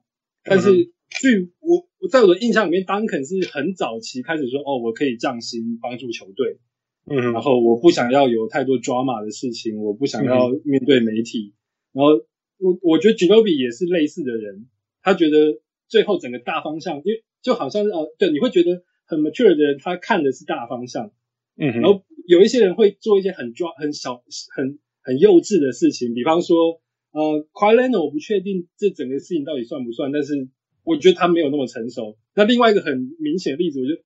[0.43, 6.59] 但是据我我在我的印象里面，Duncan 是很早期开始说哦，我可以降薪帮助球队，
[7.07, 11.55] 嗯，然后我不想要有太多 drama 的事情，我不想要面对媒体，
[11.93, 12.11] 然后
[12.59, 14.67] 我我觉得 Ginobili 也是类似的人，
[15.01, 21.13] 他觉得最后整个大方向，因为就好像是呃，对，你会觉得很 mature 的人，他看的是大方向，
[21.57, 24.25] 嗯，然后有一些人会做一些很抓很小
[24.57, 26.81] 很很幼稚的事情，比方说。
[27.13, 30.49] 呃，Kawhi Leonard 我不确定这整个事情到底算不算，但是
[30.85, 32.17] 我觉得他没有那么成熟。
[32.35, 34.03] 那另外一个很明显的例子，我觉得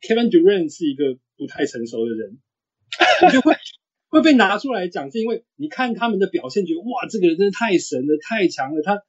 [0.00, 2.38] Kevin Durant 是一个不太成熟的人，
[3.22, 3.54] 我就会
[4.08, 9.02] 会被拿出来讲，是因为你看他们的表现，觉得哇，这个人真的太神了，太强了，他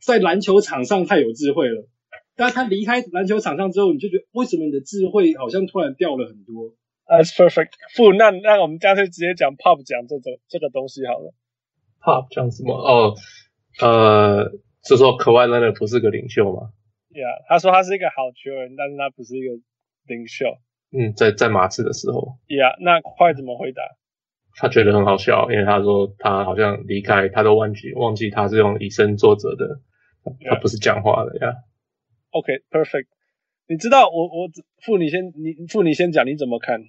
[0.00, 1.88] 在篮球场上太有智慧了。
[2.36, 6.76] 但他离开篮球场上之后，你就觉得为什么你的智慧好像突然掉了很多
[7.06, 7.70] ？That's perfect。
[7.96, 11.34] 不，那那我们干脆直接讲 Pop 讲这个这个东西好了。
[12.06, 12.72] Pop 讲什么？
[12.72, 13.16] 哦，
[13.80, 14.52] 呃，
[14.84, 16.70] 是说 Kawhi Leonard 不是个领袖吗
[17.10, 19.50] ？Yeah，他说他是一个好球员，但是他不是一个
[20.06, 20.46] 领袖。
[20.92, 22.38] 嗯，在在马刺的时候。
[22.46, 23.82] Yeah，那 Kawhi 怎么回答？
[24.54, 29.80] 他觉得很好笑，因为他说他好像离开，他都忘记忘记他是用以身作则的，
[30.48, 31.48] 他不是讲话的呀。
[31.50, 32.38] Yeah.
[32.38, 33.08] OK，perfect。
[33.66, 34.48] 你知道我我
[34.80, 36.84] 付你先你付你先讲你怎么看？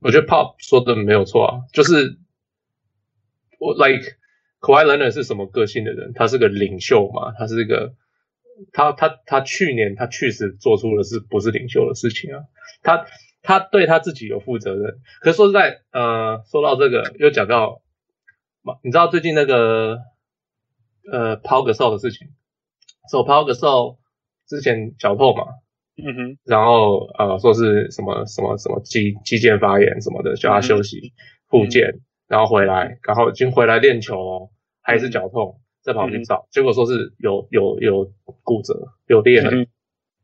[0.00, 2.18] 我觉得 Pop 说的没有错啊，就是。
[3.66, 4.16] 我 like
[4.60, 6.12] Kawhi Leonard 是什么个性的人？
[6.14, 7.32] 他是个领袖嘛？
[7.38, 7.94] 他是一个，
[8.72, 12.44] 他他他去年他确实做出了是不是领袖的事情啊？
[12.82, 13.06] 他
[13.42, 14.98] 他对他自己有负责任。
[15.20, 17.82] 可是说实在，呃，说到这个又讲到，
[18.82, 19.98] 你知道最近那个
[21.12, 22.28] 呃 Pau Gasol 的事情，
[23.10, 23.98] 说 Pau Gasol
[24.48, 25.44] 之前脚痛嘛，
[25.96, 31.12] 嗯哼，然后呃说是什么什么什么肌肌腱发炎什么的，叫他休息
[31.48, 32.00] 复健。
[32.28, 34.50] 嗯然后回来，然后已经回来练球哦，
[34.82, 38.12] 还是脚痛，再跑去找，嗯、结果说是有有有
[38.42, 39.68] 骨折，有裂痕。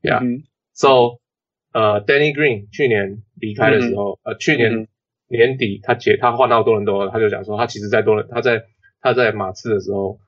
[0.02, 1.20] Yeah，So，
[1.72, 4.88] 呃，Danny Green 去年离开的时候，呃，去年
[5.28, 8.64] 年底他解他换到多伦多，他就讲说，他其实在多伦，他在
[9.00, 10.18] 他在马刺的时候，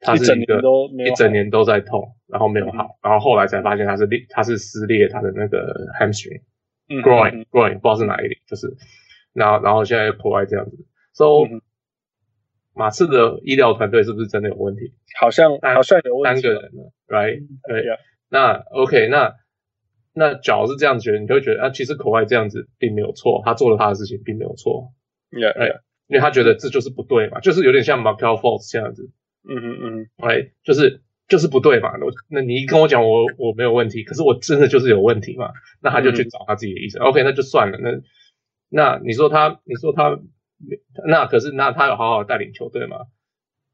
[0.00, 0.60] 他是一个
[1.06, 8.76] 一整年都在痛，然后没有好，然后后来才发现他是裂，他是撕裂他的那个 hamstring，groin，groin，不知道是哪里，就是，
[9.32, 10.76] 然后然后现在破坏这样子
[11.20, 11.60] ，So。
[12.72, 14.94] 马刺的医疗团队是不是真的有问题？
[15.20, 16.40] 好像好像有问题。
[16.40, 17.42] 三个人了，right？
[17.68, 17.96] 对呀。
[18.30, 19.34] 那 OK，那
[20.14, 24.92] 那脚是这样子觉得，你就会觉得啊，其实 Kawhi 这样子并没有错，他做了他的事情并没有错。
[25.32, 25.66] Yeah，哎，
[26.06, 29.10] 因为他觉得这就是不对嘛，就是有点像 Markelle Fultz 这样子。
[29.46, 31.90] 嗯嗯嗯，哎，就是就是不对嘛。
[32.00, 35.50] 我那你一跟我讲我我没有问题，可是我真的就是有问题嘛？
[35.82, 37.02] 那他就去找他自己的医生。
[37.02, 37.78] OK，那就算了。
[37.78, 38.00] 那
[38.70, 40.18] 那你说他，你说他。
[41.06, 43.06] 那可是，那他有好好带领球队吗？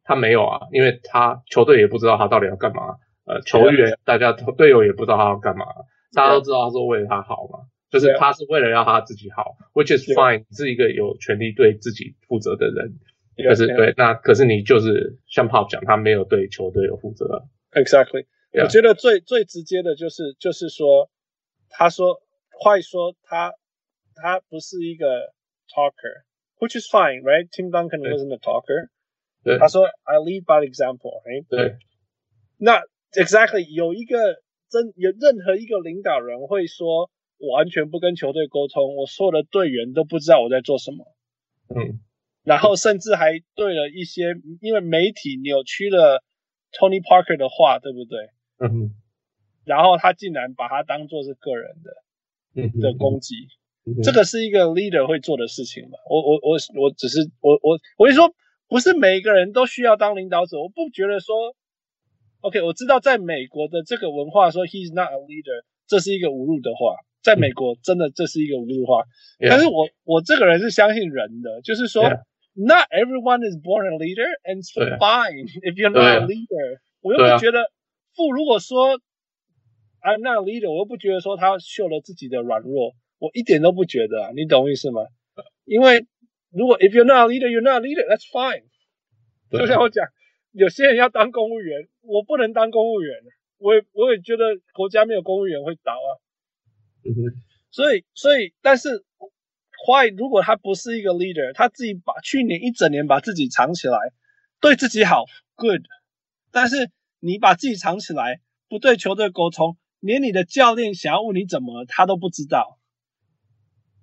[0.05, 2.97] 他没有啊，因为他球队也不知道他到底要干嘛。
[3.25, 5.67] 呃，球员大家队友也不知道他要干嘛。
[6.13, 7.59] 大家都知道他是为了他好嘛，
[7.91, 12.95] 就是他是为了要他自己好，which is fine，是一个有权利对自己负责的人。
[13.49, 17.43] 可是对，那可是你就是像 Pop 讲，他没有对球队有负责。
[17.73, 21.11] Exactly，我觉得最最直接的就是就是说，
[21.69, 22.21] 他说
[22.65, 23.53] 坏说他
[24.15, 25.07] 他不是一个
[25.69, 26.25] talker。
[26.59, 27.49] Which is fine, right?
[27.51, 28.89] Tim Duncan wasn't a talker.
[29.45, 31.77] 对，他说：“I lead by example, right?” 对。
[32.59, 32.81] 那
[33.12, 41.15] exactly 有一个真有任何一个领导人会说：“我完全不跟球队沟通，我所有的队员都不知道我在做什么。”
[41.74, 42.01] 嗯。
[42.43, 46.23] 然后甚至还对了一些因为媒体扭曲了
[46.73, 48.31] Tony Parker 的话，对不对？
[48.59, 48.95] 嗯。
[49.65, 51.91] 然后他竟然把他当做是个人的，
[52.55, 53.49] 嗯的攻击。
[54.03, 55.99] 这个是一个 leader 会做的事情嘛？
[56.11, 58.35] 我我我我只是我我我就说，
[58.67, 60.59] 不是每一个人都需要当领导者。
[60.61, 61.55] 我不觉得说
[62.41, 66.97] ，OK，我知道在美国的这个文化说 he's not a leader，这是一个侮辱的话。
[67.23, 69.03] 在美国真的这是一个侮辱话。
[69.39, 69.51] Yeah.
[69.51, 72.03] 但是我我这个人是相信人的，就是说
[72.55, 76.79] not everyone is born a leader，and it's fine if you're not a leader。
[77.03, 77.71] 我又不觉得，
[78.15, 78.99] 父如果说
[80.03, 82.95] I'm not a leader，我又不觉得说他秀了自己的软弱。
[83.19, 85.03] 我一点都不觉得啊，你懂我意思吗？
[85.65, 86.07] 因为
[86.51, 88.65] 如果 if you're not a leader, you're not a leader, that's fine。
[89.51, 90.07] 就像我讲，
[90.53, 93.15] 有些人要当公务员，我不能当公务员，
[93.59, 96.11] 我也我也觉得国家没有公务员会倒啊。
[97.05, 97.43] 嗯哼。
[97.71, 99.05] 所以所以，但是
[99.87, 103.99] ，Why 如果他不是一个 leader，他自己把去年一整年把自己藏起来，
[104.61, 105.25] 对自己好
[105.57, 105.83] ，good。
[106.51, 106.91] 但是
[107.21, 112.79] 你把自己藏起来，不对球队沟通，连你的教练想要问你怎么，他都不知道。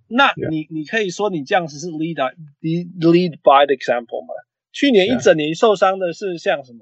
[0.07, 2.15] 那你你可以说你这样子是 lead
[2.61, 4.33] lead by the example 吗？
[4.71, 6.79] 去年一整年受伤的是像什么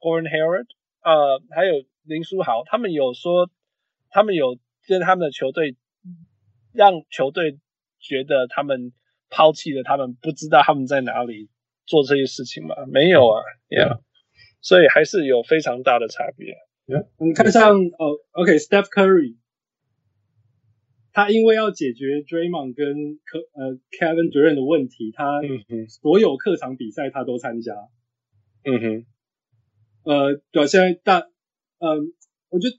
[0.00, 0.66] Gordon Hayward
[1.02, 3.50] 呃，还有林书豪，他们有说
[4.10, 5.76] 他们有跟他们的球队
[6.72, 7.58] 让球队
[8.00, 8.92] 觉得他们
[9.30, 11.48] 抛弃了他们，不知道他们在哪里
[11.86, 12.74] 做这些事情吗？
[12.88, 14.00] 没有啊，Yeah，
[14.60, 16.54] 所以还是有非常大的差别。
[16.86, 17.06] Yeah.
[17.18, 19.36] 你看像哦，OK，Steph Curry。
[21.12, 25.40] 他因为要解决 Draymond 跟科呃 Kevin Durant 的问题，他
[25.88, 27.74] 所有客场比赛他都参加。
[28.64, 29.06] 嗯哼，
[30.04, 31.18] 呃，对，现在大，
[31.78, 31.98] 嗯、呃，
[32.50, 32.76] 我觉得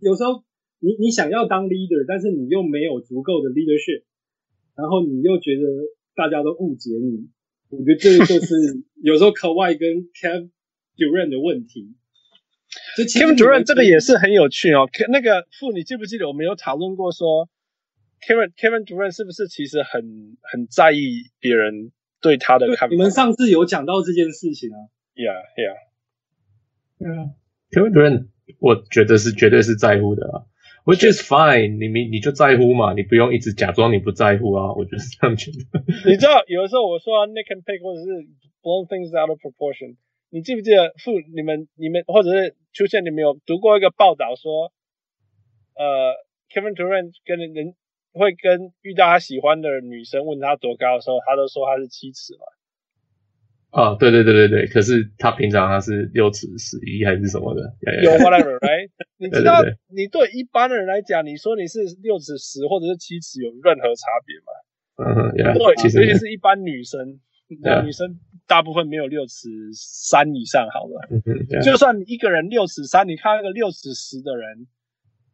[0.00, 0.42] 有时候
[0.80, 4.04] 你你想要当 leader，但是你又没有足够的 leadership，
[4.74, 5.62] 然后你又觉得
[6.14, 7.28] 大家都误解你，
[7.68, 8.54] 我觉得这就是
[9.02, 10.50] 有时候 Kawhi 跟 Kevin
[10.96, 11.94] Durant 的问题。
[12.96, 14.88] Kevin Durant 这个也是很有趣哦。
[15.10, 17.48] 那个傅，你记不记得我们有讨论过说
[18.20, 21.90] ？Kevin Kevin Durant 是不是其实很很在意别人
[22.20, 22.94] 对他的看法？
[22.94, 24.76] 你们上次有讲到这件事情啊
[25.14, 25.76] ？Yeah, yeah.
[26.98, 27.32] 对啊
[27.70, 28.28] ，Kevin Durant
[28.58, 30.44] 我觉得是绝对是在乎的啊。
[30.84, 34.72] Which is fine，你你你就在乎嘛，你不用一直假装你不在乎啊。
[34.74, 35.58] 我就是这样觉得。
[36.08, 38.28] 你知道有的时候我说、啊、Nick and Pick 或者是
[38.62, 39.96] blow things out of proportion，
[40.30, 44.72] 你记不记得父你们你们或者是出现你们有读过一个报道说，
[45.74, 46.14] 呃
[46.52, 47.74] ，Kevin Durant 跟人。
[48.12, 52.46] 会跟遇到他喜欢的女生问他多高的时候，他都说他是七尺嘛。
[53.70, 57.62] 啊，对对对对对，可是他平常他是六尺十一还是什么的？
[58.02, 58.90] 有 whatever，right？
[59.16, 59.62] 你知道，
[59.94, 64.50] 你对一般的人来讲，你说你是六尺十或者是七尺有任何差别吗？
[65.06, 67.20] 嗯对，其实是一般女生，
[67.84, 68.18] 女生
[68.48, 71.62] 大部分没有六尺三以上好了。
[71.62, 74.66] 就算你一个人六尺三，你看那个六尺十的人，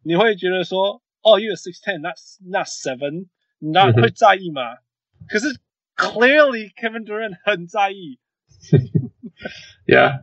[0.03, 1.01] 你会觉得说。
[1.27, 2.15] 哦，you're six ten, not
[2.47, 3.27] not seven，
[3.59, 4.79] 你那会在意吗？
[5.27, 5.59] 可是
[5.97, 8.21] clearly Kevin Durant 很在意。
[9.87, 10.23] Yeah,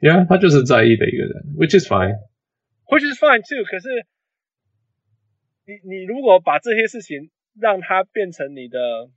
[0.00, 3.64] yeah，他就是在意的一个人，which is fine，which is fine too。
[3.64, 4.06] 可是
[5.66, 9.10] 你你如果把这些事情让它变成你的，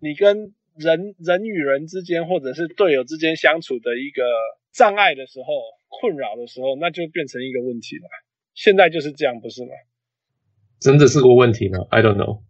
[0.00, 4.22] 你跟人人与人之间或者是队友之间相处的一个
[4.70, 5.46] 障碍的时候，
[5.88, 8.04] 困扰的时候，那就变成一个问题了。
[8.54, 9.70] 现在就是这样，不是吗？
[10.80, 12.42] 真的是个问题吗？I don't know.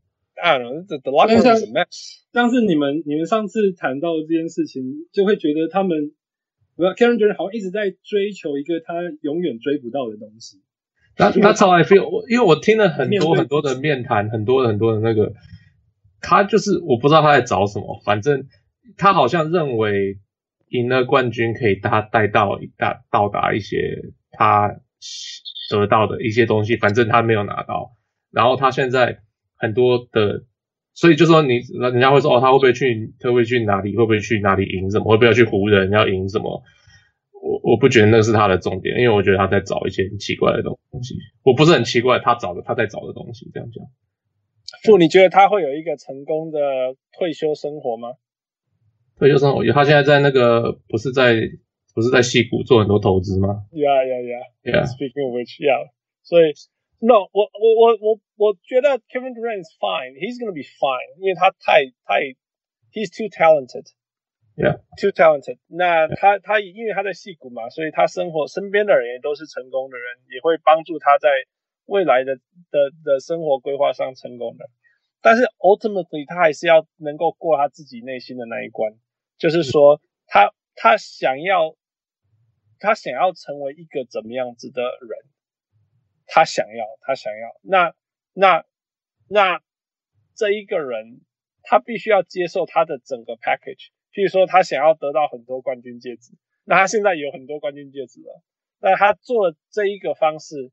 [0.43, 0.87] I don't know.
[0.87, 2.23] The, the locker room is a mess.
[2.33, 6.13] 像是你们你们上次谈到这件事情，就会觉得他们，
[6.75, 10.63] 不要 Karen 觉得好像一直在追求一个他永远追不到的东西。
[11.19, 15.35] 那那超 I feel，我因为我听了很多很多的面谈，很多很多的那个，
[16.21, 18.47] 他就是我不知道他在找什么，反正
[18.97, 20.19] 他好像认为
[20.69, 23.77] 赢了冠军可以他带到达到达一些
[24.31, 24.81] 他
[25.81, 27.93] 得到的一些东西，反正他没有拿到，
[28.31, 29.21] 然后他现在
[29.57, 30.45] 很多的，
[30.93, 36.63] 所以就说你人家会说哦，他会不会去，他会去哪里，会不会去哪里赢什么，会不会要去湖人要赢什么？
[37.43, 41.17] 我我不觉得那是他的重点，因为我觉得他在找一些很奇怪的东西。
[41.43, 43.85] 我不是很奇怪，他找的他在找的东西，这样讲。
[44.85, 46.59] 傅，你觉得他会有一个成功的
[47.19, 48.15] 退休生活吗？
[49.19, 51.35] 退休生活，他现在在那个不是在
[51.95, 54.45] 不是在矽谷做很多投资吗？Yeah, yeah, yeah.
[54.63, 54.87] Yeah.
[54.87, 55.93] Speaking of which, yeah.
[56.23, 56.55] 所以
[56.99, 60.15] ，No，我我我我我觉得 Kevin Durant is fine.
[60.15, 62.23] He's gonna be fine，因为他太太
[62.93, 63.91] ，He's too talented.
[64.55, 65.59] Yeah, too talented.
[65.67, 71.29] 那他他因为他在戏谷嘛，所以他生活身边的人也都是成功的人，也会帮助他在
[71.87, 72.37] 未来的
[72.71, 74.69] 的的生活规划上成功的。
[75.23, 78.93] 但是 ultimately 他还是要能够过他自己内心的那一关，
[79.39, 81.75] 就是说他他想要
[82.83, 85.19] 他想要成为一个怎么样子的人，
[86.27, 87.95] 他想要他想要那
[88.35, 88.65] 那
[89.29, 89.63] 那
[90.35, 91.21] 这一个人
[91.63, 93.91] 他必须要接受他的整个 package。
[94.13, 96.35] 譬如说，他想要得到很多冠军戒指，
[96.65, 98.43] 那他现在有很多冠军戒指了。
[98.79, 100.71] 那他做了这一个方式，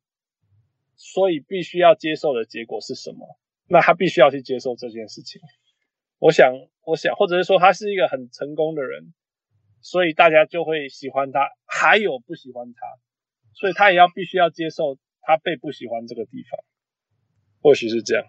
[0.98, 3.40] 所以必须要接受的结果是什么？
[3.69, 5.41] 那他必须要去接受这件事情。
[6.18, 6.52] 我想，
[6.84, 9.14] 我想，或者是说，他是一个很成功的人，
[9.81, 12.80] 所以大家就会喜欢他，还有不喜欢他，
[13.53, 16.60] 所以他也要必须要接受他被不喜欢这个地方。
[17.61, 18.26] 或许是这样。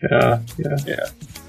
[0.00, 1.43] Yeah, yeah, yeah.